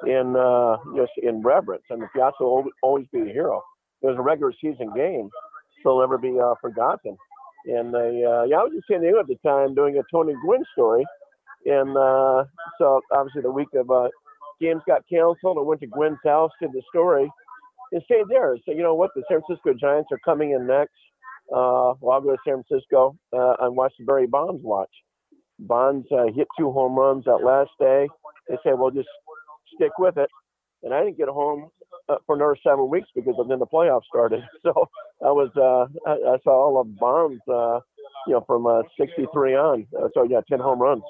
in 0.06 0.34
uh, 0.36 0.76
just 0.96 1.12
in 1.22 1.42
reverence. 1.42 1.84
And 1.90 2.02
Piazza 2.14 2.36
will 2.40 2.64
always 2.82 3.06
be 3.12 3.20
a 3.20 3.32
hero. 3.32 3.62
It 4.02 4.06
was 4.06 4.16
a 4.18 4.22
regular 4.22 4.52
season 4.60 4.92
game, 4.94 5.28
so 5.82 5.90
it'll 5.90 6.00
never 6.00 6.18
be 6.18 6.38
uh, 6.40 6.54
forgotten. 6.60 7.16
And 7.66 7.92
they, 7.92 8.24
uh, 8.24 8.44
yeah, 8.44 8.56
I 8.56 8.62
was 8.62 8.72
just 8.74 8.88
in 8.88 8.96
San 8.96 9.02
Diego 9.02 9.20
at 9.20 9.26
the 9.26 9.36
time 9.44 9.74
doing 9.74 9.98
a 9.98 10.02
Tony 10.12 10.34
Gwynn 10.44 10.64
story, 10.72 11.04
and 11.66 11.96
uh, 11.96 12.44
so 12.78 13.00
obviously 13.12 13.42
the 13.42 13.50
week 13.50 13.68
of 13.74 13.90
uh, 13.90 14.08
games 14.60 14.82
got 14.86 15.02
canceled. 15.10 15.58
I 15.58 15.62
went 15.62 15.80
to 15.80 15.86
Gwynn's 15.86 16.18
house, 16.24 16.52
did 16.60 16.72
the 16.72 16.82
story, 16.90 17.28
and 17.92 18.02
stayed 18.04 18.28
there. 18.28 18.56
So 18.64 18.72
you 18.72 18.82
know 18.82 18.94
what, 18.94 19.10
the 19.16 19.22
San 19.28 19.40
Francisco 19.46 19.74
Giants 19.74 20.08
are 20.12 20.20
coming 20.24 20.52
in 20.52 20.66
next. 20.66 20.94
Uh, 21.54 21.94
well, 22.00 22.12
I'll 22.12 22.20
go 22.20 22.32
to 22.32 22.38
San 22.46 22.62
Francisco 22.64 23.16
uh, 23.32 23.54
and 23.60 23.76
watch 23.76 23.92
the 23.98 24.04
Barry 24.04 24.26
Bonds 24.26 24.62
watch. 24.62 24.90
Bonds 25.58 26.06
uh, 26.12 26.26
hit 26.34 26.48
two 26.58 26.70
home 26.72 26.98
runs 26.98 27.24
that 27.24 27.38
last 27.44 27.70
day. 27.80 28.08
They 28.48 28.56
said, 28.62 28.74
well, 28.78 28.90
just 28.90 29.08
stick 29.74 29.92
with 29.98 30.16
it. 30.16 30.28
And 30.82 30.92
I 30.92 31.04
didn't 31.04 31.18
get 31.18 31.28
home 31.28 31.70
uh, 32.08 32.16
for 32.26 32.36
another 32.36 32.56
seven 32.62 32.88
weeks 32.90 33.08
because 33.14 33.34
then 33.48 33.58
the 33.58 33.66
playoffs 33.66 34.04
started. 34.08 34.42
So 34.62 34.88
I 35.24 35.30
was 35.30 35.50
uh, 35.56 35.86
I, 36.08 36.34
I 36.34 36.38
saw 36.42 36.50
all 36.50 36.80
of 36.80 36.98
Bonds, 36.98 37.40
uh, 37.48 37.80
you 38.26 38.34
know, 38.34 38.44
from 38.46 38.66
uh, 38.66 38.82
63 38.98 39.54
on. 39.54 39.86
Uh, 39.96 40.08
so 40.12 40.24
yeah, 40.24 40.40
10 40.48 40.58
home 40.58 40.80
runs. 40.80 41.02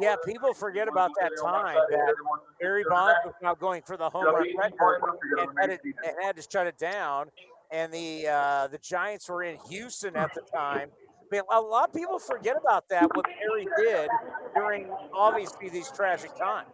Yeah, 0.00 0.14
people 0.24 0.54
forget 0.54 0.88
about 0.88 1.10
that 1.20 1.32
time 1.42 1.78
that 1.90 2.14
Barry 2.60 2.84
Bonds 2.88 3.18
was 3.24 3.34
now 3.42 3.54
going 3.54 3.82
for 3.82 3.96
the 3.96 4.08
home 4.08 4.24
run 4.24 4.46
record 4.56 5.02
and 5.38 5.50
had, 5.60 5.70
it, 5.70 5.80
and 5.84 6.14
had 6.22 6.36
to 6.36 6.42
shut 6.48 6.66
it 6.66 6.78
down. 6.78 7.26
And 7.70 7.92
the 7.92 8.26
uh, 8.28 8.68
the 8.68 8.78
Giants 8.78 9.28
were 9.28 9.42
in 9.42 9.58
Houston 9.68 10.16
at 10.16 10.32
the 10.34 10.40
time. 10.40 10.88
I 11.30 11.36
mean, 11.36 11.42
a 11.52 11.60
lot 11.60 11.88
of 11.88 11.94
people 11.94 12.18
forget 12.18 12.56
about 12.56 12.88
that 12.88 13.14
what 13.14 13.26
Barry 13.26 13.66
did 13.76 14.08
during 14.54 14.90
obviously 15.14 15.68
these 15.68 15.90
tragic 15.90 16.34
times. 16.36 16.68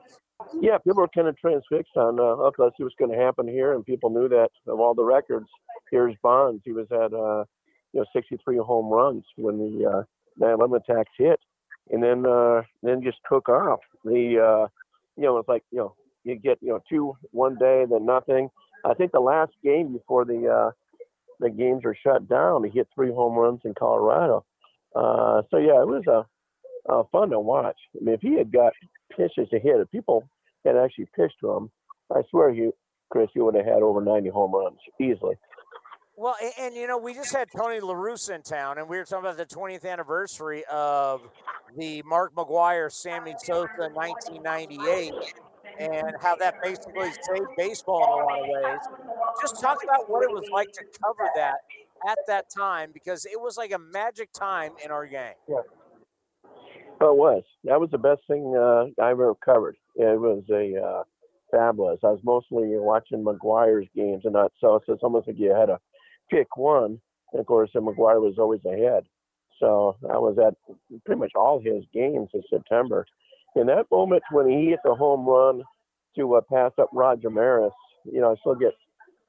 Yeah, 0.60 0.78
people 0.78 1.02
were 1.02 1.08
kind 1.08 1.28
of 1.28 1.36
transfixed 1.38 1.96
on, 1.96 2.18
uh, 2.18 2.22
okay, 2.22 2.62
let's 2.62 2.76
see 2.76 2.82
what's 2.82 2.96
going 2.96 3.10
to 3.10 3.16
happen 3.16 3.46
here, 3.46 3.74
and 3.74 3.84
people 3.84 4.10
knew 4.10 4.28
that 4.28 4.50
of 4.66 4.80
all 4.80 4.94
the 4.94 5.04
records. 5.04 5.46
Here's 5.90 6.14
Bonds. 6.22 6.62
He 6.64 6.72
was 6.72 6.86
at, 6.90 7.12
uh, 7.12 7.44
you 7.92 8.00
know, 8.00 8.04
63 8.12 8.58
home 8.58 8.86
runs 8.86 9.24
when 9.36 9.58
the 9.58 9.86
uh, 9.86 10.02
9/11 10.40 10.76
attacks 10.76 11.12
hit, 11.16 11.38
and 11.90 12.02
then 12.02 12.26
uh, 12.26 12.62
then 12.82 13.02
just 13.02 13.18
took 13.28 13.48
off. 13.48 13.80
The, 14.04 14.38
uh, 14.38 14.68
you 15.16 15.24
know, 15.24 15.38
it's 15.38 15.48
like 15.48 15.62
you 15.70 15.78
know, 15.78 15.94
you 16.24 16.36
get 16.36 16.58
you 16.60 16.70
know 16.70 16.80
two 16.88 17.16
one 17.30 17.56
day, 17.56 17.84
then 17.88 18.04
nothing. 18.04 18.48
I 18.84 18.94
think 18.94 19.12
the 19.12 19.20
last 19.20 19.52
game 19.62 19.92
before 19.92 20.24
the 20.24 20.48
uh, 20.48 20.70
the 21.44 21.50
games 21.50 21.84
were 21.84 21.96
shut 22.02 22.28
down, 22.28 22.64
he 22.64 22.70
hit 22.70 22.88
three 22.94 23.12
home 23.12 23.34
runs 23.34 23.60
in 23.64 23.74
Colorado. 23.74 24.44
Uh, 24.94 25.42
so 25.50 25.58
yeah, 25.58 25.80
it 25.80 25.88
was 25.88 26.04
a 26.06 26.26
uh, 26.90 27.02
fun 27.12 27.30
to 27.30 27.40
watch. 27.40 27.76
I 28.00 28.04
mean, 28.04 28.14
if 28.14 28.20
he 28.20 28.36
had 28.36 28.52
got 28.52 28.72
pitches 29.16 29.48
to 29.50 29.58
hit, 29.58 29.80
if 29.80 29.90
people 29.90 30.28
had 30.64 30.76
actually 30.76 31.08
pitched 31.16 31.40
to 31.40 31.52
him, 31.52 31.70
I 32.14 32.22
swear 32.30 32.50
you, 32.50 32.74
Chris, 33.10 33.28
you 33.34 33.44
would 33.44 33.54
have 33.54 33.66
had 33.66 33.82
over 33.82 34.00
90 34.00 34.28
home 34.30 34.52
runs 34.54 34.78
easily. 35.00 35.36
Well, 36.16 36.36
and, 36.42 36.52
and, 36.60 36.74
you 36.74 36.86
know, 36.86 36.98
we 36.98 37.12
just 37.12 37.34
had 37.34 37.48
Tony 37.56 37.80
La 37.80 37.94
Russa 37.94 38.36
in 38.36 38.42
town, 38.42 38.78
and 38.78 38.88
we 38.88 38.98
were 38.98 39.04
talking 39.04 39.26
about 39.26 39.36
the 39.36 39.46
20th 39.46 39.84
anniversary 39.84 40.62
of 40.70 41.22
the 41.76 42.02
Mark 42.02 42.34
McGwire, 42.34 42.90
Sammy 42.90 43.34
Sosa 43.42 43.90
1998, 43.92 45.12
and 45.78 46.12
how 46.20 46.36
that 46.36 46.54
basically 46.62 47.10
saved 47.22 47.48
baseball 47.56 48.18
in 48.18 48.22
a 48.22 48.26
lot 48.26 48.40
of 48.40 48.48
ways. 48.48 48.80
Just 49.40 49.60
talk 49.60 49.78
about 49.82 50.08
what 50.10 50.22
it 50.22 50.30
was 50.30 50.48
like 50.52 50.72
to 50.72 50.84
cover 51.02 51.28
that 51.36 51.56
at 52.08 52.18
that 52.26 52.46
time 52.54 52.90
because 52.92 53.24
it 53.26 53.40
was 53.40 53.56
like 53.56 53.72
a 53.72 53.78
magic 53.78 54.32
time 54.32 54.72
in 54.84 54.90
our 54.90 55.06
game. 55.06 55.34
Yeah. 55.48 55.56
Oh, 57.00 57.12
it 57.12 57.16
was. 57.16 57.42
That 57.64 57.80
was 57.80 57.90
the 57.90 57.98
best 57.98 58.22
thing 58.28 58.54
uh, 58.56 58.86
I 59.02 59.10
ever 59.10 59.34
covered. 59.44 59.76
It 59.96 60.18
was 60.18 60.44
a 60.50 60.80
uh, 60.80 61.02
fabulous. 61.50 61.98
I 62.04 62.08
was 62.08 62.20
mostly 62.22 62.76
watching 62.76 63.24
McGwire's 63.24 63.88
games 63.94 64.22
and 64.24 64.34
not 64.34 64.52
so. 64.60 64.80
So 64.86 64.92
it's 64.92 65.02
almost 65.02 65.26
like 65.26 65.38
you 65.38 65.54
had 65.54 65.66
to 65.66 65.78
pick 66.30 66.56
one. 66.56 67.00
And 67.32 67.40
of 67.40 67.46
course, 67.46 67.70
McGuire 67.74 68.20
was 68.20 68.36
always 68.38 68.64
ahead. 68.64 69.04
So 69.60 69.96
I 70.10 70.18
was 70.18 70.36
at 70.38 70.54
pretty 71.04 71.20
much 71.20 71.32
all 71.34 71.60
his 71.60 71.84
games 71.92 72.28
in 72.34 72.42
September. 72.50 73.06
In 73.56 73.66
that 73.66 73.86
moment 73.90 74.22
when 74.30 74.48
he 74.48 74.70
hit 74.70 74.80
the 74.84 74.94
home 74.94 75.26
run 75.26 75.62
to 76.16 76.34
uh, 76.34 76.40
pass 76.52 76.72
up 76.78 76.88
Roger 76.92 77.30
Maris, 77.30 77.72
you 78.04 78.20
know, 78.20 78.32
I 78.32 78.36
still 78.40 78.54
get 78.54 78.72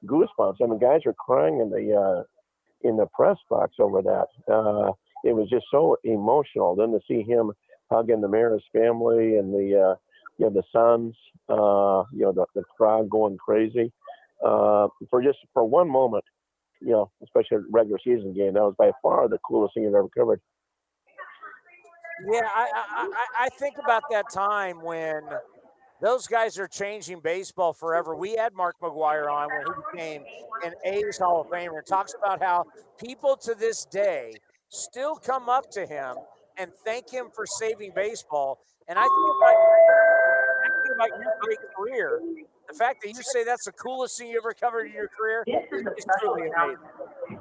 goosebumps. 0.04 0.56
I 0.62 0.66
mean, 0.66 0.78
guys 0.78 1.00
are 1.06 1.14
crying 1.14 1.60
in 1.60 1.70
the 1.70 1.94
uh, 1.94 2.88
in 2.88 2.96
the 2.96 3.06
press 3.14 3.38
box 3.48 3.74
over 3.78 4.02
that. 4.02 4.26
Uh, 4.52 4.92
it 5.24 5.34
was 5.34 5.48
just 5.48 5.66
so 5.70 5.96
emotional. 6.04 6.74
Then 6.76 6.92
to 6.92 7.00
see 7.08 7.22
him 7.22 7.52
hugging 7.90 8.20
the 8.20 8.28
Maris 8.28 8.62
family 8.72 9.36
and 9.36 9.52
the 9.52 9.90
uh, 9.90 9.94
you 10.38 10.46
know 10.46 10.50
the 10.50 10.62
sons, 10.72 11.14
uh, 11.48 12.04
you 12.12 12.24
know 12.24 12.32
the, 12.32 12.44
the 12.54 12.62
crowd 12.76 13.08
going 13.08 13.38
crazy 13.38 13.92
uh, 14.44 14.88
for 15.10 15.22
just 15.22 15.38
for 15.52 15.64
one 15.64 15.88
moment, 15.88 16.24
you 16.80 16.90
know, 16.90 17.10
especially 17.22 17.58
a 17.58 17.60
regular 17.70 17.98
season 18.02 18.34
game. 18.34 18.54
That 18.54 18.62
was 18.62 18.74
by 18.78 18.90
far 19.02 19.28
the 19.28 19.38
coolest 19.38 19.74
thing 19.74 19.86
I've 19.86 19.94
ever 19.94 20.08
covered. 20.16 20.40
Yeah, 22.24 22.48
I, 22.54 22.68
I, 22.74 23.08
I 23.40 23.48
think 23.58 23.76
about 23.82 24.02
that 24.10 24.30
time 24.32 24.82
when 24.82 25.22
those 26.00 26.26
guys 26.26 26.58
are 26.58 26.68
changing 26.68 27.20
baseball 27.20 27.72
forever. 27.72 28.16
We 28.16 28.36
had 28.36 28.54
Mark 28.54 28.76
McGwire 28.82 29.30
on 29.30 29.48
when 29.48 29.66
he 29.66 29.82
became 29.92 30.22
an 30.64 30.72
A's 30.84 31.18
Hall 31.18 31.40
of 31.42 31.48
Famer 31.48 31.78
and 31.78 31.86
talks 31.86 32.14
about 32.14 32.42
how 32.42 32.64
people 32.98 33.36
to 33.42 33.54
this 33.54 33.84
day 33.84 34.32
still 34.68 35.16
come 35.16 35.48
up 35.48 35.70
to 35.72 35.86
him 35.86 36.16
and 36.58 36.70
thank 36.84 37.10
him 37.10 37.26
for 37.34 37.44
saving 37.46 37.92
baseball. 37.94 38.60
And 38.88 38.98
I 38.98 39.02
think 39.02 39.12
about, 39.12 39.54
I 40.64 40.82
think 40.82 40.94
about 40.94 41.20
your 41.20 41.34
great 41.40 41.58
career. 41.76 42.20
The 42.68 42.74
fact 42.74 43.02
that 43.02 43.08
you 43.08 43.22
say 43.22 43.44
that's 43.44 43.64
the 43.64 43.72
coolest 43.72 44.18
thing 44.18 44.28
you 44.28 44.38
ever 44.38 44.54
covered 44.54 44.86
in 44.86 44.92
your 44.92 45.08
career 45.08 45.44
is 45.46 46.06
truly 46.20 46.48
amazing. 46.48 47.40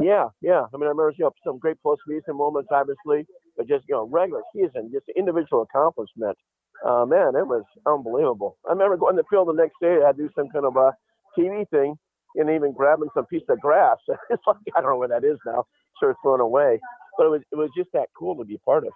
Yeah, 0.00 0.28
yeah. 0.40 0.62
I 0.72 0.76
mean, 0.76 0.86
I 0.86 0.90
remember 0.90 1.12
you 1.16 1.24
know, 1.24 1.32
some 1.44 1.58
great 1.58 1.76
postseason 1.84 2.36
moments, 2.36 2.68
obviously, 2.72 3.26
but 3.56 3.68
just 3.68 3.84
you 3.88 3.94
know, 3.94 4.06
regular 4.06 4.42
season, 4.54 4.90
just 4.92 5.06
individual 5.16 5.62
accomplishment. 5.62 6.36
Uh, 6.84 7.04
man, 7.04 7.36
it 7.36 7.46
was 7.46 7.64
unbelievable. 7.86 8.56
I 8.66 8.72
remember 8.72 8.96
going 8.96 9.16
to 9.16 9.22
the 9.22 9.28
field 9.28 9.48
the 9.48 9.52
next 9.52 9.74
day. 9.82 9.98
I 10.06 10.12
do 10.12 10.30
some 10.34 10.48
kind 10.48 10.64
of 10.64 10.76
a 10.76 10.92
TV 11.38 11.68
thing, 11.68 11.96
and 12.36 12.50
even 12.50 12.72
grabbing 12.72 13.10
some 13.14 13.26
piece 13.26 13.42
of 13.48 13.60
grass. 13.60 13.98
it's 14.30 14.42
like 14.46 14.56
I 14.76 14.80
don't 14.80 14.90
know 14.90 14.98
where 14.98 15.08
that 15.08 15.24
is 15.24 15.38
now. 15.46 15.66
Of 16.02 16.16
thrown 16.22 16.40
away, 16.40 16.80
but 17.18 17.26
it 17.26 17.28
was 17.28 17.42
it 17.52 17.56
was 17.56 17.68
just 17.76 17.90
that 17.92 18.08
cool 18.18 18.34
to 18.36 18.44
be 18.44 18.56
part 18.64 18.86
of. 18.86 18.92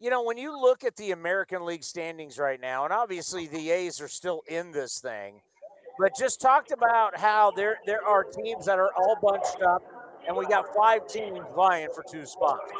You 0.00 0.10
know, 0.10 0.24
when 0.24 0.36
you 0.36 0.60
look 0.60 0.82
at 0.82 0.96
the 0.96 1.12
American 1.12 1.64
League 1.64 1.84
standings 1.84 2.36
right 2.36 2.60
now, 2.60 2.82
and 2.84 2.92
obviously 2.92 3.46
the 3.46 3.70
A's 3.70 4.00
are 4.00 4.08
still 4.08 4.42
in 4.48 4.72
this 4.72 4.98
thing, 4.98 5.40
but 5.98 6.10
just 6.18 6.40
talked 6.40 6.72
about 6.72 7.16
how 7.16 7.52
there 7.52 7.78
there 7.86 8.04
are 8.04 8.24
teams 8.24 8.66
that 8.66 8.80
are 8.80 8.90
all 8.96 9.16
bunched 9.22 9.62
up, 9.62 9.82
and 10.26 10.36
we 10.36 10.46
got 10.46 10.66
five 10.76 11.06
teams 11.06 11.38
vying 11.54 11.88
for 11.94 12.02
two 12.10 12.26
spots. 12.26 12.72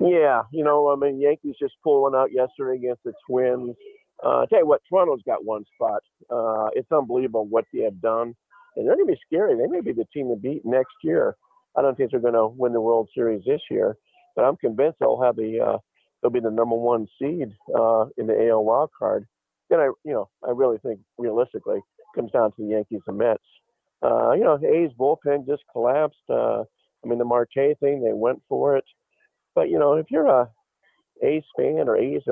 Yeah, 0.00 0.42
you 0.52 0.64
know, 0.64 0.90
I 0.92 0.96
mean, 0.96 1.20
Yankees 1.20 1.56
just 1.60 1.74
pulling 1.82 2.14
out 2.14 2.32
yesterday 2.32 2.76
against 2.78 3.02
the 3.04 3.12
Twins. 3.28 3.76
Uh, 4.24 4.46
tell 4.46 4.60
you 4.60 4.66
what, 4.66 4.80
Toronto's 4.88 5.22
got 5.26 5.44
one 5.44 5.64
spot. 5.74 6.02
Uh, 6.30 6.68
it's 6.74 6.90
unbelievable 6.92 7.46
what 7.46 7.64
they 7.72 7.82
have 7.82 8.00
done, 8.00 8.34
and 8.76 8.86
they're 8.86 8.96
going 8.96 9.06
to 9.06 9.12
be 9.12 9.20
scary. 9.26 9.56
They 9.56 9.66
may 9.66 9.80
be 9.80 9.92
the 9.92 10.06
team 10.12 10.28
to 10.28 10.36
beat 10.36 10.62
next 10.64 10.94
year. 11.02 11.36
I 11.76 11.82
don't 11.82 11.96
think 11.96 12.10
they're 12.10 12.20
going 12.20 12.34
to 12.34 12.48
win 12.48 12.72
the 12.72 12.80
World 12.80 13.08
Series 13.14 13.42
this 13.46 13.60
year, 13.70 13.96
but 14.36 14.44
I'm 14.44 14.56
convinced 14.56 14.98
they'll 15.00 15.22
have 15.22 15.36
the 15.36 15.60
uh, 15.60 15.78
they'll 16.22 16.30
be 16.30 16.40
the 16.40 16.50
number 16.50 16.76
one 16.76 17.06
seed 17.20 17.48
uh, 17.76 18.06
in 18.16 18.26
the 18.26 18.48
AL 18.48 18.64
wild 18.64 18.90
card. 18.98 19.26
Then 19.70 19.80
I, 19.80 19.90
you 20.04 20.12
know, 20.12 20.28
I 20.46 20.50
really 20.50 20.78
think 20.78 21.00
realistically 21.18 21.80
comes 22.14 22.32
down 22.32 22.50
to 22.52 22.56
the 22.58 22.70
Yankees 22.70 23.02
and 23.06 23.18
Mets. 23.18 23.42
Uh, 24.04 24.32
you 24.32 24.44
know, 24.44 24.58
A's 24.58 24.90
bullpen 24.98 25.46
just 25.46 25.62
collapsed. 25.72 26.16
Uh, 26.28 26.62
I 27.04 27.08
mean, 27.08 27.18
the 27.18 27.24
Marte 27.24 27.48
thing, 27.80 28.02
they 28.02 28.12
went 28.12 28.42
for 28.48 28.76
it. 28.76 28.84
But 29.58 29.70
you 29.70 29.78
know, 29.80 29.94
if 29.94 30.06
you're 30.08 30.28
a 30.28 30.48
A's 31.20 31.42
fan 31.56 31.88
or 31.88 31.96
A's 31.96 32.22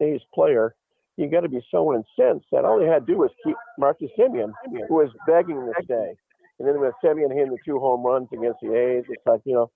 A's 0.00 0.22
player, 0.32 0.74
you 1.18 1.28
got 1.28 1.40
to 1.40 1.48
be 1.50 1.60
so 1.70 1.92
incensed 1.92 2.46
that 2.52 2.64
all 2.64 2.80
they 2.80 2.86
had 2.86 3.06
to 3.06 3.12
do 3.12 3.18
was 3.18 3.30
keep 3.44 3.54
Marcus 3.78 4.08
Semien, 4.18 4.50
who 4.88 4.94
was 4.94 5.10
begging 5.26 5.56
to 5.60 5.84
stay. 5.84 6.14
And 6.58 6.66
then 6.66 6.80
with 6.80 6.94
Semien 7.04 7.34
hitting 7.34 7.50
the 7.50 7.58
two 7.66 7.78
home 7.78 8.02
runs 8.02 8.28
against 8.32 8.60
the 8.62 8.74
A's, 8.74 9.04
it's 9.10 9.22
like 9.26 9.42
you 9.44 9.52
know, 9.52 9.70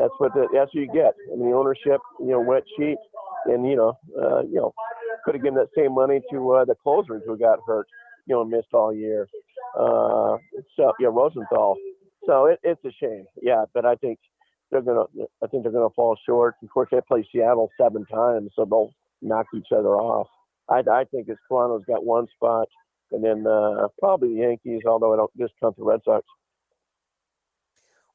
that's 0.00 0.12
what 0.18 0.34
the, 0.34 0.48
that's 0.52 0.74
what 0.74 0.80
you 0.80 0.90
get. 0.92 1.14
I 1.32 1.36
mean, 1.36 1.50
the 1.50 1.56
ownership, 1.56 2.00
you 2.18 2.32
know, 2.32 2.40
wet 2.40 2.64
sheet, 2.76 2.98
and 3.44 3.64
you 3.64 3.76
know, 3.76 3.96
uh, 4.20 4.40
you 4.42 4.56
know, 4.56 4.74
could 5.24 5.36
have 5.36 5.44
given 5.44 5.60
that 5.60 5.68
same 5.76 5.94
money 5.94 6.20
to 6.32 6.54
uh, 6.54 6.64
the 6.64 6.74
closers 6.82 7.22
who 7.24 7.38
got 7.38 7.60
hurt, 7.68 7.86
you 8.26 8.34
know, 8.34 8.44
missed 8.44 8.74
all 8.74 8.92
year. 8.92 9.28
Uh, 9.78 10.38
so 10.74 10.92
yeah, 10.98 11.06
Rosenthal. 11.06 11.76
So 12.26 12.46
it, 12.46 12.58
it's 12.64 12.84
a 12.84 12.90
shame. 13.00 13.26
Yeah, 13.40 13.66
but 13.72 13.86
I 13.86 13.94
think 13.94 14.18
they're 14.70 14.82
gonna. 14.82 15.04
I 15.42 15.46
think 15.46 15.62
they're 15.62 15.72
gonna 15.72 15.90
fall 15.90 16.16
short. 16.26 16.56
Of 16.62 16.70
course, 16.70 16.88
they 16.90 17.00
play 17.06 17.26
Seattle 17.32 17.70
seven 17.80 18.04
times, 18.06 18.50
so 18.54 18.64
they'll 18.64 18.92
knock 19.22 19.46
each 19.54 19.72
other 19.72 19.96
off. 19.96 20.28
I, 20.68 20.82
I 20.90 21.04
think 21.04 21.28
it's 21.28 21.40
Toronto's 21.48 21.84
got 21.86 22.04
one 22.04 22.26
spot, 22.34 22.68
and 23.12 23.24
then 23.24 23.46
uh, 23.46 23.88
probably 23.98 24.34
the 24.34 24.40
Yankees. 24.40 24.82
Although 24.86 25.14
I 25.14 25.16
don't 25.16 25.36
discount 25.36 25.76
the 25.76 25.84
Red 25.84 26.00
Sox. 26.04 26.24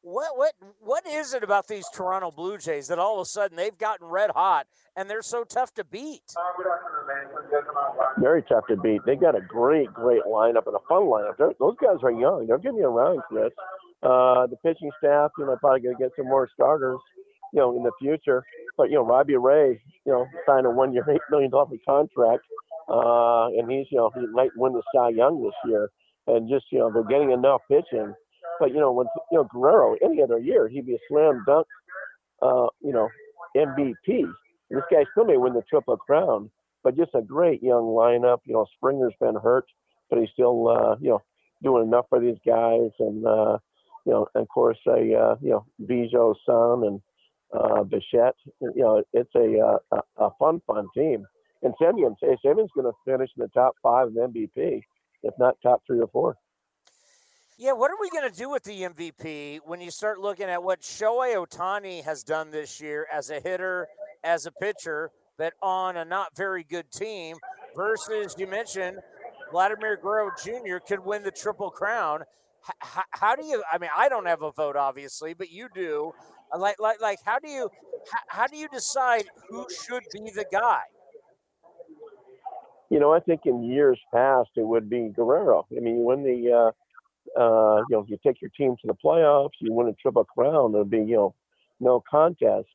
What 0.04 0.38
what 0.38 0.54
what 0.82 1.08
is 1.08 1.34
it 1.34 1.44
about 1.44 1.68
these 1.68 1.86
Toronto 1.94 2.30
Blue 2.30 2.58
Jays 2.58 2.88
that 2.90 3.00
all 3.00 3.16
of 3.16 3.22
a 3.22 3.26
sudden 3.26 3.56
they've 3.56 3.78
gotten 3.78 4.06
red 4.06 4.32
hot 4.32 4.68
and 4.98 5.10
they're 5.10 5.22
so 5.22 5.46
tough 5.46 5.74
to 5.76 5.86
beat? 5.86 6.24
Very 8.18 8.44
tough 8.44 8.68
to 8.68 8.76
beat. 8.76 9.00
They 9.06 9.16
got 9.16 9.36
a 9.36 9.40
great, 9.40 9.94
great 9.94 10.24
lineup 10.28 10.68
and 10.68 10.76
a 10.76 10.84
fun 10.90 11.04
lineup. 11.04 11.38
They're, 11.38 11.54
those 11.58 11.78
guys 11.82 11.98
are 12.04 12.12
young. 12.12 12.48
They're 12.48 12.58
getting 12.58 12.84
around, 12.84 13.22
Chris. 13.30 13.54
Uh, 14.04 14.48
the 14.48 14.58
pitching 14.64 14.92
staff, 15.00 15.32
you 15.38 15.46
know, 15.46 15.56
probably 15.60 15.82
going 15.82 15.96
to 15.96 16.04
get 16.04 16.12
some 16.18 16.26
more 16.28 16.50
starters, 16.54 17.00
you 17.54 17.60
know, 17.60 17.76
in 17.78 17.84
the 17.84 17.92
future. 18.02 18.44
But 18.78 18.90
you 18.90 18.96
know, 18.96 19.06
Robbie 19.06 19.38
Ray, 19.38 19.82
you 20.06 20.12
know, 20.12 20.26
signed 20.46 20.66
a 20.66 20.70
one-year, 20.70 21.06
eight 21.10 21.22
million 21.32 21.52
dollar 21.52 21.70
contract, 21.88 22.44
uh, 22.90 23.48
and 23.48 23.72
he's, 23.72 23.88
you 23.92 23.98
know, 23.98 24.12
he 24.14 24.26
might 24.28 24.52
win 24.58 24.74
the 24.74 24.84
Cy 24.94 25.10
Young 25.10 25.42
this 25.44 25.54
year. 25.72 25.90
And 26.28 26.50
just, 26.50 26.66
you 26.72 26.80
know, 26.80 26.92
they're 26.92 27.04
getting 27.04 27.32
enough 27.32 27.62
pitching. 27.70 28.14
But 28.60 28.70
you 28.72 28.80
know, 28.80 28.92
when 28.92 29.08
you 29.32 29.38
know 29.38 29.48
Guerrero, 29.52 29.96
any 30.04 30.22
other 30.22 30.40
year, 30.40 30.68
he'd 30.68 30.86
be 30.86 30.96
a 30.96 31.00
slam 31.10 31.44
dunk, 31.46 31.68
uh, 32.42 32.68
you 32.82 32.94
know, 32.94 33.10
MVP. 33.56 34.24
This 34.70 34.84
guy 34.92 35.06
still 35.12 35.26
may 35.26 35.38
win 35.38 35.54
the 35.54 35.64
Triple 35.70 35.98
Crown, 35.98 36.50
but 36.84 36.96
just 36.96 37.12
a 37.16 37.22
great 37.22 37.62
young 37.62 37.84
lineup. 37.84 38.40
You 38.46 38.54
know, 38.54 38.66
Springer's 38.76 39.14
been 39.20 39.36
hurt, 39.36 39.66
but 40.10 40.20
he's 40.20 40.30
still, 40.34 40.68
uh, 40.70 40.96
you 41.00 41.10
know, 41.10 41.22
doing 41.62 41.88
enough 41.88 42.06
for 42.10 42.20
these 42.20 42.38
guys. 42.46 42.92
And 43.00 43.26
uh, 43.26 43.58
you 44.06 44.12
know, 44.12 44.28
and 44.36 44.44
of 44.44 44.48
course, 44.50 44.78
a 44.88 44.92
uh, 44.92 45.36
you 45.42 45.52
know, 45.52 45.66
Biggio's 45.86 46.38
son 46.46 46.84
and 46.86 47.02
uh, 47.54 47.84
Bichette. 47.84 48.36
You 48.62 48.72
know, 48.76 49.04
it's 49.14 49.34
a, 49.36 49.60
uh, 49.60 49.78
a, 50.18 50.26
a 50.26 50.30
fun, 50.40 50.62
fun 50.68 50.88
team. 50.96 51.26
And 51.62 51.74
say 51.80 52.38
Semien's 52.44 52.72
going 52.76 52.86
to 52.86 52.92
finish 53.06 53.30
in 53.38 53.42
the 53.42 53.48
top 53.50 53.76
five 53.82 54.08
of 54.08 54.14
MVP, 54.14 54.82
if 55.24 55.34
not 55.40 55.56
top 55.64 55.82
three 55.88 56.02
or 56.02 56.08
four. 56.08 56.36
Yeah, 57.58 57.72
what 57.72 57.92
are 57.92 57.98
we 58.02 58.10
going 58.10 58.30
to 58.30 58.38
do 58.38 58.50
with 58.50 58.64
the 58.64 58.82
MVP 58.82 59.60
when 59.64 59.80
you 59.80 59.92
start 59.92 60.20
looking 60.20 60.48
at 60.48 60.62
what 60.62 60.82
Shohei 60.82 61.36
Ohtani 61.36 62.04
has 62.04 62.24
done 62.24 62.52
this 62.52 62.82
year 62.82 63.08
as 63.14 63.30
a 63.30 63.40
hitter, 63.40 63.88
as 64.24 64.46
a 64.46 64.52
pitcher, 64.52 65.12
but 65.38 65.54
on 65.62 65.96
a 65.96 66.04
not 66.04 66.36
very 66.36 66.64
good 66.64 66.92
team 66.92 67.38
versus 67.76 68.36
you 68.38 68.48
mentioned 68.48 68.98
Vladimir 69.52 69.98
Guerrero 69.98 70.32
Jr. 70.44 70.78
could 70.86 71.00
win 71.00 71.24
the 71.24 71.32
Triple 71.32 71.70
Crown. 71.70 72.24
H- 72.70 73.04
how 73.12 73.36
do 73.36 73.46
you? 73.46 73.64
I 73.72 73.78
mean, 73.78 73.90
I 73.96 74.10
don't 74.10 74.26
have 74.26 74.42
a 74.42 74.52
vote, 74.52 74.76
obviously, 74.76 75.34
but 75.34 75.52
you 75.52 75.68
do. 75.74 76.14
Uh, 76.54 76.60
like, 76.60 76.80
like, 76.80 77.02
like, 77.02 77.20
how 77.26 77.40
do 77.40 77.50
you, 77.50 77.70
how, 78.12 78.20
how 78.28 78.48
do 78.48 78.58
you 78.58 78.68
decide 78.70 79.26
who 79.50 79.66
should 79.70 80.04
be 80.14 80.32
the 80.32 80.46
guy? 80.52 80.82
You 82.90 83.00
know, 83.00 83.12
I 83.12 83.20
think 83.20 83.42
in 83.46 83.64
years 83.64 84.00
past 84.14 84.52
it 84.56 84.66
would 84.66 84.90
be 84.90 85.10
Guerrero. 85.10 85.66
I 85.76 85.80
mean, 85.80 86.04
when 86.04 86.24
the, 86.24 86.52
uh, 86.52 87.40
uh, 87.40 87.78
you 87.90 87.98
know, 87.98 88.06
you 88.08 88.18
take 88.26 88.42
your 88.42 88.52
team 88.56 88.76
to 88.82 88.88
the 88.88 88.94
playoffs, 89.04 89.52
you 89.60 89.74
win 89.74 89.88
a 89.88 89.94
triple 89.94 90.26
crown, 90.26 90.76
it'd 90.76 90.90
be, 90.90 90.98
you 90.98 91.16
know, 91.16 91.36
no 91.80 92.04
contest. 92.10 92.68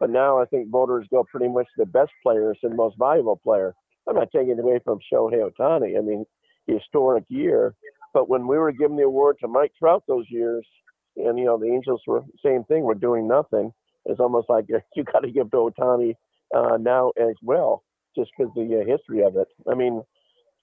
But 0.00 0.10
now 0.10 0.40
I 0.40 0.46
think 0.46 0.70
voters 0.70 1.06
go 1.10 1.24
pretty 1.24 1.48
much 1.48 1.66
the 1.76 1.86
best 1.86 2.10
players 2.22 2.58
and 2.62 2.74
most 2.74 2.96
valuable 2.98 3.36
player. 3.36 3.74
I'm 4.08 4.14
not 4.14 4.30
taking 4.30 4.52
it 4.52 4.58
away 4.58 4.80
from 4.84 4.98
Shohei 5.12 5.50
Ohtani. 5.50 5.98
I 5.98 6.00
mean, 6.00 6.24
historic 6.66 7.24
year. 7.28 7.74
But 8.16 8.30
when 8.30 8.46
we 8.46 8.56
were 8.56 8.72
giving 8.72 8.96
the 8.96 9.02
award 9.02 9.36
to 9.42 9.46
Mike 9.46 9.72
Trout 9.78 10.04
those 10.08 10.24
years, 10.30 10.66
and 11.16 11.38
you 11.38 11.44
know 11.44 11.58
the 11.58 11.66
Angels 11.66 12.00
were 12.06 12.22
same 12.42 12.64
thing, 12.64 12.84
were 12.84 12.94
doing 12.94 13.28
nothing. 13.28 13.74
It's 14.06 14.20
almost 14.20 14.48
like 14.48 14.64
you 14.96 15.04
got 15.04 15.20
to 15.20 15.30
give 15.30 15.50
to 15.50 15.56
Ohtani 15.58 16.14
uh, 16.56 16.78
now 16.80 17.12
as 17.20 17.34
well, 17.42 17.84
just 18.16 18.30
because 18.34 18.50
the 18.54 18.62
uh, 18.62 18.90
history 18.90 19.22
of 19.22 19.36
it. 19.36 19.48
I 19.70 19.74
mean, 19.74 20.02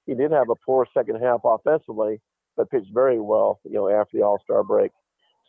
he 0.07 0.15
did 0.15 0.31
have 0.31 0.49
a 0.49 0.55
poor 0.65 0.87
second 0.95 1.21
half 1.21 1.41
offensively, 1.45 2.21
but 2.57 2.71
pitched 2.71 2.91
very 2.91 3.19
well, 3.19 3.59
you 3.65 3.73
know, 3.73 3.87
after 3.87 4.17
the 4.17 4.23
All 4.23 4.39
Star 4.43 4.63
break. 4.63 4.89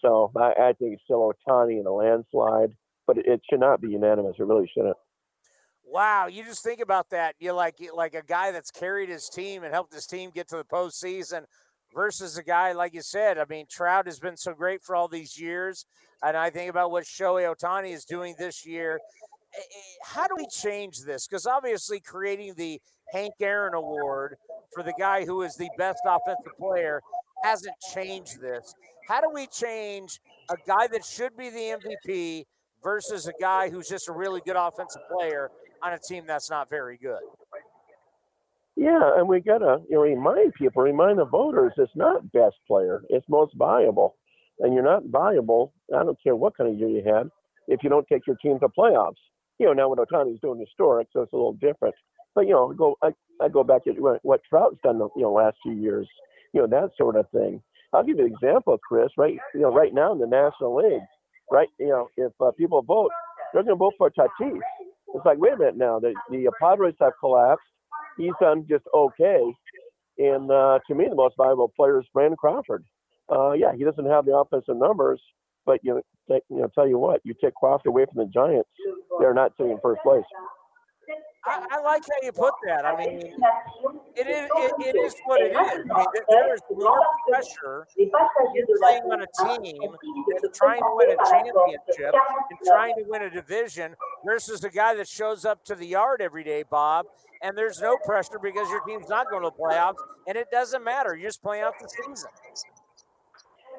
So 0.03 0.31
I, 0.37 0.53
I 0.61 0.73
think 0.75 0.93
it's 0.93 1.05
still 1.05 1.33
Ohtani 1.49 1.81
in 1.81 1.87
a 1.87 1.91
landslide, 1.91 2.77
but 3.07 3.17
it, 3.17 3.25
it 3.27 3.41
should 3.49 3.61
not 3.61 3.81
be 3.81 3.89
unanimous. 3.89 4.37
It 4.39 4.45
really 4.45 4.71
shouldn't. 4.77 4.99
Wow, 5.87 6.27
you 6.27 6.45
just 6.45 6.63
think 6.63 6.81
about 6.81 7.09
that. 7.11 7.35
You're 7.39 7.55
like 7.55 7.77
like 7.95 8.15
a 8.15 8.23
guy 8.23 8.51
that's 8.51 8.71
carried 8.71 9.09
his 9.09 9.31
team 9.31 9.65
and 9.65 9.73
helped 9.73 9.95
his 9.95 10.07
team 10.07 10.33
get 10.35 10.49
to 10.49 10.57
the 10.59 10.65
postseason 10.65 11.45
versus 11.95 12.37
a 12.37 12.43
guy 12.43 12.73
like 12.73 12.95
you 12.95 13.03
said. 13.03 13.39
I 13.39 13.45
mean, 13.49 13.67
Trout 13.69 14.07
has 14.07 14.19
been 14.19 14.37
so 14.37 14.53
great 14.53 14.83
for 14.83 14.97
all 14.97 15.09
these 15.09 15.39
years, 15.39 15.87
and 16.23 16.37
I 16.37 16.51
think 16.51 16.71
about 16.71 16.91
what 16.91 17.05
Shohei 17.05 17.55
Ohtani 17.55 17.93
is 17.95 18.05
doing 18.05 18.35
this 18.39 18.67
year. 18.67 19.01
Eh, 19.55 19.61
eh, 19.61 19.81
how 20.05 20.27
do 20.27 20.35
we 20.37 20.47
change 20.49 21.01
this? 21.03 21.27
Because 21.27 21.47
obviously, 21.47 22.01
creating 22.01 22.55
the 22.57 22.81
Hank 23.13 23.35
Aaron 23.41 23.75
Award 23.75 24.37
for 24.73 24.83
the 24.83 24.95
guy 24.99 25.25
who 25.25 25.43
is 25.43 25.55
the 25.57 25.71
best 25.79 26.01
offensive 26.05 26.57
player 26.59 27.01
hasn't 27.43 27.77
changed 27.95 28.41
this. 28.41 28.75
How 29.07 29.21
do 29.21 29.29
we 29.33 29.47
change 29.47 30.21
a 30.51 30.57
guy 30.67 30.87
that 30.89 31.05
should 31.05 31.37
be 31.37 31.51
the 31.51 31.79
MVP 31.79 32.45
versus 32.83 33.27
a 33.27 33.33
guy 33.41 33.71
who's 33.71 33.89
just 33.89 34.09
a 34.09 34.13
really 34.13 34.41
good 34.45 34.57
offensive 34.57 35.03
player 35.11 35.51
on 35.83 35.93
a 35.93 35.99
team 35.99 36.25
that's 36.27 36.51
not 36.51 36.69
very 36.69 36.97
good? 36.97 37.21
Yeah, 38.77 39.12
and 39.16 39.29
we 39.29 39.41
gotta 39.41 39.79
you 39.89 39.97
know 39.97 40.03
remind 40.03 40.55
people, 40.55 40.83
remind 40.83 41.18
the 41.18 41.25
voters, 41.25 41.72
it's 41.77 41.93
not 41.95 42.33
best 42.33 42.57
player, 42.66 43.03
it's 43.09 43.27
most 43.29 43.55
valuable, 43.57 44.16
and 44.61 44.75
you're 44.75 44.83
not 44.83 45.05
valuable. 45.07 45.72
I 45.95 46.03
don't 46.03 46.18
care 46.22 46.35
what 46.35 46.57
kind 46.57 46.70
of 46.70 46.77
year 46.79 46.89
you 46.89 47.03
had, 47.05 47.31
if 47.68 47.85
you 47.85 47.89
don't 47.91 48.07
take 48.09 48.27
your 48.27 48.37
team 48.37 48.59
to 48.61 48.68
playoffs. 48.68 49.20
You 49.59 49.66
know 49.66 49.72
now 49.75 49.89
what 49.89 49.99
Ohtani's 50.01 50.41
doing 50.41 50.59
historic, 50.59 51.07
so 51.12 51.22
it's 51.22 51.33
a 51.33 51.37
little 51.37 51.53
different. 51.55 51.95
But 52.35 52.43
you 52.49 52.53
know, 52.53 52.72
go 52.72 52.97
I, 53.01 53.11
I 53.41 53.49
go 53.49 53.62
back 53.62 53.85
to 53.85 53.93
what 54.22 54.41
Trout's 54.49 54.79
done, 54.83 54.99
the 54.99 55.09
you 55.14 55.22
know, 55.22 55.33
last 55.33 55.57
few 55.62 55.75
years, 55.75 56.09
you 56.53 56.61
know 56.61 56.66
that 56.66 56.91
sort 56.99 57.14
of 57.14 57.31
thing. 57.31 57.62
I'll 57.93 58.03
give 58.03 58.18
you 58.18 58.27
an 58.27 58.33
example, 58.33 58.77
Chris. 58.87 59.11
Right, 59.16 59.39
you 59.55 59.61
know, 59.61 59.72
right 59.72 59.95
now 59.95 60.12
in 60.12 60.18
the 60.18 60.27
National 60.27 60.75
League, 60.77 61.03
right, 61.53 61.68
you 61.79 61.89
know, 61.89 62.09
if 62.16 62.33
uh, 62.41 62.51
people 62.59 62.83
vote, 62.83 63.11
they're 63.53 63.62
going 63.62 63.77
to 63.77 63.79
vote 63.79 63.95
for 63.99 64.11
Tatis. 64.11 64.59
It's 65.14 65.25
like, 65.25 65.39
wait 65.39 65.53
a 65.53 65.57
minute 65.59 65.77
now, 65.77 66.01
the 66.01 66.12
the 66.29 66.51
Padres 66.61 66.95
have 67.01 67.12
collapsed 67.20 67.62
he's 68.17 68.33
done 68.41 68.67
just 68.69 68.85
okay. 68.95 69.43
And 70.19 70.51
uh, 70.51 70.79
to 70.87 70.95
me, 70.95 71.07
the 71.09 71.17
most 71.17 71.35
valuable 71.37 71.73
player 71.75 72.01
is 72.01 72.07
Brandon 72.12 72.37
Crawford. 72.37 72.85
Uh, 73.31 73.53
yeah, 73.53 73.73
he 73.75 73.85
doesn't 73.85 74.07
have 74.07 74.27
the 74.27 74.37
offensive 74.37 74.77
numbers, 74.77 75.21
but 75.67 75.81
you 75.83 75.95
know, 75.95 76.03
take, 76.31 76.43
you 76.51 76.59
know, 76.59 76.69
tell 76.75 76.87
you 76.87 76.99
what, 76.99 77.21
you 77.25 77.35
take 77.43 77.55
Crawford 77.55 77.89
away 77.89 78.05
from 78.12 78.25
the 78.25 78.31
Giants, 78.33 78.69
they're 79.19 79.35
not 79.35 79.53
sitting 79.57 79.73
in 79.73 79.79
first 79.83 80.03
place. 80.03 80.25
I, 81.47 81.67
I, 81.71 81.81
like 81.83 82.03
how 82.03 82.17
you 82.23 82.33
put 82.33 82.55
that. 82.67 82.87
I 82.87 82.97
mean, 82.97 83.21
it 84.17 84.27
is 84.27 84.49
it, 84.57 84.73
it 84.81 84.97
is 84.97 85.15
what 85.27 85.43
it 85.43 85.51
is. 85.51 85.57
I 85.57 85.77
mean, 85.77 86.07
there 86.29 86.55
is 86.55 86.61
more 86.71 87.01
pressure 87.29 87.87
in 87.99 88.11
playing 88.81 89.03
on 89.03 89.23
a 89.23 89.27
team 89.61 89.81
that's 90.43 90.59
trying 90.59 90.81
to 90.81 90.91
win 90.95 91.11
a 91.11 91.31
championship 91.31 92.15
and 92.51 92.59
trying 92.67 92.95
to 92.97 93.05
win 93.07 93.23
a 93.23 93.31
division 93.31 93.95
versus 94.25 94.65
a 94.65 94.71
guy 94.71 94.95
that 94.95 95.09
shows 95.09 95.45
up 95.45 95.65
to 95.67 95.75
the 95.75 95.87
yard 95.87 96.23
every 96.23 96.45
day, 96.45 96.65
Bob. 96.69 97.07
And 97.43 97.59
there's 97.59 97.81
no 97.81 97.99
pressure 98.07 98.39
because 98.43 98.71
your 98.71 98.81
team's 98.87 99.09
not 99.11 99.29
going 99.31 99.43
to 99.43 99.51
the 99.51 99.63
playoffs, 99.63 99.97
and 100.27 100.39
it 100.39 100.51
doesn't 100.51 100.83
matter. 100.83 101.15
You're 101.15 101.29
just 101.29 101.43
playing 101.43 101.65
out 101.65 101.75
the 101.79 101.89
season. 101.89 102.31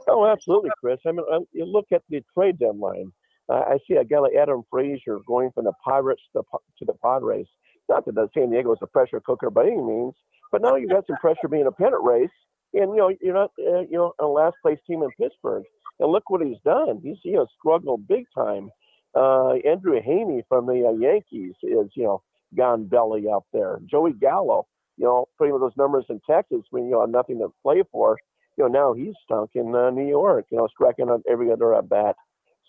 Oh, 0.07 0.27
absolutely, 0.27 0.69
Chris. 0.79 0.99
I 1.07 1.13
mean, 1.13 1.25
you 1.51 1.65
look 1.65 1.87
at 1.91 2.03
the 2.09 2.23
trade 2.35 2.59
deadline. 2.59 3.11
Uh, 3.49 3.61
I 3.67 3.77
see 3.87 3.95
a 3.95 4.03
guy 4.03 4.19
like 4.19 4.33
Adam 4.35 4.63
Frazier 4.71 5.19
going 5.27 5.51
from 5.53 5.65
the 5.65 5.73
Pirates 5.83 6.21
to 6.33 6.41
the, 6.51 6.57
to 6.79 6.85
the 6.85 6.93
Padres. 6.93 7.47
Not 7.87 8.05
that 8.05 8.15
the 8.15 8.27
San 8.33 8.49
Diego 8.49 8.73
is 8.73 8.79
a 8.81 8.87
pressure 8.87 9.19
cooker 9.19 9.49
by 9.49 9.67
any 9.67 9.81
means, 9.81 10.15
but 10.51 10.61
now 10.61 10.75
you've 10.75 10.89
got 10.89 11.05
some 11.07 11.17
pressure 11.17 11.47
being 11.49 11.67
a 11.67 11.71
pennant 11.71 12.03
race, 12.03 12.29
and 12.73 12.91
you 12.91 12.97
know 12.97 13.11
you're 13.21 13.33
not 13.33 13.51
uh, 13.59 13.81
you 13.81 13.97
know 13.97 14.13
a 14.19 14.25
last 14.25 14.55
place 14.61 14.79
team 14.87 15.03
in 15.03 15.09
Pittsburgh. 15.19 15.63
And 15.99 16.11
look 16.11 16.29
what 16.29 16.45
he's 16.45 16.57
done. 16.65 16.99
He's 17.03 17.17
you 17.23 17.33
know 17.33 17.47
struggled 17.59 18.07
big 18.07 18.25
time. 18.35 18.69
Uh, 19.15 19.53
Andrew 19.65 19.99
Heaney 20.01 20.41
from 20.49 20.65
the 20.65 20.87
uh, 20.87 20.97
Yankees 20.99 21.53
is 21.61 21.89
you 21.95 22.03
know 22.03 22.23
gone 22.55 22.85
belly 22.85 23.25
up 23.27 23.45
there. 23.53 23.79
Joey 23.85 24.13
Gallo, 24.13 24.65
you 24.97 25.05
know, 25.05 25.27
putting 25.37 25.57
those 25.59 25.77
numbers 25.77 26.05
in 26.09 26.19
Texas 26.29 26.61
when 26.71 26.85
you 26.85 26.91
know 26.91 27.05
nothing 27.05 27.39
to 27.39 27.49
play 27.61 27.83
for. 27.91 28.17
You 28.57 28.63
know, 28.63 28.69
now 28.69 28.93
he's 28.93 29.13
stunk 29.23 29.51
in 29.53 29.75
uh, 29.75 29.89
New 29.89 30.07
York. 30.07 30.45
You 30.49 30.57
know, 30.57 30.67
striking 30.73 31.09
on 31.09 31.21
every 31.29 31.51
other 31.51 31.75
at 31.75 31.89
bat. 31.89 32.15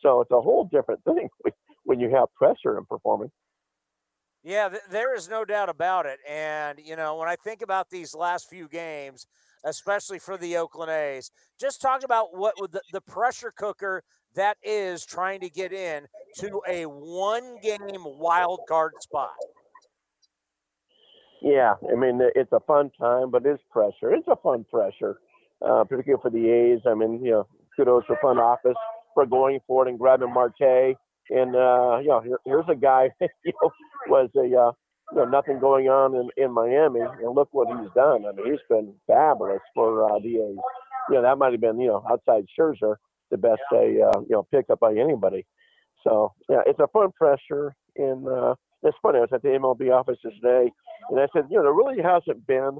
So 0.02 0.20
it's 0.20 0.30
a 0.30 0.40
whole 0.40 0.68
different 0.70 1.02
thing 1.04 1.28
when 1.84 2.00
you 2.00 2.10
have 2.10 2.32
pressure 2.34 2.78
in 2.78 2.84
performing. 2.84 3.30
Yeah, 4.42 4.68
th- 4.68 4.82
there 4.90 5.14
is 5.14 5.28
no 5.28 5.44
doubt 5.44 5.68
about 5.68 6.06
it. 6.06 6.18
And, 6.28 6.78
you 6.78 6.94
know, 6.94 7.16
when 7.16 7.28
I 7.28 7.34
think 7.36 7.62
about 7.62 7.90
these 7.90 8.14
last 8.14 8.48
few 8.48 8.68
games, 8.68 9.26
especially 9.64 10.20
for 10.20 10.36
the 10.36 10.56
Oakland 10.56 10.90
A's, 10.90 11.32
just 11.58 11.80
talk 11.80 12.04
about 12.04 12.36
what 12.36 12.54
the, 12.70 12.80
the 12.92 13.00
pressure 13.00 13.52
cooker 13.56 14.04
that 14.36 14.56
is 14.62 15.04
trying 15.04 15.40
to 15.40 15.50
get 15.50 15.72
in 15.72 16.06
to 16.38 16.60
a 16.68 16.84
one 16.84 17.56
game 17.60 18.04
wild 18.04 18.60
card 18.68 18.92
spot. 19.00 19.30
Yeah, 21.42 21.74
I 21.90 21.96
mean, 21.96 22.20
it's 22.34 22.52
a 22.52 22.60
fun 22.60 22.90
time, 23.00 23.30
but 23.30 23.44
it's 23.44 23.62
pressure. 23.70 24.12
It's 24.12 24.28
a 24.28 24.36
fun 24.36 24.64
pressure, 24.70 25.18
uh, 25.60 25.84
particularly 25.84 26.22
for 26.22 26.30
the 26.30 26.48
A's. 26.48 26.80
I 26.86 26.94
mean, 26.94 27.24
you 27.24 27.32
know, 27.32 27.46
kudos 27.76 28.04
for 28.06 28.16
front 28.20 28.38
office 28.38 28.76
for 29.16 29.26
going 29.26 29.60
for 29.66 29.86
it 29.86 29.90
and 29.90 29.98
grabbing 29.98 30.32
Marte. 30.32 30.96
And 31.30 31.56
uh, 31.56 31.98
you 32.02 32.08
know, 32.08 32.20
here, 32.22 32.38
here's 32.44 32.66
a 32.70 32.76
guy 32.76 33.10
you 33.20 33.52
know 33.62 33.70
was 34.08 34.30
a 34.36 34.40
uh, 34.42 34.72
you 35.12 35.18
know 35.18 35.24
nothing 35.24 35.58
going 35.58 35.88
on 35.88 36.14
in, 36.14 36.28
in 36.44 36.52
Miami, 36.52 37.00
and 37.00 37.34
look 37.34 37.48
what 37.52 37.68
he's 37.68 37.90
done. 37.96 38.26
I 38.26 38.32
mean, 38.32 38.52
he's 38.52 38.60
been 38.68 38.94
fabulous 39.08 39.62
for 39.74 40.04
uh, 40.04 40.20
the 40.20 40.36
A's. 40.36 40.58
You 41.08 41.16
know, 41.16 41.22
that 41.22 41.38
might 41.38 41.52
have 41.52 41.62
been 41.62 41.80
you 41.80 41.88
know 41.88 42.04
outside 42.10 42.44
Scherzer 42.58 42.96
the 43.32 43.38
best 43.38 43.62
uh, 43.72 43.80
you 43.82 44.28
know 44.30 44.46
pickup 44.52 44.80
by 44.80 44.92
anybody. 44.92 45.46
So 46.04 46.32
yeah, 46.48 46.62
it's 46.66 46.80
a 46.80 46.88
fun 46.88 47.10
pressure, 47.12 47.74
and 47.96 48.28
uh, 48.28 48.54
it's 48.84 48.98
funny. 49.02 49.18
I 49.18 49.22
was 49.22 49.30
at 49.32 49.42
the 49.42 49.48
MLB 49.48 49.92
office 49.92 50.18
today, 50.22 50.70
and 51.10 51.20
I 51.20 51.26
said, 51.32 51.46
you 51.50 51.56
know, 51.56 51.64
there 51.64 51.72
really 51.72 52.02
hasn't 52.02 52.46
been 52.46 52.78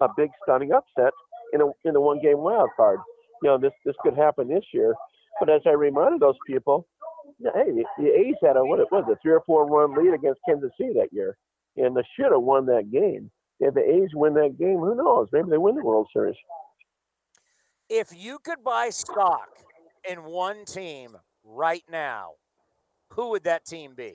a 0.00 0.08
big 0.16 0.30
stunning 0.42 0.72
upset 0.72 1.12
in 1.54 1.62
a 1.62 1.66
in 1.84 1.96
a 1.96 2.00
one 2.00 2.20
game 2.20 2.38
wild 2.38 2.70
card. 2.76 2.98
you 3.42 3.48
know, 3.48 3.58
this 3.58 3.72
this 3.84 3.96
could 4.02 4.16
happen 4.16 4.48
this 4.48 4.64
year. 4.74 4.94
But 5.38 5.50
as 5.50 5.62
I 5.66 5.70
reminded 5.70 6.20
those 6.20 6.36
people, 6.46 6.86
hey, 7.42 7.70
the, 7.70 7.84
the 7.98 8.08
A's 8.08 8.34
had 8.42 8.56
a 8.56 8.64
what 8.64 8.80
it 8.80 8.88
was 8.90 9.04
a 9.10 9.16
three 9.22 9.32
or 9.32 9.42
four 9.46 9.66
run 9.66 9.94
lead 9.96 10.14
against 10.14 10.40
Kansas 10.48 10.70
City 10.78 10.92
that 10.94 11.12
year, 11.12 11.36
and 11.76 11.96
they 11.96 12.02
should 12.16 12.32
have 12.32 12.42
won 12.42 12.66
that 12.66 12.90
game. 12.90 13.30
If 13.60 13.74
the 13.74 13.80
A's 13.80 14.10
win 14.14 14.34
that 14.34 14.58
game, 14.58 14.78
who 14.78 14.94
knows? 14.94 15.28
Maybe 15.32 15.50
they 15.50 15.58
win 15.58 15.74
the 15.74 15.84
World 15.84 16.08
Series. 16.12 16.36
If 17.88 18.08
you 18.16 18.38
could 18.38 18.64
buy 18.64 18.90
stock 18.90 19.48
in 20.08 20.24
one 20.24 20.64
team 20.64 21.16
right 21.44 21.82
now, 21.90 22.32
who 23.10 23.30
would 23.30 23.44
that 23.44 23.64
team 23.66 23.94
be? 23.94 24.14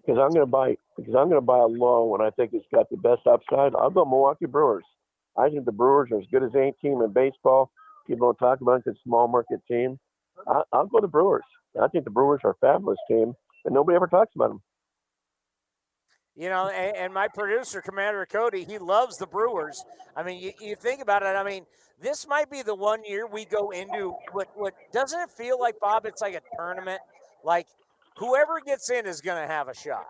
Because 0.00 0.18
I'm 0.20 0.30
going 0.30 0.40
to 0.40 0.46
buy 0.46 0.76
because 0.96 1.14
I'm 1.14 1.28
going 1.28 1.40
to 1.40 1.40
buy 1.40 1.58
a 1.58 1.66
low 1.66 2.06
when 2.06 2.20
I 2.20 2.30
think 2.30 2.52
it's 2.54 2.66
got 2.74 2.88
the 2.90 2.96
best 2.96 3.26
upside. 3.26 3.74
I'll 3.74 3.90
go 3.90 4.04
Milwaukee 4.04 4.46
Brewers. 4.46 4.84
I 5.36 5.50
think 5.50 5.66
the 5.66 5.72
Brewers 5.72 6.10
are 6.10 6.18
as 6.18 6.26
good 6.32 6.42
as 6.42 6.50
any 6.56 6.72
team 6.82 7.00
in 7.02 7.12
baseball. 7.12 7.70
People 8.08 8.28
don't 8.28 8.38
talk 8.38 8.60
about 8.60 8.86
a 8.86 8.92
small 9.04 9.28
market 9.28 9.60
team. 9.70 9.98
I, 10.48 10.62
I'll 10.72 10.86
go 10.86 10.98
to 10.98 11.02
the 11.02 11.08
Brewers. 11.08 11.44
I 11.80 11.88
think 11.88 12.04
the 12.04 12.10
Brewers 12.10 12.40
are 12.42 12.50
a 12.50 12.54
fabulous 12.60 12.98
team, 13.08 13.34
and 13.64 13.74
nobody 13.74 13.96
ever 13.96 14.06
talks 14.06 14.34
about 14.34 14.48
them. 14.48 14.62
You 16.34 16.48
know, 16.48 16.68
and, 16.68 16.96
and, 16.96 17.12
my 17.12 17.26
producer, 17.26 17.82
Commander 17.82 18.24
Cody, 18.24 18.64
he 18.64 18.78
loves 18.78 19.16
the 19.16 19.26
Brewers. 19.26 19.82
I 20.16 20.22
mean, 20.22 20.40
you, 20.40 20.52
you, 20.60 20.76
think 20.76 21.02
about 21.02 21.22
it. 21.22 21.34
I 21.34 21.42
mean, 21.42 21.66
this 22.00 22.28
might 22.28 22.48
be 22.48 22.62
the 22.62 22.76
one 22.76 23.02
year 23.04 23.26
we 23.26 23.44
go 23.44 23.70
into 23.70 24.14
what 24.30 24.46
what 24.54 24.72
doesn't 24.92 25.18
it 25.18 25.30
feel 25.36 25.58
like, 25.58 25.80
Bob? 25.80 26.06
It's 26.06 26.22
like 26.22 26.34
a 26.34 26.40
tournament. 26.56 27.00
Like 27.44 27.66
whoever 28.18 28.60
gets 28.64 28.88
in 28.88 29.06
is 29.06 29.20
going 29.20 29.42
to 29.42 29.52
have 29.52 29.66
a 29.66 29.74
shot. 29.74 30.06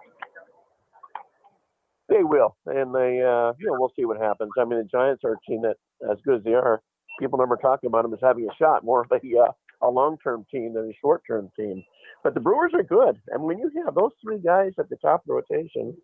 They 2.11 2.23
will, 2.23 2.57
and 2.67 2.95
they, 2.95 3.23
uh, 3.23 3.53
you 3.59 3.67
know, 3.67 3.77
we'll 3.79 3.93
see 3.97 4.05
what 4.05 4.21
happens. 4.21 4.51
I 4.59 4.65
mean, 4.65 4.79
the 4.79 4.85
Giants 4.85 5.25
are 5.25 5.33
a 5.33 5.51
team 5.51 5.63
that, 5.63 5.77
as 6.11 6.19
good 6.25 6.37
as 6.37 6.45
they 6.45 6.55
are, 6.55 6.83
people 7.19 7.39
never 7.39 7.57
talking 7.57 7.89
about 7.89 8.05
him 8.05 8.13
as 8.13 8.21
having 8.23 8.49
a 8.49 8.55
shot. 8.57 8.85
More 8.85 9.03
of 9.03 9.11
a 9.11 9.17
uh, 9.17 9.53
a 9.83 9.89
long 9.91 10.19
term 10.19 10.47
team 10.51 10.75
than 10.75 10.91
a 10.91 10.99
short 11.01 11.23
term 11.27 11.51
team. 11.57 11.85
But 12.25 12.35
the 12.35 12.41
Brewers 12.41 12.73
are 12.75 12.83
good, 12.83 13.21
and 13.29 13.43
when 13.43 13.59
you 13.59 13.71
have 13.85 13.95
those 13.95 14.13
three 14.23 14.39
guys 14.39 14.73
at 14.79 14.89
the 14.89 14.97
top 14.97 15.23
of 15.23 15.27
the 15.27 15.35
rotation 15.35 15.97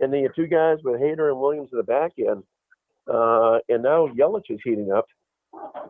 and 0.00 0.12
then 0.12 0.22
the 0.22 0.28
two 0.34 0.46
guys 0.46 0.78
with 0.84 1.00
Hader 1.00 1.30
and 1.30 1.40
Williams 1.40 1.70
at 1.72 1.76
the 1.76 1.82
back 1.82 2.12
end, 2.18 2.42
uh, 3.12 3.58
and 3.68 3.82
now 3.82 4.08
Yelich 4.08 4.50
is 4.50 4.60
heating 4.62 4.92
up. 4.92 5.06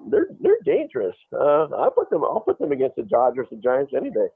They're 0.08 0.28
they're 0.40 0.60
dangerous. 0.64 1.16
Uh, 1.32 1.64
I 1.64 1.88
put 1.94 2.10
them. 2.10 2.24
I'll 2.24 2.40
put 2.40 2.58
them 2.58 2.72
against 2.72 2.96
the 2.96 3.02
Dodgers 3.02 3.48
and 3.50 3.62
Giants 3.62 3.92
any 3.96 4.10
day. 4.10 4.28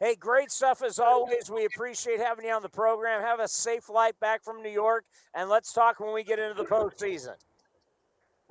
Hey, 0.00 0.14
great 0.14 0.50
stuff 0.50 0.82
as 0.82 0.98
always. 0.98 1.50
We 1.50 1.64
appreciate 1.64 2.20
having 2.20 2.44
you 2.44 2.52
on 2.52 2.62
the 2.62 2.68
program. 2.68 3.22
Have 3.22 3.40
a 3.40 3.48
safe 3.48 3.84
flight 3.84 4.18
back 4.20 4.42
from 4.44 4.62
New 4.62 4.70
York, 4.70 5.04
and 5.34 5.48
let's 5.48 5.72
talk 5.72 6.00
when 6.00 6.12
we 6.12 6.22
get 6.22 6.38
into 6.38 6.54
the 6.54 6.68
postseason. 6.68 7.34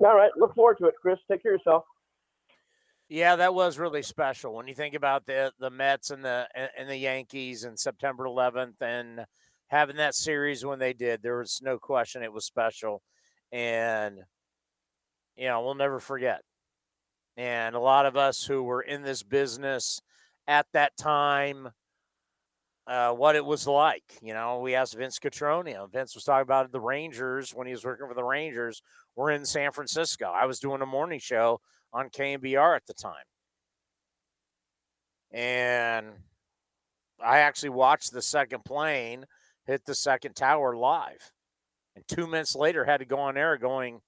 All 0.00 0.14
right. 0.14 0.30
Look 0.36 0.54
forward 0.54 0.78
to 0.78 0.86
it, 0.86 0.94
Chris. 1.00 1.18
Take 1.30 1.42
care 1.42 1.54
of 1.54 1.60
yourself. 1.60 1.84
Yeah, 3.08 3.36
that 3.36 3.54
was 3.54 3.78
really 3.78 4.02
special 4.02 4.52
when 4.52 4.66
you 4.66 4.74
think 4.74 4.94
about 4.94 5.26
the 5.26 5.52
the 5.60 5.70
Mets 5.70 6.10
and 6.10 6.24
the 6.24 6.48
and 6.76 6.88
the 6.88 6.96
Yankees 6.96 7.62
and 7.62 7.78
September 7.78 8.24
11th 8.24 8.80
and 8.80 9.24
having 9.68 9.96
that 9.96 10.14
series 10.14 10.64
when 10.64 10.78
they 10.78 10.92
did, 10.92 11.22
there 11.22 11.38
was 11.38 11.60
no 11.62 11.78
question 11.78 12.22
it 12.22 12.32
was 12.32 12.44
special. 12.44 13.02
And, 13.52 14.18
you 15.36 15.46
know, 15.46 15.62
we'll 15.62 15.74
never 15.74 15.98
forget. 15.98 16.42
And 17.36 17.74
a 17.74 17.80
lot 17.80 18.06
of 18.06 18.16
us 18.16 18.44
who 18.44 18.62
were 18.62 18.80
in 18.80 19.02
this 19.02 19.22
business 19.22 20.00
at 20.46 20.66
that 20.72 20.96
time, 20.96 21.68
uh, 22.86 23.10
what 23.10 23.36
it 23.36 23.44
was 23.44 23.66
like. 23.66 24.04
You 24.22 24.32
know, 24.32 24.60
we 24.60 24.74
asked 24.74 24.96
Vince 24.96 25.18
Cotroneo. 25.18 25.90
Vince 25.90 26.14
was 26.14 26.24
talking 26.24 26.42
about 26.42 26.70
the 26.70 26.80
Rangers 26.80 27.52
when 27.52 27.66
he 27.66 27.72
was 27.72 27.84
working 27.84 28.06
for 28.06 28.14
the 28.14 28.24
Rangers. 28.24 28.80
We're 29.16 29.30
in 29.30 29.46
San 29.46 29.72
Francisco. 29.72 30.26
I 30.26 30.44
was 30.44 30.60
doing 30.60 30.82
a 30.82 30.86
morning 30.86 31.18
show 31.18 31.60
on 31.92 32.10
KNBR 32.10 32.76
at 32.76 32.86
the 32.86 32.94
time. 32.94 33.14
And 35.32 36.06
I 37.24 37.38
actually 37.38 37.70
watched 37.70 38.12
the 38.12 38.22
second 38.22 38.64
plane 38.64 39.24
hit 39.66 39.84
the 39.84 39.94
second 39.94 40.34
tower 40.36 40.76
live. 40.76 41.32
And 41.96 42.06
two 42.06 42.26
minutes 42.26 42.54
later, 42.54 42.84
had 42.84 42.98
to 42.98 43.06
go 43.06 43.18
on 43.18 43.36
air 43.36 43.56
going, 43.56 44.00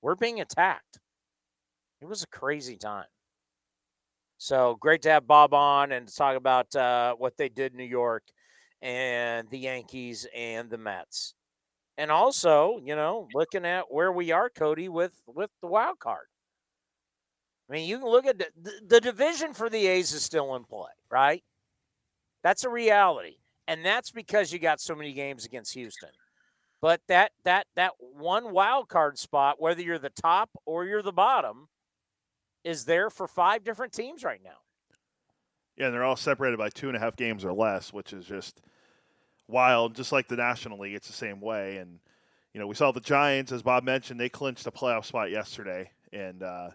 We're 0.00 0.14
being 0.14 0.40
attacked. 0.40 0.98
It 2.00 2.08
was 2.08 2.22
a 2.22 2.28
crazy 2.28 2.76
time. 2.76 3.06
So 4.38 4.76
great 4.80 5.02
to 5.02 5.10
have 5.10 5.26
Bob 5.26 5.54
on 5.54 5.92
and 5.92 6.08
to 6.08 6.14
talk 6.14 6.36
about 6.36 6.74
uh, 6.74 7.14
what 7.16 7.36
they 7.36 7.48
did 7.48 7.72
in 7.72 7.78
New 7.78 7.84
York 7.84 8.24
and 8.82 9.48
the 9.50 9.58
Yankees 9.58 10.26
and 10.34 10.68
the 10.68 10.78
Mets. 10.78 11.34
And 11.96 12.10
also, 12.10 12.80
you 12.82 12.96
know, 12.96 13.28
looking 13.34 13.64
at 13.64 13.84
where 13.92 14.10
we 14.12 14.32
are, 14.32 14.50
Cody, 14.50 14.88
with 14.88 15.12
with 15.26 15.50
the 15.60 15.68
wild 15.68 15.98
card. 15.98 16.26
I 17.68 17.72
mean, 17.72 17.88
you 17.88 17.98
can 17.98 18.08
look 18.08 18.26
at 18.26 18.38
the, 18.38 18.72
the, 18.86 19.00
division 19.00 19.54
for 19.54 19.70
the 19.70 19.86
A's 19.86 20.12
is 20.12 20.22
still 20.22 20.54
in 20.54 20.64
play, 20.64 20.90
right? 21.10 21.42
That's 22.42 22.64
a 22.64 22.68
reality 22.68 23.38
and 23.66 23.84
that's 23.84 24.10
because 24.10 24.52
you 24.52 24.58
got 24.58 24.80
so 24.80 24.94
many 24.94 25.12
games 25.12 25.44
against 25.44 25.74
Houston. 25.74 26.10
But 26.80 27.00
that 27.08 27.32
that 27.44 27.66
that 27.76 27.92
one 27.98 28.52
wild 28.52 28.88
card 28.88 29.18
spot, 29.18 29.56
whether 29.58 29.80
you're 29.80 29.98
the 29.98 30.10
top 30.10 30.50
or 30.66 30.84
you're 30.84 31.02
the 31.02 31.12
bottom, 31.12 31.68
is 32.62 32.84
there 32.84 33.08
for 33.08 33.26
five 33.26 33.64
different 33.64 33.92
teams 33.92 34.22
right 34.22 34.40
now. 34.44 34.58
Yeah, 35.76 35.86
and 35.86 35.94
they're 35.94 36.04
all 36.04 36.16
separated 36.16 36.58
by 36.58 36.68
two 36.68 36.88
and 36.88 36.96
a 36.96 37.00
half 37.00 37.16
games 37.16 37.44
or 37.44 37.52
less, 37.52 37.92
which 37.92 38.12
is 38.12 38.26
just 38.26 38.60
wild. 39.48 39.94
Just 39.94 40.12
like 40.12 40.28
the 40.28 40.36
National 40.36 40.78
League, 40.78 40.94
it's 40.94 41.06
the 41.06 41.12
same 41.12 41.40
way. 41.40 41.76
And 41.78 41.98
you 42.52 42.60
know, 42.60 42.66
we 42.66 42.74
saw 42.74 42.92
the 42.92 43.00
Giants, 43.00 43.50
as 43.50 43.62
Bob 43.62 43.82
mentioned, 43.84 44.20
they 44.20 44.28
clinched 44.28 44.66
a 44.66 44.70
playoff 44.70 45.04
spot 45.04 45.30
yesterday, 45.30 45.90
and 46.12 46.42
uh, 46.42 46.70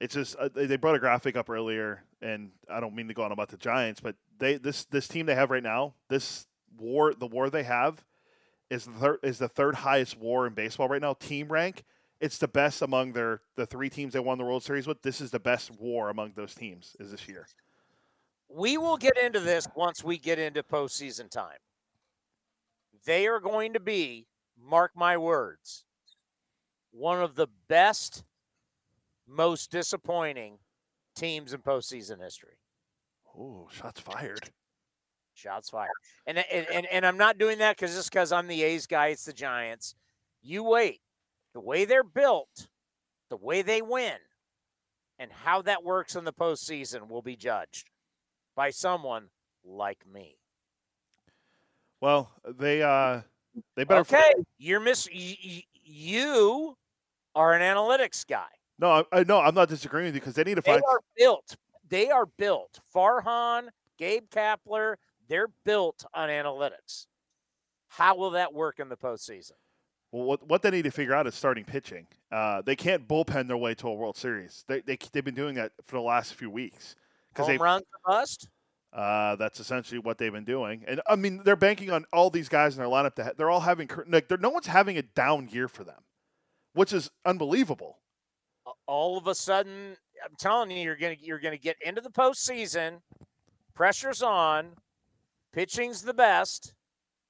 it's 0.00 0.14
just 0.14 0.34
uh, 0.36 0.48
they 0.54 0.76
brought 0.76 0.94
a 0.94 0.98
graphic 0.98 1.36
up 1.36 1.50
earlier, 1.50 2.04
and 2.22 2.50
I 2.70 2.80
don't 2.80 2.94
mean 2.94 3.08
to 3.08 3.14
go 3.14 3.22
on 3.22 3.32
about 3.32 3.50
the 3.50 3.58
Giants, 3.58 4.00
but 4.00 4.16
they 4.38 4.56
this 4.56 4.84
this 4.86 5.06
team 5.06 5.26
they 5.26 5.34
have 5.34 5.50
right 5.50 5.62
now, 5.62 5.94
this 6.08 6.46
war, 6.78 7.12
the 7.12 7.26
war 7.26 7.50
they 7.50 7.64
have, 7.64 8.02
is 8.70 8.86
the 8.86 8.92
third 8.92 9.18
is 9.22 9.38
the 9.38 9.48
third 9.48 9.74
highest 9.76 10.18
war 10.18 10.46
in 10.46 10.54
baseball 10.54 10.88
right 10.88 11.02
now. 11.02 11.12
Team 11.12 11.48
rank, 11.48 11.84
it's 12.18 12.38
the 12.38 12.48
best 12.48 12.80
among 12.80 13.12
their 13.12 13.42
the 13.56 13.66
three 13.66 13.90
teams 13.90 14.14
they 14.14 14.20
won 14.20 14.38
the 14.38 14.44
World 14.44 14.62
Series 14.62 14.86
with. 14.86 15.02
This 15.02 15.20
is 15.20 15.30
the 15.30 15.40
best 15.40 15.70
war 15.78 16.08
among 16.08 16.32
those 16.34 16.54
teams 16.54 16.96
is 16.98 17.10
this 17.10 17.28
year. 17.28 17.46
We 18.48 18.78
will 18.78 18.96
get 18.96 19.18
into 19.18 19.40
this 19.40 19.68
once 19.76 20.02
we 20.02 20.16
get 20.16 20.38
into 20.38 20.62
postseason 20.62 21.30
time. 21.30 21.58
They 23.08 23.26
are 23.26 23.40
going 23.40 23.72
to 23.72 23.80
be, 23.80 24.26
mark 24.62 24.92
my 24.94 25.16
words, 25.16 25.86
one 26.90 27.22
of 27.22 27.36
the 27.36 27.46
best 27.66 28.22
most 29.26 29.70
disappointing 29.70 30.58
teams 31.16 31.54
in 31.54 31.62
postseason 31.62 32.22
history. 32.22 32.58
Oh, 33.34 33.66
shots 33.72 33.98
fired. 34.02 34.50
Shots 35.32 35.70
fired. 35.70 35.88
And 36.26 36.36
and 36.36 36.66
and, 36.70 36.86
and 36.92 37.06
I'm 37.06 37.16
not 37.16 37.38
doing 37.38 37.56
that 37.60 37.78
because 37.78 37.94
just 37.94 38.10
because 38.10 38.30
I'm 38.30 38.46
the 38.46 38.62
A's 38.62 38.86
guy, 38.86 39.06
it's 39.06 39.24
the 39.24 39.32
Giants. 39.32 39.94
You 40.42 40.62
wait. 40.62 41.00
The 41.54 41.60
way 41.60 41.86
they're 41.86 42.04
built, 42.04 42.68
the 43.30 43.38
way 43.38 43.62
they 43.62 43.80
win, 43.80 44.18
and 45.18 45.32
how 45.32 45.62
that 45.62 45.82
works 45.82 46.14
in 46.14 46.24
the 46.24 46.32
postseason 46.34 47.08
will 47.08 47.22
be 47.22 47.36
judged 47.36 47.88
by 48.54 48.68
someone 48.68 49.30
like 49.64 50.04
me. 50.06 50.37
Well, 52.00 52.30
they 52.58 52.82
uh 52.82 53.22
they 53.76 53.84
better. 53.84 54.00
Okay, 54.00 54.32
you're 54.58 54.80
miss. 54.80 55.08
You 55.10 56.76
are 57.34 57.54
an 57.54 57.62
analytics 57.62 58.26
guy. 58.26 58.46
No, 58.78 59.04
I, 59.12 59.24
no, 59.24 59.40
I'm 59.40 59.54
not 59.54 59.68
disagreeing 59.68 60.06
with 60.06 60.14
you 60.14 60.20
because 60.20 60.34
they 60.34 60.44
need 60.44 60.54
to 60.54 60.60
they 60.60 60.72
find. 60.72 60.82
They 60.82 60.92
are 60.92 61.00
built. 61.16 61.56
They 61.88 62.10
are 62.10 62.26
built. 62.26 62.80
Farhan, 62.94 63.68
Gabe 63.98 64.24
Kapler, 64.30 64.96
they're 65.28 65.48
built 65.64 66.04
on 66.14 66.28
analytics. 66.28 67.06
How 67.88 68.14
will 68.16 68.30
that 68.32 68.52
work 68.52 68.78
in 68.78 68.88
the 68.88 68.96
postseason? 68.96 69.52
Well, 70.12 70.24
what, 70.24 70.46
what 70.46 70.62
they 70.62 70.70
need 70.70 70.82
to 70.82 70.90
figure 70.90 71.14
out 71.14 71.26
is 71.26 71.34
starting 71.34 71.64
pitching. 71.64 72.06
Uh, 72.30 72.62
they 72.62 72.76
can't 72.76 73.08
bullpen 73.08 73.48
their 73.48 73.56
way 73.56 73.74
to 73.74 73.88
a 73.88 73.94
World 73.94 74.16
Series. 74.16 74.64
They, 74.68 74.80
they, 74.80 74.98
they've 75.12 75.24
been 75.24 75.34
doing 75.34 75.54
that 75.56 75.72
for 75.84 75.96
the 75.96 76.02
last 76.02 76.34
few 76.34 76.50
weeks. 76.50 76.94
Home 77.36 77.46
they 77.46 77.56
runs 77.58 77.84
bust? 78.06 78.48
Uh, 78.92 79.36
that's 79.36 79.60
essentially 79.60 79.98
what 79.98 80.18
they've 80.18 80.32
been 80.32 80.44
doing. 80.44 80.84
And, 80.88 81.00
I 81.06 81.16
mean, 81.16 81.42
they're 81.44 81.56
banking 81.56 81.90
on 81.90 82.06
all 82.12 82.30
these 82.30 82.48
guys 82.48 82.74
in 82.74 82.82
their 82.82 82.90
lineup. 82.90 83.14
To 83.16 83.24
ha- 83.24 83.32
they're 83.36 83.50
all 83.50 83.60
having– 83.60 83.88
like, 84.08 84.30
no 84.40 84.50
one's 84.50 84.66
having 84.66 84.96
a 84.96 85.02
down 85.02 85.48
year 85.48 85.68
for 85.68 85.84
them, 85.84 86.02
which 86.72 86.92
is 86.92 87.10
unbelievable 87.24 87.98
all 88.86 89.16
of 89.16 89.26
a 89.26 89.34
sudden, 89.34 89.96
I'm 90.24 90.34
telling 90.38 90.70
you, 90.70 90.82
you're 90.82 90.96
gonna 90.96 91.16
you're 91.20 91.38
gonna 91.38 91.58
get 91.58 91.76
into 91.84 92.00
the 92.00 92.10
postseason. 92.10 93.00
Pressure's 93.74 94.22
on. 94.22 94.72
Pitching's 95.52 96.02
the 96.02 96.14
best, 96.14 96.74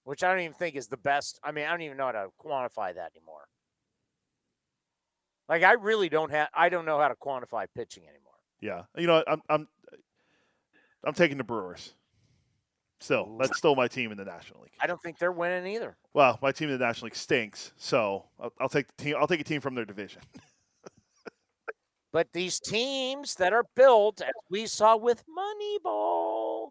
which 0.04 0.24
I 0.24 0.30
don't 0.30 0.40
even 0.40 0.54
think 0.54 0.76
is 0.76 0.88
the 0.88 0.96
best. 0.96 1.38
I 1.42 1.52
mean, 1.52 1.66
I 1.66 1.70
don't 1.70 1.82
even 1.82 1.96
know 1.96 2.06
how 2.06 2.12
to 2.12 2.28
quantify 2.42 2.94
that 2.94 3.12
anymore. 3.14 3.46
Like 5.48 5.62
I 5.62 5.72
really 5.72 6.08
don't 6.08 6.30
have 6.30 6.48
I 6.54 6.68
don't 6.68 6.84
know 6.84 6.98
how 6.98 7.08
to 7.08 7.14
quantify 7.14 7.66
pitching 7.74 8.04
anymore. 8.04 8.32
Yeah. 8.60 8.82
You 8.96 9.06
know, 9.06 9.22
I'm 9.26 9.42
I'm 9.48 9.68
I'm 11.04 11.14
taking 11.14 11.38
the 11.38 11.44
Brewers. 11.44 11.94
Still, 13.00 13.36
that's 13.38 13.56
still 13.56 13.76
my 13.76 13.86
team 13.86 14.10
in 14.10 14.18
the 14.18 14.24
National 14.24 14.60
League. 14.60 14.72
I 14.80 14.88
don't 14.88 15.00
think 15.00 15.18
they're 15.18 15.30
winning 15.30 15.72
either. 15.72 15.96
Well, 16.14 16.36
my 16.42 16.50
team 16.50 16.68
in 16.68 16.78
the 16.78 16.84
National 16.84 17.06
League 17.06 17.14
stinks, 17.14 17.72
so 17.76 18.24
I'll, 18.40 18.52
I'll 18.60 18.68
take 18.68 18.88
the 18.88 19.04
team. 19.04 19.14
I'll 19.18 19.28
take 19.28 19.40
a 19.40 19.44
team 19.44 19.60
from 19.60 19.74
their 19.74 19.84
division. 19.84 20.22
But 22.12 22.32
these 22.32 22.58
teams 22.58 23.34
that 23.34 23.52
are 23.52 23.66
built, 23.76 24.22
as 24.22 24.32
we 24.50 24.66
saw 24.66 24.96
with 24.96 25.22
Moneyball, 25.28 26.70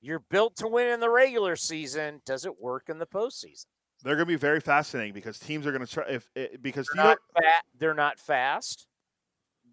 you're 0.00 0.24
built 0.30 0.56
to 0.56 0.68
win 0.68 0.88
in 0.88 1.00
the 1.00 1.10
regular 1.10 1.56
season. 1.56 2.22
Does 2.24 2.46
it 2.46 2.60
work 2.60 2.88
in 2.88 2.98
the 2.98 3.06
postseason? 3.06 3.66
They're 4.02 4.14
going 4.14 4.26
to 4.26 4.32
be 4.32 4.36
very 4.36 4.60
fascinating 4.60 5.12
because 5.12 5.38
teams 5.38 5.66
are 5.66 5.72
going 5.72 5.84
to 5.84 5.92
try 5.92 6.04
if 6.08 6.30
it, 6.34 6.62
because 6.62 6.88
they're 6.94 7.04
not, 7.04 7.18
fa- 7.36 7.62
they're 7.78 7.94
not 7.94 8.18
fast. 8.18 8.86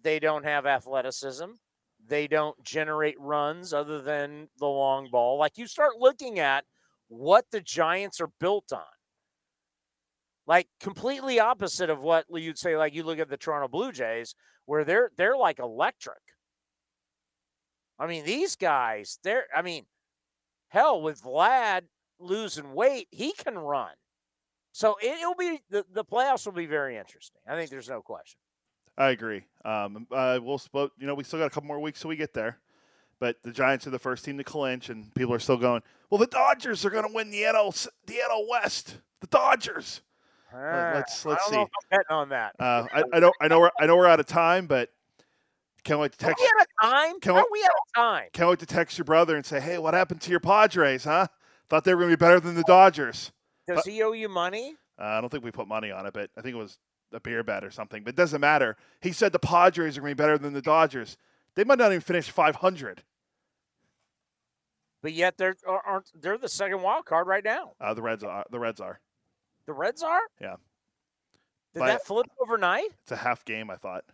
They 0.02 0.18
don't 0.18 0.44
have 0.44 0.66
athleticism. 0.66 1.52
They 2.08 2.26
don't 2.26 2.62
generate 2.62 3.18
runs 3.18 3.72
other 3.72 4.00
than 4.00 4.48
the 4.58 4.66
long 4.66 5.08
ball. 5.10 5.38
Like 5.38 5.58
you 5.58 5.66
start 5.66 5.98
looking 5.98 6.38
at 6.38 6.64
what 7.08 7.46
the 7.50 7.60
Giants 7.60 8.20
are 8.20 8.30
built 8.40 8.72
on. 8.72 8.82
Like 10.46 10.68
completely 10.80 11.40
opposite 11.40 11.90
of 11.90 12.00
what 12.00 12.26
you'd 12.30 12.58
say 12.58 12.76
like 12.76 12.94
you 12.94 13.02
look 13.02 13.18
at 13.18 13.28
the 13.28 13.36
Toronto 13.36 13.68
Blue 13.68 13.90
Jays 13.90 14.34
where 14.66 14.84
they're 14.84 15.10
they're 15.16 15.36
like 15.36 15.58
electric. 15.58 16.18
I 17.98 18.06
mean, 18.06 18.24
these 18.24 18.56
guys, 18.56 19.18
they're 19.24 19.46
I 19.54 19.62
mean, 19.62 19.86
hell 20.68 21.00
with 21.00 21.22
Vlad 21.22 21.82
losing 22.18 22.74
weight, 22.74 23.08
he 23.10 23.32
can 23.32 23.58
run. 23.58 23.92
So 24.72 24.96
it, 25.00 25.16
will 25.26 25.34
be 25.34 25.62
the, 25.70 25.86
the 25.90 26.04
playoffs 26.04 26.44
will 26.44 26.52
be 26.52 26.66
very 26.66 26.98
interesting. 26.98 27.40
I 27.48 27.54
think 27.54 27.70
there's 27.70 27.88
no 27.88 28.02
question. 28.02 28.38
I 28.98 29.10
agree. 29.10 29.44
Um, 29.64 30.06
uh, 30.10 30.38
we'll 30.42 30.58
split. 30.58 30.90
You 30.98 31.06
know, 31.06 31.14
we 31.14 31.24
still 31.24 31.38
got 31.38 31.46
a 31.46 31.50
couple 31.50 31.68
more 31.68 31.80
weeks 31.80 32.00
till 32.00 32.08
we 32.08 32.16
get 32.16 32.32
there, 32.32 32.58
but 33.18 33.36
the 33.42 33.52
Giants 33.52 33.86
are 33.86 33.90
the 33.90 33.98
first 33.98 34.24
team 34.24 34.38
to 34.38 34.44
clinch, 34.44 34.88
and 34.88 35.12
people 35.14 35.34
are 35.34 35.38
still 35.38 35.56
going. 35.56 35.82
Well, 36.10 36.18
the 36.18 36.26
Dodgers 36.26 36.84
are 36.84 36.90
going 36.90 37.06
to 37.06 37.12
win 37.12 37.30
the 37.30 37.42
NL 37.42 37.88
the 38.06 38.14
NL 38.14 38.48
West. 38.48 38.98
The 39.20 39.26
Dodgers. 39.26 40.02
Uh, 40.54 40.92
let's 40.94 41.26
let's 41.26 41.44
see. 41.46 41.64
betting 41.90 42.04
on 42.10 42.28
that. 42.30 42.54
Uh, 42.58 42.86
I, 42.92 43.02
I 43.12 43.20
know 43.20 43.32
I 43.40 43.48
know 43.48 43.60
we're 43.60 43.70
I 43.78 43.86
know 43.86 43.96
we're 43.96 44.06
out 44.06 44.20
of 44.20 44.26
time, 44.26 44.66
but 44.66 44.90
can't 45.84 46.00
wait 46.00 46.12
to 46.12 46.18
text. 46.18 46.40
Are 46.40 46.44
we 46.44 46.46
out 46.46 46.66
of 46.66 46.90
time? 46.90 47.20
Can't 47.20 47.36
wait, 47.36 47.44
we 47.52 47.62
out 47.62 47.70
of 47.70 47.94
time? 47.94 48.28
Can't 48.32 48.50
wait 48.50 48.58
to 48.60 48.66
text 48.66 48.96
your 48.96 49.04
brother 49.04 49.36
and 49.36 49.44
say, 49.44 49.60
"Hey, 49.60 49.78
what 49.78 49.94
happened 49.94 50.20
to 50.22 50.30
your 50.30 50.40
Padres? 50.40 51.04
Huh? 51.04 51.26
Thought 51.68 51.84
they 51.84 51.94
were 51.94 52.02
going 52.02 52.12
to 52.12 52.16
be 52.16 52.20
better 52.20 52.40
than 52.40 52.54
the 52.54 52.64
Dodgers." 52.64 53.32
Does 53.68 53.82
but, 53.84 53.92
he 53.92 54.02
owe 54.02 54.12
you 54.12 54.28
money? 54.28 54.76
Uh, 54.98 55.04
I 55.04 55.20
don't 55.20 55.30
think 55.30 55.44
we 55.44 55.50
put 55.50 55.68
money 55.68 55.90
on 55.90 56.06
it, 56.06 56.14
but 56.14 56.30
I 56.36 56.40
think 56.40 56.54
it 56.54 56.58
was 56.58 56.78
a 57.12 57.20
beer 57.20 57.42
bet 57.42 57.64
or 57.64 57.70
something. 57.70 58.02
But 58.02 58.10
it 58.10 58.16
doesn't 58.16 58.40
matter. 58.40 58.76
He 59.00 59.12
said 59.12 59.32
the 59.32 59.38
Padres 59.38 59.96
are 59.96 60.00
going 60.00 60.10
to 60.10 60.14
be 60.16 60.22
better 60.22 60.38
than 60.38 60.52
the 60.52 60.62
Dodgers. 60.62 61.16
They 61.54 61.64
might 61.64 61.78
not 61.78 61.90
even 61.90 62.00
finish 62.00 62.30
500. 62.30 63.02
But 65.02 65.12
yet 65.12 65.38
they're 65.38 65.54
aren't 65.66 66.10
they're 66.20 66.38
the 66.38 66.48
second 66.48 66.82
wild 66.82 67.04
card 67.04 67.28
right 67.28 67.44
now. 67.44 67.72
Uh, 67.80 67.94
the 67.94 68.02
Reds 68.02 68.24
are. 68.24 68.44
The 68.50 68.58
Reds 68.58 68.80
are. 68.80 69.00
The 69.66 69.72
Reds 69.72 70.02
are. 70.02 70.20
Yeah. 70.40 70.56
Did 71.74 71.80
but 71.80 71.86
that 71.86 72.06
flip 72.06 72.26
overnight? 72.40 72.88
It's 73.02 73.12
a 73.12 73.16
half 73.16 73.44
game, 73.44 73.70
I 73.70 73.76
thought. 73.76 74.04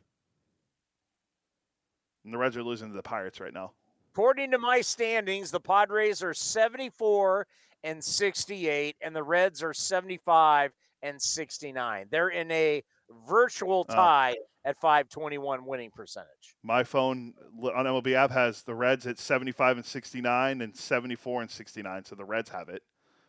And 2.24 2.34
the 2.34 2.38
Reds 2.38 2.56
are 2.56 2.62
losing 2.62 2.88
to 2.88 2.94
the 2.94 3.02
Pirates 3.02 3.40
right 3.40 3.54
now. 3.54 3.72
According 4.12 4.50
to 4.50 4.58
my 4.58 4.80
standings, 4.82 5.50
the 5.50 5.60
Padres 5.60 6.22
are 6.22 6.34
74 6.34 7.46
and 7.82 8.04
68, 8.04 8.96
and 9.00 9.16
the 9.16 9.22
Reds 9.22 9.62
are 9.62 9.72
75 9.72 10.72
and 11.02 11.20
69. 11.20 12.06
They're 12.10 12.28
in 12.28 12.50
a 12.50 12.82
virtual 13.28 13.86
uh. 13.88 13.94
tie 13.94 14.30
uh, 14.30 14.68
at 14.68 14.80
521 14.80 15.66
winning 15.66 15.90
percentage. 15.90 16.56
My 16.62 16.84
phone 16.84 17.34
on 17.62 17.84
MLB 17.84 18.14
app 18.14 18.30
has 18.30 18.62
the 18.62 18.74
Reds 18.74 19.06
at 19.06 19.18
75 19.18 19.78
and 19.78 19.86
69 19.86 20.60
and 20.60 20.76
74 20.76 21.42
and 21.42 21.50
69. 21.50 22.04
So 22.04 22.14
the 22.14 22.24
Reds 22.24 22.50
have 22.50 22.68
it 22.68 22.82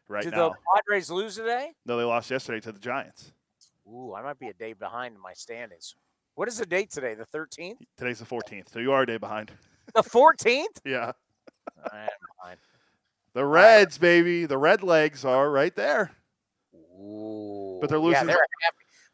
right 0.08 0.24
Did 0.24 0.34
now. 0.34 0.50
Did 0.50 0.54
the 0.54 0.58
Padres 0.76 1.10
lose 1.10 1.36
today? 1.36 1.72
No, 1.86 1.98
they 1.98 2.04
lost 2.04 2.30
yesterday 2.30 2.60
to 2.62 2.72
the 2.72 2.80
Giants. 2.80 3.32
Ooh, 3.88 4.14
I 4.16 4.22
might 4.22 4.40
be 4.40 4.48
a 4.48 4.54
day 4.54 4.74
behind 4.74 5.16
in 5.16 5.22
my 5.22 5.34
standings. 5.34 5.96
What 6.36 6.48
is 6.48 6.58
the 6.58 6.66
date 6.66 6.90
today? 6.90 7.16
The 7.16 7.26
13th? 7.26 7.78
Today's 7.98 8.20
the 8.20 8.26
14th. 8.26 8.72
So 8.72 8.80
you 8.80 8.92
are 8.92 9.04
a 9.04 9.06
day 9.06 9.18
behind. 9.18 9.52
The 9.94 10.02
14th? 10.04 10.66
yeah. 10.86 11.12
I 11.92 12.02
am 12.04 12.10
behind. 12.38 12.60
The 13.34 13.46
Reds, 13.46 13.98
baby. 13.98 14.46
The 14.46 14.58
Red 14.58 14.84
Legs 14.84 15.26
are 15.26 15.50
right 15.50 15.76
there. 15.76 16.12
But 17.84 17.90
they're 17.90 18.00
losing. 18.00 18.30
Yeah, 18.30 18.36
they're 18.36 18.38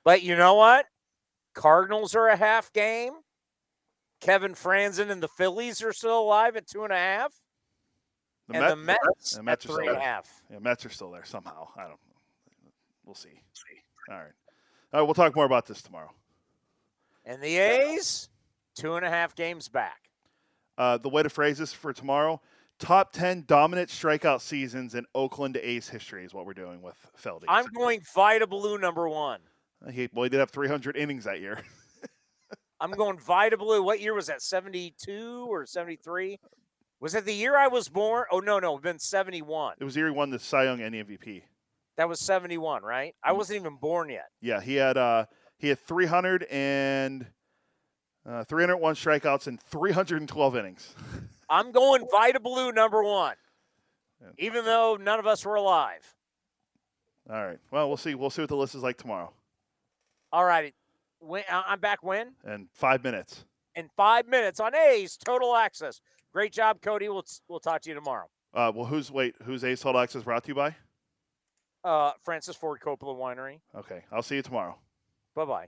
but 0.04 0.22
you 0.22 0.36
know 0.36 0.54
what? 0.54 0.86
Cardinals 1.56 2.14
are 2.14 2.28
a 2.28 2.36
half 2.36 2.72
game. 2.72 3.14
Kevin 4.22 4.54
Frandsen 4.54 5.10
and 5.10 5.24
the 5.24 5.28
Phillies 5.28 5.82
are 5.82 5.92
still 5.92 6.20
alive 6.20 6.56
at 6.56 6.68
two 6.68 6.84
and 6.84 6.94
a 6.94 6.96
half. 6.96 7.34
The 8.48 8.54
and 8.54 8.62
Met, 8.62 8.70
the 8.70 8.76
Mets, 8.76 9.32
the 9.32 9.42
Mets 9.42 9.66
at 9.66 9.72
three 9.72 9.88
and 9.88 9.98
a 9.98 10.00
half. 10.00 10.30
Yeah, 10.52 10.60
Mets 10.60 10.86
are 10.86 10.90
still 10.90 11.10
there 11.10 11.26
somehow. 11.26 11.70
I 11.76 11.86
don't. 11.86 12.00
We'll 13.04 13.16
see. 13.16 13.42
All 14.08 14.18
right. 14.18 14.26
All 14.94 15.00
right. 15.00 15.02
We'll 15.02 15.16
talk 15.16 15.36
more 15.36 15.46
about 15.46 15.66
this 15.66 15.82
tomorrow. 15.82 16.12
And 17.26 17.42
the 17.42 17.58
A's, 17.58 18.30
two 18.76 18.94
and 18.98 19.04
a 19.04 19.10
half 19.10 19.34
games 19.34 19.68
back. 19.68 20.12
Uh, 20.78 21.00
the 21.00 21.10
way 21.10 21.24
to 21.24 21.30
phrase 21.30 21.58
this 21.58 21.74
for 21.74 21.92
tomorrow 21.92 22.40
top 22.80 23.12
10 23.12 23.44
dominant 23.48 23.90
strikeout 23.90 24.42
seasons 24.42 24.96
in 24.96 25.06
Oakland 25.14 25.58
A's 25.58 25.90
history 25.90 26.26
is 26.26 26.34
what 26.34 26.46
we're 26.46 26.54
doing 26.54 26.82
with 26.82 26.96
Feldy. 27.22 27.44
I'm 27.48 27.68
going 27.68 28.02
Vida 28.16 28.48
Blue 28.48 28.78
number 28.78 29.08
one. 29.08 29.42
He, 29.92 30.10
well, 30.14 30.24
he 30.24 30.30
did 30.30 30.40
have 30.40 30.50
300 30.50 30.98
innings 30.98 31.26
that 31.26 31.40
year. 31.40 31.60
I'm 32.80 32.92
going 32.92 33.20
Vida 33.20 33.58
Blue. 33.58 33.84
What 33.84 34.00
year 34.00 34.14
was 34.14 34.28
that? 34.28 34.42
72 34.42 35.48
or 35.50 35.66
73? 35.66 36.40
Was 37.02 37.16
it 37.16 37.26
the 37.26 37.34
year 37.34 37.58
I 37.58 37.68
was 37.68 37.88
born? 37.88 38.26
Oh, 38.32 38.40
no, 38.40 38.60
no. 38.60 38.76
It's 38.76 38.84
been 38.84 39.00
71. 39.00 39.76
It 39.80 39.84
was 39.84 39.94
the 39.94 40.02
year 40.02 40.08
he 40.08 40.14
won 40.14 40.30
the 40.30 40.40
Cy 40.40 40.64
Young 40.66 40.82
and 40.82 40.96
MVP. 40.96 41.44
That 41.98 42.08
was 42.08 42.20
71, 42.22 42.84
right? 42.84 43.14
I 43.24 43.32
mm. 43.32 43.38
wasn't 43.38 43.60
even 43.60 43.76
born 43.76 44.10
yet. 44.10 44.28
Yeah, 44.42 44.62
he 44.62 44.76
had 44.76 44.98
uh 44.98 45.26
he 45.58 45.68
had 45.68 45.80
300 45.80 46.44
and 46.44 47.26
uh, 48.26 48.46
301 48.46 48.96
strikeouts 48.96 49.48
and 49.48 49.62
312 49.62 50.56
innings. 50.56 50.96
I'm 51.50 51.72
going 51.72 52.06
Vida 52.12 52.40
Blue 52.40 52.72
number 52.72 53.04
one, 53.04 53.36
even 54.38 54.66
though 54.66 54.98
none 55.00 55.20
of 55.20 55.28
us 55.28 55.46
were 55.46 55.56
alive. 55.56 56.16
All 57.30 57.46
right. 57.46 57.60
Well, 57.72 57.88
we'll 57.88 57.98
see. 57.98 58.16
We'll 58.16 58.30
see 58.30 58.42
what 58.42 58.50
the 58.50 58.56
list 58.56 58.76
is 58.76 58.84
like 58.84 58.98
tomorrow. 58.98 59.32
All 60.32 60.46
righty. 60.46 60.74
When, 61.20 61.44
I'm 61.52 61.80
back 61.80 62.04
when? 62.04 62.34
In 62.48 62.68
five 62.74 63.04
minutes. 63.04 63.46
In 63.76 63.90
five 63.96 64.28
minutes 64.28 64.60
on 64.60 64.76
A's 64.76 65.18
Total 65.18 65.56
Access. 65.56 66.02
Great 66.34 66.54
job, 66.54 66.82
Cody. 66.82 67.10
We'll 67.10 67.26
we'll 67.48 67.60
talk 67.60 67.82
to 67.82 67.90
you 67.90 67.96
tomorrow. 67.96 68.30
Uh, 68.54 68.72
well, 68.74 68.86
who's 68.86 69.12
wait? 69.12 69.36
Who's 69.44 69.64
A's 69.64 69.80
Total 69.80 70.02
Access 70.02 70.24
brought 70.24 70.44
to 70.44 70.48
you 70.50 70.56
by? 70.56 70.76
Uh, 71.84 72.12
Francis 72.24 72.56
Ford 72.56 72.80
Coppola 72.84 73.18
Winery. 73.18 73.60
Okay, 73.76 74.04
I'll 74.12 74.24
see 74.24 74.36
you 74.36 74.42
tomorrow. 74.42 74.78
Bye 75.36 75.46
bye. 75.46 75.68